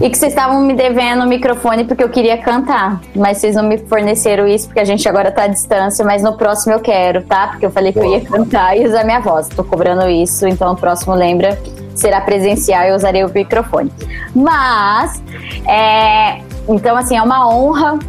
E 0.01 0.09
que 0.09 0.17
vocês 0.17 0.31
estavam 0.31 0.61
me 0.61 0.73
devendo 0.73 1.23
o 1.23 1.27
microfone 1.27 1.83
porque 1.83 2.03
eu 2.03 2.09
queria 2.09 2.37
cantar. 2.37 2.99
Mas 3.15 3.37
vocês 3.37 3.55
não 3.55 3.63
me 3.63 3.77
forneceram 3.77 4.47
isso 4.47 4.67
porque 4.67 4.79
a 4.79 4.85
gente 4.85 5.07
agora 5.07 5.31
tá 5.31 5.43
à 5.43 5.47
distância. 5.47 6.03
Mas 6.03 6.23
no 6.23 6.35
próximo 6.35 6.73
eu 6.73 6.79
quero, 6.79 7.21
tá? 7.23 7.47
Porque 7.47 7.65
eu 7.65 7.71
falei 7.71 7.93
que 7.93 7.99
eu 7.99 8.05
ia 8.05 8.21
cantar 8.21 8.75
e 8.75 8.87
usar 8.87 9.03
minha 9.03 9.19
voz. 9.19 9.47
Tô 9.49 9.63
cobrando 9.63 10.09
isso, 10.09 10.47
então 10.47 10.73
o 10.73 10.75
próximo 10.75 11.13
lembra. 11.13 11.59
Será 11.95 12.21
presencial 12.21 12.85
e 12.85 12.89
eu 12.89 12.95
usarei 12.95 13.23
o 13.23 13.31
microfone. 13.31 13.91
Mas, 14.33 15.21
é, 15.67 16.41
então, 16.67 16.97
assim, 16.97 17.15
é 17.15 17.21
uma 17.21 17.47
honra 17.47 17.99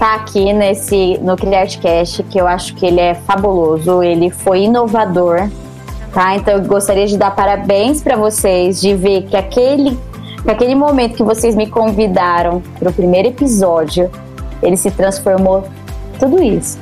estar 0.00 0.16
tá 0.16 0.22
aqui 0.22 0.52
nesse 0.52 1.18
no 1.22 1.36
CriArtCast, 1.36 2.22
que 2.24 2.40
eu 2.40 2.46
acho 2.46 2.74
que 2.74 2.86
ele 2.86 3.00
é 3.00 3.14
fabuloso, 3.14 4.02
ele 4.02 4.30
foi 4.30 4.62
inovador, 4.62 5.48
tá? 6.12 6.34
Então 6.36 6.54
eu 6.54 6.64
gostaria 6.64 7.06
de 7.06 7.18
dar 7.18 7.30
parabéns 7.32 8.02
para 8.02 8.16
vocês 8.16 8.80
de 8.80 8.94
ver 8.94 9.24
que 9.24 9.36
aquele 9.36 9.98
Naquele 10.44 10.74
momento 10.74 11.16
que 11.16 11.22
vocês 11.22 11.54
me 11.54 11.66
convidaram 11.66 12.62
para 12.78 12.88
o 12.88 12.92
primeiro 12.92 13.28
episódio, 13.28 14.10
ele 14.62 14.76
se 14.76 14.90
transformou 14.90 15.64
tudo 16.18 16.42
isso, 16.42 16.78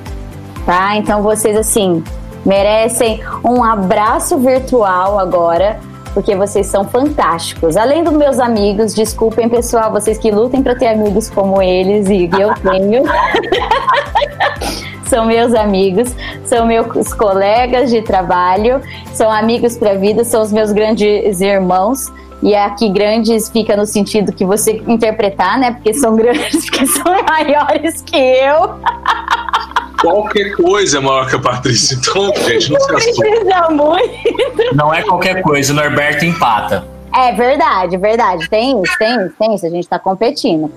tá? 0.65 0.97
Então 0.97 1.23
vocês 1.23 1.57
assim 1.57 2.03
merecem 2.47 3.21
um 3.45 3.63
abraço 3.65 4.39
virtual 4.39 5.19
agora, 5.19 5.81
porque 6.15 6.35
vocês 6.35 6.67
são 6.67 6.85
fantásticos. 6.85 7.77
Além 7.77 8.03
dos 8.03 8.15
meus 8.15 8.39
amigos, 8.39 8.95
desculpem 8.95 9.49
pessoal, 9.49 9.91
vocês 9.91 10.19
que 10.19 10.31
lutem 10.31 10.63
para 10.63 10.75
ter 10.75 10.89
amigos 10.89 11.31
como 11.31 11.63
eles 11.63 12.09
e 12.09 12.29
eu 12.41 12.55
tenho. 12.55 13.05
são 15.09 15.27
meus 15.27 15.55
amigos, 15.55 16.15
são 16.45 16.67
meus 16.67 17.13
colegas 17.15 17.91
de 17.91 18.03
trabalho, 18.03 18.81
são 19.13 19.31
amigos 19.31 19.77
para 19.77 19.95
vida, 19.95 20.25
são 20.25 20.43
os 20.43 20.53
meus 20.53 20.73
grandes 20.73 21.41
irmãos. 21.41 22.13
E 22.41 22.55
aqui 22.55 22.89
grandes 22.89 23.49
fica 23.49 23.77
no 23.77 23.85
sentido 23.85 24.33
que 24.33 24.45
você 24.45 24.81
interpretar, 24.87 25.59
né? 25.59 25.73
Porque 25.73 25.93
são 25.93 26.15
grandes, 26.15 26.67
porque 26.71 26.87
são 26.87 27.13
maiores 27.25 28.01
que 28.03 28.17
eu. 28.17 28.79
Qualquer 30.01 30.53
coisa 30.57 30.99
é 30.99 31.01
maior 31.01 31.29
que 31.29 31.37
a 31.37 31.39
Patrícia. 31.39 31.97
Então, 31.97 32.33
gente, 32.47 32.73
não, 32.73 32.79
não 32.79 33.01
se 33.01 33.17
precisa 33.17 33.69
muito. 33.71 34.75
Não 34.75 34.95
é 34.95 35.03
qualquer 35.03 35.43
coisa, 35.43 35.73
o 35.73 35.77
Norberto 35.77 36.25
empata. 36.25 36.87
É 37.15 37.33
verdade, 37.33 37.97
verdade. 37.97 38.49
Tem 38.49 38.83
isso, 38.83 38.99
tem 38.99 39.27
isso, 39.27 39.35
tem 39.39 39.55
isso. 39.55 39.67
A 39.67 39.71
gente 39.71 39.85
está 39.85 39.99
competindo. 39.99 40.71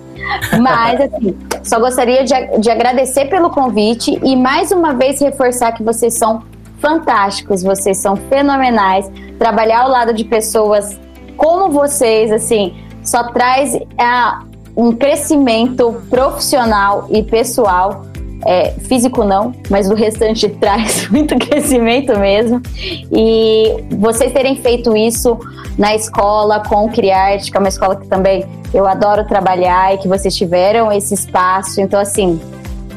Mas, 0.59 1.01
assim, 1.01 1.38
só 1.63 1.80
gostaria 1.80 2.24
de, 2.24 2.34
de 2.59 2.69
agradecer 2.69 3.26
pelo 3.26 3.49
convite 3.49 4.19
e 4.24 4.36
mais 4.36 4.72
uma 4.72 4.93
vez 4.93 5.19
reforçar 5.19 5.74
que 5.74 5.84
vocês 5.84 6.17
são 6.17 6.43
fantásticos, 6.80 7.61
vocês 7.61 7.97
são 7.97 8.15
fenomenais. 8.15 9.09
Trabalhar 9.38 9.82
ao 9.82 9.89
lado 9.89 10.13
de 10.13 10.24
pessoas 10.24 10.99
como 11.38 11.69
vocês, 11.69 12.32
assim, 12.32 12.76
só 13.03 13.24
traz 13.32 13.76
é, 13.76 13.86
um 14.76 14.95
crescimento 14.95 16.01
profissional 16.09 17.07
e 17.09 17.24
pessoal. 17.24 18.05
É, 18.46 18.72
físico 18.72 19.24
não, 19.24 19.54
mas 19.70 19.89
o 19.89 19.94
restante 19.94 20.50
traz 20.60 21.08
muito 21.12 21.38
crescimento 21.38 22.18
mesmo. 22.18 22.62
E 23.12 23.84
vocês 23.92 24.32
terem 24.32 24.56
feito 24.56 24.96
isso 24.96 25.38
na 25.78 25.96
escola 25.96 26.62
com 26.68 26.86
o 26.86 26.89
Criarte, 26.92 27.52
que 27.52 27.58
é 27.58 27.60
uma 27.60 27.70
escola 27.70 27.96
que 27.96 28.08
também 28.08 28.46
eu 28.74 28.88
adoro 28.88 29.26
trabalhar 29.26 29.94
e 29.94 29.98
que 29.98 30.08
vocês 30.08 30.36
tiveram 30.36 30.92
esse 30.92 31.14
espaço. 31.14 31.82
Então, 31.82 32.00
assim, 32.00 32.39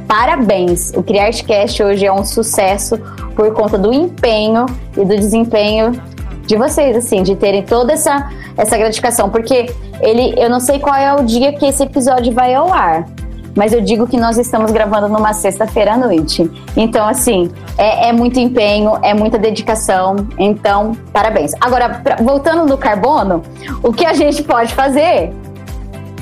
parabéns! 0.06 0.92
O 0.96 1.02
CriArteCast 1.02 1.82
hoje 1.82 2.06
é 2.06 2.12
um 2.12 2.24
sucesso 2.24 2.98
por 3.34 3.52
conta 3.52 3.76
do 3.76 3.92
empenho 3.92 4.66
e 4.96 5.04
do 5.04 5.16
desempenho 5.16 5.92
de 6.46 6.56
vocês, 6.56 6.96
assim, 6.96 7.22
de 7.22 7.34
terem 7.34 7.62
toda 7.62 7.92
essa, 7.92 8.30
essa 8.56 8.76
gratificação, 8.76 9.30
porque 9.30 9.66
ele, 10.00 10.34
eu 10.36 10.50
não 10.50 10.60
sei 10.60 10.78
qual 10.78 10.94
é 10.94 11.14
o 11.14 11.24
dia 11.24 11.52
que 11.52 11.64
esse 11.64 11.82
episódio 11.82 12.32
vai 12.32 12.54
ao 12.54 12.72
ar, 12.72 13.06
mas 13.54 13.72
eu 13.72 13.80
digo 13.80 14.06
que 14.06 14.16
nós 14.16 14.38
estamos 14.38 14.70
gravando 14.72 15.08
numa 15.08 15.32
sexta-feira 15.32 15.94
à 15.94 15.96
noite. 15.96 16.50
Então, 16.76 17.06
assim, 17.06 17.50
é, 17.78 18.08
é, 18.08 18.12
muito 18.12 18.38
empenho, 18.38 18.98
é 19.02 19.14
muita 19.14 19.38
dedicação. 19.38 20.16
Então, 20.38 20.92
parabéns. 21.12 21.52
Agora, 21.60 22.00
pra, 22.02 22.16
voltando 22.16 22.66
no 22.66 22.76
carbono, 22.76 23.42
o 23.82 23.92
que 23.92 24.04
a 24.04 24.14
gente 24.14 24.42
pode 24.42 24.74
fazer 24.74 25.32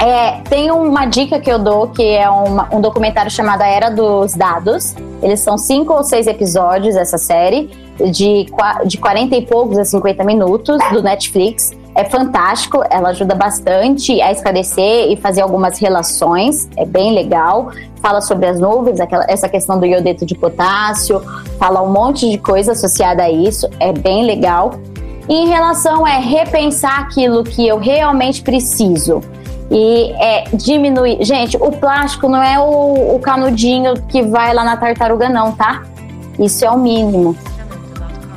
é, 0.02 0.40
tem 0.48 0.70
uma 0.70 1.06
dica 1.06 1.38
que 1.38 1.50
eu 1.50 1.58
dou, 1.58 1.88
que 1.88 2.02
é 2.02 2.28
uma, 2.28 2.68
um 2.74 2.80
documentário 2.80 3.30
chamado 3.30 3.62
A 3.62 3.68
Era 3.68 3.88
dos 3.88 4.34
Dados. 4.34 4.96
Eles 5.22 5.38
são 5.40 5.56
cinco 5.56 5.92
ou 5.92 6.02
seis 6.02 6.26
episódios, 6.26 6.96
essa 6.96 7.16
série, 7.16 7.70
de, 8.10 8.46
de 8.86 8.98
40 8.98 9.36
e 9.36 9.46
poucos 9.46 9.78
a 9.78 9.84
50 9.84 10.24
minutos, 10.24 10.78
do 10.90 11.02
Netflix. 11.02 11.70
É 11.94 12.04
fantástico, 12.04 12.82
ela 12.88 13.10
ajuda 13.10 13.34
bastante 13.34 14.20
a 14.22 14.32
esclarecer 14.32 15.10
e 15.10 15.16
fazer 15.16 15.42
algumas 15.42 15.78
relações, 15.78 16.68
é 16.76 16.86
bem 16.86 17.12
legal. 17.14 17.70
Fala 18.00 18.20
sobre 18.20 18.46
as 18.46 18.58
nuvens, 18.58 18.98
aquela, 18.98 19.24
essa 19.28 19.48
questão 19.48 19.78
do 19.78 19.84
iodeto 19.84 20.24
de 20.24 20.34
potássio, 20.34 21.22
fala 21.58 21.82
um 21.82 21.92
monte 21.92 22.30
de 22.30 22.38
coisa 22.38 22.72
associada 22.72 23.22
a 23.24 23.30
isso, 23.30 23.68
é 23.78 23.92
bem 23.92 24.24
legal. 24.24 24.72
E 25.28 25.34
em 25.34 25.48
relação 25.48 26.06
é 26.06 26.18
repensar 26.18 27.00
aquilo 27.00 27.44
que 27.44 27.66
eu 27.66 27.78
realmente 27.78 28.42
preciso 28.42 29.20
e 29.70 30.12
é, 30.12 30.44
diminuir. 30.52 31.22
Gente, 31.24 31.56
o 31.56 31.70
plástico 31.72 32.28
não 32.28 32.42
é 32.42 32.58
o, 32.58 33.16
o 33.16 33.18
canudinho 33.20 33.94
que 34.08 34.22
vai 34.22 34.52
lá 34.52 34.64
na 34.64 34.76
tartaruga, 34.76 35.28
não, 35.28 35.52
tá? 35.52 35.82
Isso 36.38 36.64
é 36.64 36.70
o 36.70 36.78
mínimo. 36.78 37.36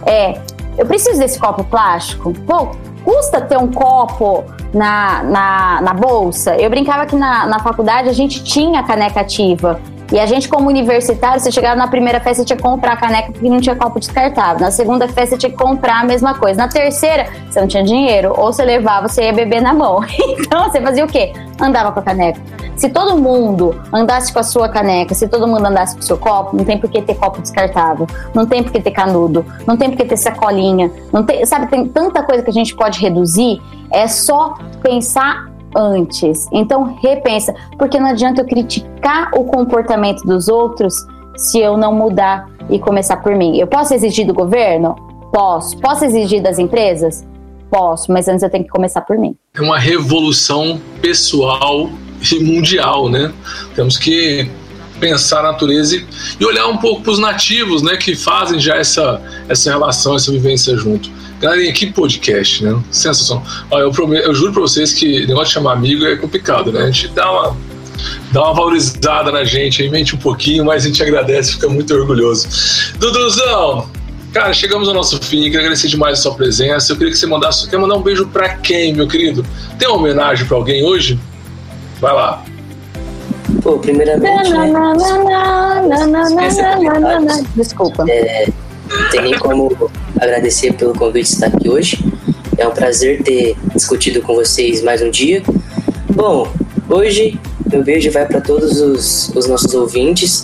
É, 0.05 0.39
eu 0.77 0.85
preciso 0.85 1.19
desse 1.19 1.39
copo 1.39 1.63
plástico? 1.63 2.33
Pô, 2.45 2.69
custa 3.05 3.39
ter 3.39 3.57
um 3.57 3.71
copo 3.71 4.43
na, 4.73 5.23
na, 5.23 5.81
na 5.81 5.93
bolsa? 5.93 6.55
Eu 6.57 6.69
brincava 6.69 7.05
que 7.05 7.15
na, 7.15 7.45
na 7.45 7.59
faculdade 7.59 8.09
a 8.09 8.13
gente 8.13 8.43
tinha 8.43 8.83
caneca 8.83 9.21
ativa. 9.21 9.79
E 10.11 10.19
a 10.19 10.25
gente, 10.25 10.47
como 10.47 10.69
universitário, 10.69 11.39
você 11.39 11.51
chegava 11.51 11.75
na 11.75 11.87
primeira 11.87 12.19
festa, 12.19 12.43
você 12.43 12.45
tinha 12.45 12.57
que 12.57 12.63
comprar 12.63 12.93
a 12.93 12.97
caneca 12.97 13.31
porque 13.31 13.49
não 13.49 13.59
tinha 13.59 13.75
copo 13.75 13.99
descartável. 13.99 14.61
Na 14.61 14.71
segunda 14.71 15.07
festa, 15.07 15.35
você 15.35 15.37
tinha 15.37 15.49
que 15.49 15.57
comprar 15.57 16.01
a 16.01 16.03
mesma 16.03 16.35
coisa. 16.35 16.57
Na 16.57 16.67
terceira, 16.67 17.27
você 17.49 17.59
não 17.59 17.67
tinha 17.67 17.83
dinheiro. 17.83 18.33
Ou 18.37 18.53
você 18.53 18.63
levava, 18.63 19.07
você 19.07 19.23
ia 19.23 19.33
beber 19.33 19.61
na 19.61 19.73
mão. 19.73 19.99
Então, 20.45 20.69
você 20.69 20.79
fazia 20.79 21.03
o 21.03 21.07
quê? 21.07 21.33
Andava 21.59 21.91
com 21.91 21.99
a 21.99 22.03
caneca. 22.03 22.39
Se 22.75 22.89
todo 22.89 23.17
mundo 23.17 23.79
andasse 23.91 24.31
com 24.31 24.39
a 24.39 24.43
sua 24.43 24.67
caneca, 24.69 25.15
se 25.15 25.27
todo 25.27 25.47
mundo 25.47 25.65
andasse 25.65 25.95
com 25.95 26.01
o 26.01 26.03
seu 26.03 26.17
copo, 26.17 26.55
não 26.55 26.63
tem 26.63 26.77
por 26.77 26.89
que 26.89 27.01
ter 27.01 27.15
copo 27.15 27.41
descartável. 27.41 28.05
Não 28.33 28.45
tem 28.45 28.61
por 28.61 28.71
que 28.71 28.81
ter 28.81 28.91
canudo. 28.91 29.45
Não 29.65 29.75
tem 29.75 29.89
por 29.89 29.97
que 29.97 30.05
ter 30.05 30.17
sacolinha. 30.17 30.91
Não 31.11 31.23
tem, 31.23 31.45
sabe, 31.45 31.67
tem 31.67 31.87
tanta 31.87 32.21
coisa 32.21 32.43
que 32.43 32.49
a 32.49 32.53
gente 32.53 32.75
pode 32.75 32.99
reduzir. 32.99 33.61
É 33.91 34.07
só 34.07 34.55
pensar 34.83 35.54
antes. 35.75 36.47
Então 36.51 36.97
repensa, 37.01 37.53
porque 37.77 37.99
não 37.99 38.07
adianta 38.07 38.41
eu 38.41 38.45
criticar 38.45 39.31
o 39.35 39.43
comportamento 39.43 40.23
dos 40.23 40.47
outros 40.47 40.95
se 41.35 41.59
eu 41.59 41.77
não 41.77 41.93
mudar 41.93 42.49
e 42.69 42.79
começar 42.79 43.17
por 43.17 43.35
mim. 43.35 43.57
Eu 43.57 43.67
posso 43.67 43.93
exigir 43.93 44.25
do 44.25 44.33
governo? 44.33 44.95
Posso. 45.31 45.77
Posso 45.77 46.05
exigir 46.05 46.41
das 46.41 46.57
empresas? 46.57 47.25
Posso, 47.69 48.11
mas 48.11 48.27
antes 48.27 48.43
eu 48.43 48.49
tenho 48.49 48.63
que 48.63 48.69
começar 48.69 49.01
por 49.01 49.17
mim. 49.17 49.35
É 49.53 49.61
uma 49.61 49.77
revolução 49.77 50.79
pessoal 51.01 51.89
e 52.31 52.39
mundial, 52.39 53.09
né? 53.09 53.33
Temos 53.75 53.97
que 53.97 54.49
pensar 54.99 55.39
a 55.39 55.51
natureza 55.51 55.97
e, 55.97 56.05
e 56.39 56.45
olhar 56.45 56.67
um 56.67 56.77
pouco 56.77 57.01
para 57.01 57.11
os 57.11 57.19
nativos, 57.19 57.81
né, 57.81 57.97
que 57.97 58.15
fazem 58.15 58.59
já 58.59 58.75
essa, 58.75 59.21
essa 59.47 59.69
relação, 59.69 60.15
essa 60.15 60.31
vivência 60.31 60.75
junto. 60.77 61.09
Galerinha, 61.39 61.73
que 61.73 61.87
podcast, 61.87 62.63
né? 62.63 62.81
Sensação. 62.89 63.43
Olha, 63.69 63.83
eu, 63.83 63.91
prometo, 63.91 64.25
eu 64.25 64.33
juro 64.33 64.53
pra 64.53 64.61
vocês 64.61 64.93
que 64.93 65.27
negócio 65.27 65.47
de 65.47 65.53
chamar 65.53 65.73
amigo 65.73 66.05
é 66.05 66.15
complicado, 66.15 66.71
né? 66.71 66.83
A 66.83 66.85
gente 66.85 67.09
dá 67.09 67.29
uma, 67.29 67.57
dá 68.31 68.41
uma 68.41 68.53
valorizada 68.53 69.31
na 69.31 69.43
gente, 69.43 69.83
aí 69.83 69.89
mente 69.89 70.15
um 70.15 70.17
pouquinho, 70.17 70.63
mas 70.63 70.83
a 70.83 70.87
gente 70.87 71.03
agradece, 71.03 71.53
fica 71.53 71.67
muito 71.67 71.93
orgulhoso. 71.93 72.47
Duduzão, 72.97 73.89
cara, 74.31 74.53
chegamos 74.53 74.87
ao 74.87 74.93
nosso 74.93 75.17
fim, 75.21 75.43
queria 75.43 75.59
agradecer 75.59 75.89
demais 75.89 76.19
a 76.19 76.21
sua 76.21 76.35
presença. 76.35 76.93
Eu 76.93 76.97
queria 76.97 77.11
que 77.11 77.19
você 77.19 77.27
mandasse, 77.27 77.69
quer 77.69 77.77
mandar 77.77 77.95
um 77.95 78.01
beijo 78.01 78.25
pra 78.27 78.49
quem, 78.55 78.93
meu 78.93 79.07
querido? 79.07 79.45
Tem 79.77 79.89
uma 79.89 79.97
homenagem 79.97 80.45
pra 80.45 80.55
alguém 80.55 80.83
hoje? 80.83 81.19
Vai 81.99 82.13
lá. 82.13 82.45
Pô, 83.65 83.79
primeiramente. 83.79 84.51
Né? 84.51 84.71
Desculpa. 87.55 88.05
É, 88.07 88.47
não 88.87 89.09
tem 89.09 89.23
nem 89.23 89.39
como 89.39 89.89
agradecer 90.21 90.71
pelo 90.73 90.93
convite 90.93 91.29
de 91.29 91.33
estar 91.33 91.47
aqui 91.47 91.67
hoje. 91.67 92.05
É 92.59 92.67
um 92.67 92.71
prazer 92.71 93.23
ter 93.23 93.57
discutido 93.73 94.21
com 94.21 94.35
vocês 94.35 94.83
mais 94.83 95.01
um 95.01 95.09
dia. 95.09 95.41
Bom, 96.13 96.47
hoje 96.87 97.39
meu 97.67 97.83
beijo 97.83 98.11
vai 98.11 98.27
para 98.27 98.39
todos 98.39 98.79
os, 98.79 99.29
os, 99.29 99.47
nossos 99.47 99.73
ouvintes, 99.73 100.43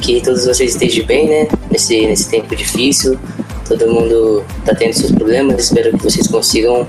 que 0.00 0.20
todos 0.20 0.46
vocês 0.46 0.70
estejam 0.70 1.04
bem, 1.04 1.28
né? 1.28 1.48
Nesse, 1.72 2.06
nesse 2.06 2.30
tempo 2.30 2.54
difícil, 2.54 3.18
todo 3.66 3.88
mundo 3.88 4.44
tá 4.64 4.76
tendo 4.76 4.92
seus 4.92 5.10
problemas, 5.10 5.64
espero 5.64 5.98
que 5.98 6.04
vocês 6.04 6.28
consigam 6.28 6.86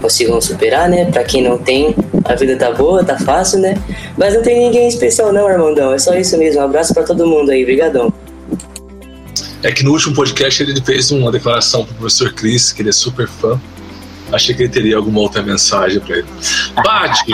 consigam 0.00 0.40
superar, 0.40 0.88
né? 0.88 1.04
Para 1.10 1.24
quem 1.24 1.42
não 1.42 1.58
tem, 1.58 1.94
a 2.24 2.34
vida 2.34 2.56
tá 2.56 2.70
boa, 2.70 3.04
tá 3.04 3.18
fácil, 3.18 3.58
né? 3.58 3.74
Mas 4.16 4.34
não 4.34 4.42
tem 4.42 4.58
ninguém 4.58 4.88
especial 4.88 5.32
não, 5.32 5.48
irmãozão. 5.48 5.92
É 5.92 5.98
só 5.98 6.14
isso 6.14 6.36
mesmo. 6.38 6.60
Um 6.60 6.64
abraço 6.64 6.94
para 6.94 7.02
todo 7.02 7.26
mundo 7.26 7.50
aí, 7.50 7.64
brigadão. 7.64 8.12
É 9.62 9.72
que 9.72 9.82
no 9.84 9.92
último 9.92 10.14
podcast 10.14 10.62
ele 10.62 10.80
fez 10.80 11.10
uma 11.10 11.30
declaração 11.30 11.84
pro 11.84 11.94
professor 11.94 12.32
Chris, 12.32 12.72
que 12.72 12.82
ele 12.82 12.90
é 12.90 12.92
super 12.92 13.28
fã. 13.28 13.60
Achei 14.32 14.54
que 14.54 14.62
ele 14.62 14.72
teria 14.72 14.96
alguma 14.96 15.20
outra 15.20 15.42
mensagem 15.42 16.00
para 16.00 16.18
ele. 16.18 16.28
Paty, 16.74 17.32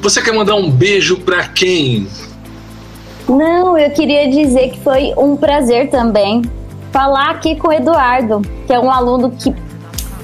você 0.00 0.20
quer 0.20 0.32
mandar 0.32 0.54
um 0.54 0.70
beijo 0.70 1.18
para 1.20 1.48
quem? 1.48 2.08
Não, 3.28 3.78
eu 3.78 3.90
queria 3.90 4.28
dizer 4.28 4.70
que 4.70 4.80
foi 4.80 5.14
um 5.16 5.36
prazer 5.36 5.88
também 5.88 6.42
falar 6.92 7.30
aqui 7.30 7.56
com 7.56 7.68
o 7.68 7.72
Eduardo, 7.72 8.42
que 8.66 8.72
é 8.72 8.78
um 8.78 8.90
aluno 8.90 9.30
que 9.30 9.54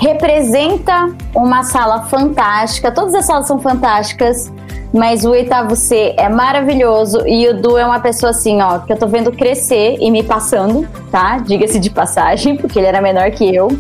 representa 0.01 1.15
uma 1.35 1.63
sala 1.63 2.03
fantástica. 2.05 2.93
Todas 2.93 3.15
as 3.15 3.25
salas 3.25 3.47
são 3.47 3.59
fantásticas, 3.59 4.53
mas 4.93 5.25
o 5.25 5.31
oitavo 5.31 5.77
C 5.77 6.15
é 6.17 6.29
maravilhoso 6.29 7.27
e 7.27 7.49
o 7.49 7.61
Du 7.61 7.79
é 7.79 7.87
uma 7.87 8.01
pessoa 8.01 8.31
assim, 8.31 8.61
ó, 8.61 8.81
que 8.81 8.93
eu 8.93 8.97
tô 8.97 9.07
vendo 9.07 9.31
crescer 9.31 9.97
e 10.01 10.11
me 10.11 10.23
passando, 10.23 10.87
tá? 11.11 11.39
Diga-se 11.39 11.79
de 11.79 11.91
passagem, 11.91 12.57
porque 12.57 12.79
ele 12.79 12.89
era 12.89 13.01
menor 13.01 13.31
que 13.31 13.55
eu. 13.55 13.69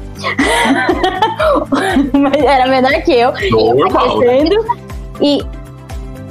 mas 2.12 2.44
era 2.44 2.68
menor 2.68 2.92
que 3.02 3.12
eu. 3.12 3.32
Normal. 3.50 4.18
Crescendo. 4.18 4.64
E 5.20 5.40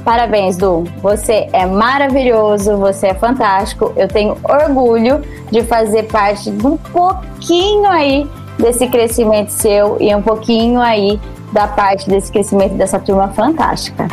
Parabéns, 0.04 0.56
Du. 0.56 0.84
Você 1.02 1.46
é 1.52 1.66
maravilhoso, 1.66 2.78
você 2.78 3.08
é 3.08 3.14
fantástico. 3.14 3.92
Eu 3.94 4.08
tenho 4.08 4.34
orgulho 4.42 5.20
de 5.50 5.62
fazer 5.62 6.04
parte 6.04 6.50
de 6.50 6.66
um 6.66 6.78
pouquinho 6.78 7.86
aí 7.86 8.26
desse 8.58 8.86
crescimento 8.86 9.50
seu 9.50 9.98
e 10.00 10.14
um 10.14 10.22
pouquinho 10.22 10.80
aí 10.80 11.20
da 11.52 11.68
parte 11.68 12.08
desse 12.08 12.32
crescimento 12.32 12.74
dessa 12.74 12.98
turma 12.98 13.28
fantástica 13.28 14.08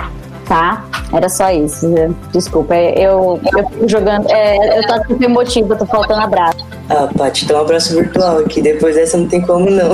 tá? 0.48 0.86
Era 1.14 1.30
só 1.30 1.52
isso. 1.52 1.88
Desculpa, 2.32 2.76
eu, 2.76 3.40
eu 3.58 3.70
fico 3.70 3.88
jogando. 3.88 4.30
É, 4.30 4.80
eu 4.80 4.88
tô 4.88 4.96
super 5.08 5.24
emotiva, 5.24 5.76
tô 5.76 5.86
faltando 5.86 6.22
abraço. 6.22 6.66
Ah, 6.90 7.10
Paty, 7.18 7.46
então 7.46 7.58
um 7.58 7.62
abraço 7.62 7.96
virtual 7.96 8.40
aqui. 8.40 8.62
Depois 8.62 8.96
dessa 8.96 9.18
não 9.18 9.28
tem 9.28 9.42
como, 9.42 9.70
não. 9.70 9.92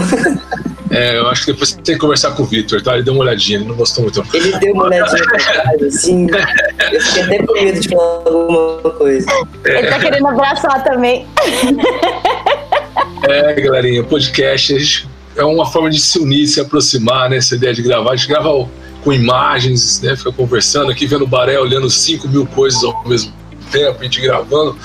É, 0.92 1.18
eu 1.18 1.28
acho 1.28 1.46
que 1.46 1.52
depois 1.54 1.70
você 1.70 1.82
tem 1.82 1.96
que 1.96 2.02
conversar 2.02 2.32
com 2.36 2.44
o 2.44 2.46
Victor, 2.46 2.80
tá? 2.80 2.94
Ele 2.94 3.02
deu 3.02 3.16
uma 3.16 3.24
olhadinha, 3.24 3.58
ele 3.58 3.68
não 3.68 3.76
gostou 3.76 4.04
muito. 4.04 4.24
Ele 4.32 4.56
deu 4.60 4.74
uma 4.76 4.84
olhadinha 4.84 5.24
pra 5.24 5.88
assim. 5.88 6.28
Eu 6.92 7.02
fiquei 7.02 7.24
até 7.24 7.44
com 7.44 7.54
medo 7.54 7.80
de 7.80 7.90
falar 7.90 8.24
alguma 8.28 8.92
coisa. 8.92 9.28
Ele 9.66 9.88
tá 9.88 10.00
querendo 10.00 10.28
abraçar 10.28 10.84
também. 10.84 11.26
É, 13.28 13.54
galerinha, 13.54 14.04
podcast 14.04 15.08
é 15.36 15.44
uma 15.44 15.66
forma 15.66 15.90
de 15.90 16.00
se 16.00 16.20
unir, 16.20 16.46
se 16.46 16.60
aproximar, 16.60 17.30
né? 17.30 17.38
Essa 17.38 17.56
ideia 17.56 17.74
de 17.74 17.82
gravar. 17.82 18.12
A 18.12 18.16
gente 18.16 18.28
grava 18.28 18.50
com 19.04 19.12
imagens, 19.12 20.02
né? 20.02 20.16
Fica 20.16 20.32
conversando 20.32 20.92
aqui, 20.92 21.06
vendo 21.06 21.24
o 21.24 21.28
Baré, 21.28 21.60
olhando 21.60 21.90
5 21.90 22.28
mil 22.28 22.46
coisas 22.46 22.84
ao 22.84 23.08
mesmo 23.08 23.34
tempo, 23.72 24.00
a 24.00 24.04
gente 24.04 24.22
gravando. 24.22 24.78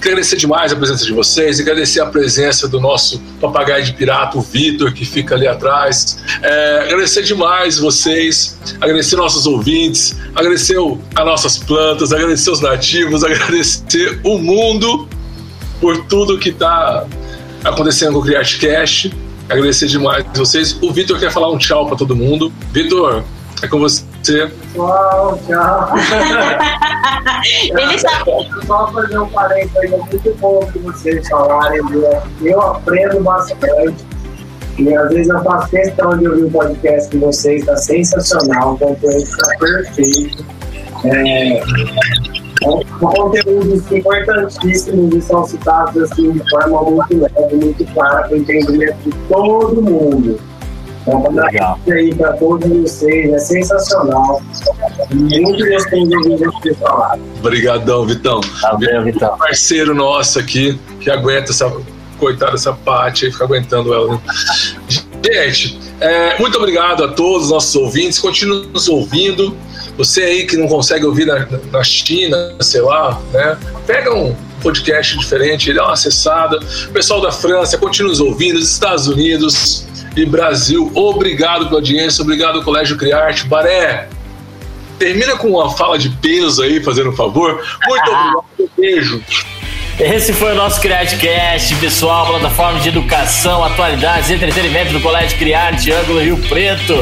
Quero 0.00 0.12
agradecer 0.12 0.36
demais 0.36 0.72
a 0.72 0.76
presença 0.76 1.04
de 1.04 1.12
vocês, 1.12 1.58
agradecer 1.60 2.00
a 2.00 2.06
presença 2.06 2.68
do 2.68 2.80
nosso 2.80 3.20
papagaio 3.40 3.84
de 3.84 3.92
pirata, 3.92 4.38
o 4.38 4.40
Vitor, 4.40 4.92
que 4.92 5.04
fica 5.04 5.34
ali 5.34 5.48
atrás. 5.48 6.18
É, 6.40 6.80
agradecer 6.84 7.22
demais 7.22 7.78
vocês, 7.78 8.56
agradecer 8.80 9.16
nossos 9.16 9.46
ouvintes, 9.46 10.16
agradecer 10.34 10.76
as 11.14 11.24
nossas 11.24 11.58
plantas, 11.58 12.12
agradecer 12.12 12.50
os 12.50 12.60
nativos, 12.60 13.22
agradecer 13.24 14.20
o 14.22 14.38
mundo 14.38 15.08
por 15.80 16.04
tudo 16.04 16.38
que 16.38 16.50
está 16.50 17.06
acontecendo 17.64 18.12
com 18.12 18.20
o 18.20 18.22
CriArtCast. 18.22 19.12
Agradecer 19.48 19.86
demais 19.86 20.24
vocês. 20.34 20.76
O 20.80 20.92
Vitor 20.92 21.18
quer 21.20 21.30
falar 21.30 21.50
um 21.52 21.58
tchau 21.58 21.86
para 21.86 21.96
todo 21.96 22.16
mundo. 22.16 22.52
Vitor, 22.72 23.24
é 23.62 23.68
com 23.68 23.78
você. 23.78 24.04
Tchau, 24.22 25.38
tchau. 25.46 25.92
Ele 27.64 28.02
tá... 28.02 28.24
Só 28.66 28.92
fazer 28.92 29.18
um 29.18 29.28
parênteses 29.28 29.76
aí, 29.76 29.94
é 29.94 29.96
muito 29.96 30.36
bom 30.40 30.60
que 30.72 30.78
vocês 30.80 31.28
falarem. 31.28 31.80
Eu 32.42 32.60
aprendo 32.60 33.20
bastante. 33.22 34.04
E 34.78 34.94
às 34.94 35.08
vezes 35.08 35.28
eu 35.28 35.42
faço 35.42 35.70
questão 35.70 36.18
de 36.18 36.28
ouvir 36.28 36.44
o 36.44 36.50
podcast 36.50 37.10
de 37.10 37.18
vocês, 37.18 37.60
está 37.60 37.76
sensacional, 37.76 38.74
o 38.74 38.78
conteúdo 38.78 39.16
está 39.16 39.56
perfeito. 39.58 40.44
É, 41.04 41.62
são 42.62 42.82
conteúdos 42.98 43.90
importantíssimos 43.90 45.14
e 45.14 45.22
são 45.22 45.46
citados 45.46 46.02
assim, 46.02 46.32
de 46.32 46.50
forma 46.50 46.82
muito 46.82 47.18
leve, 47.18 47.56
muito 47.56 47.84
clara, 47.94 48.28
para 48.28 48.34
o 48.34 48.36
entendimento 48.36 48.96
de 49.04 49.12
todo 49.28 49.80
mundo. 49.80 50.38
Então, 51.06 51.30
Legal. 51.30 51.78
aí 51.88 52.12
para 52.14 52.32
todos 52.32 52.68
vocês, 52.68 53.32
é 53.32 53.38
sensacional. 53.38 54.42
Muito 55.12 55.68
gostoso 55.68 56.08
de 56.08 56.16
ouvir 56.16 56.46
vocês 56.46 56.78
falar. 56.78 57.18
Obrigadão, 57.38 58.04
Vitão. 58.04 58.40
Valeu, 58.62 59.04
Vitão. 59.04 59.38
Parceiro 59.38 59.94
nosso 59.94 60.38
aqui, 60.38 60.78
que 61.00 61.10
aguenta 61.10 61.52
essa. 61.52 61.72
Coitada 62.18 62.52
dessa 62.52 62.72
parte 62.72 63.26
aí, 63.26 63.30
fica 63.30 63.44
aguentando 63.44 63.92
ela. 63.92 64.14
Né? 64.14 64.20
Gente, 65.22 65.78
é, 66.00 66.38
muito 66.38 66.56
obrigado 66.56 67.04
a 67.04 67.08
todos 67.08 67.44
os 67.44 67.50
nossos 67.50 67.76
ouvintes. 67.76 68.18
Continue 68.18 68.66
nos 68.68 68.88
ouvindo. 68.88 69.54
Você 69.98 70.22
aí 70.22 70.46
que 70.46 70.56
não 70.56 70.66
consegue 70.66 71.04
ouvir 71.04 71.26
na, 71.26 71.46
na 71.70 71.84
China, 71.84 72.54
sei 72.60 72.80
lá, 72.80 73.20
né? 73.34 73.58
Pega 73.86 74.14
um 74.14 74.34
podcast 74.62 75.18
diferente, 75.18 75.74
dá 75.74 75.84
uma 75.84 75.92
acessada. 75.92 76.58
O 76.88 76.92
pessoal 76.92 77.20
da 77.20 77.30
França, 77.30 77.76
continue 77.76 78.08
nos 78.08 78.20
ouvindo. 78.20 78.58
Os 78.58 78.72
Estados 78.72 79.06
Unidos 79.08 79.85
e 80.16 80.24
Brasil, 80.24 80.90
obrigado 80.94 81.66
pela 81.66 81.78
audiência. 81.78 82.22
Obrigado, 82.22 82.62
Colégio 82.62 82.96
Criarte. 82.96 83.46
Baré, 83.46 84.08
termina 84.98 85.36
com 85.36 85.48
uma 85.48 85.70
fala 85.70 85.98
de 85.98 86.08
peso 86.08 86.62
aí, 86.62 86.82
fazendo 86.82 87.10
um 87.10 87.16
favor. 87.16 87.62
Muito 87.86 88.10
obrigado. 88.10 88.44
Beijo. 88.76 89.22
Esse 89.98 90.32
foi 90.34 90.52
o 90.52 90.54
nosso 90.54 90.78
CriarteCast, 90.80 91.74
pessoal, 91.76 92.26
plataforma 92.26 92.78
de 92.80 92.90
educação, 92.90 93.64
atualidades 93.64 94.28
e 94.28 94.34
entretenimento 94.34 94.92
do 94.92 95.00
Colégio 95.00 95.38
Criarte, 95.38 95.90
Ângulo 95.90 96.20
Rio 96.20 96.36
Preto. 96.48 96.94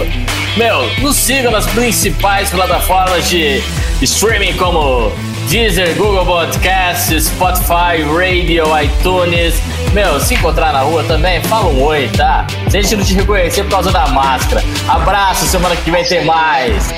Meu, 0.57 0.89
nos 1.01 1.17
sigam 1.17 1.51
nas 1.51 1.67
principais 1.67 2.51
plataformas 2.51 3.29
de 3.29 3.61
streaming 4.01 4.57
como 4.57 5.11
Deezer, 5.49 5.95
Google 5.97 6.25
Podcasts, 6.25 7.27
Spotify, 7.27 8.03
Radio, 8.03 8.65
iTunes. 8.81 9.55
Meu, 9.93 10.19
se 10.21 10.35
encontrar 10.35 10.73
na 10.73 10.81
rua 10.81 11.05
também, 11.05 11.43
fala 11.45 11.67
um 11.67 11.83
oi, 11.83 12.09
tá? 12.17 12.47
Se 12.69 12.79
a 12.79 12.83
gente 12.83 12.97
não 12.97 13.05
te 13.05 13.15
reconhecer 13.15 13.63
por 13.65 13.71
causa 13.71 13.93
da 13.93 14.07
máscara. 14.09 14.63
Abraço, 14.89 15.47
semana 15.47 15.77
que 15.77 15.91
vem 15.91 16.05
tem 16.05 16.25
mais. 16.25 16.93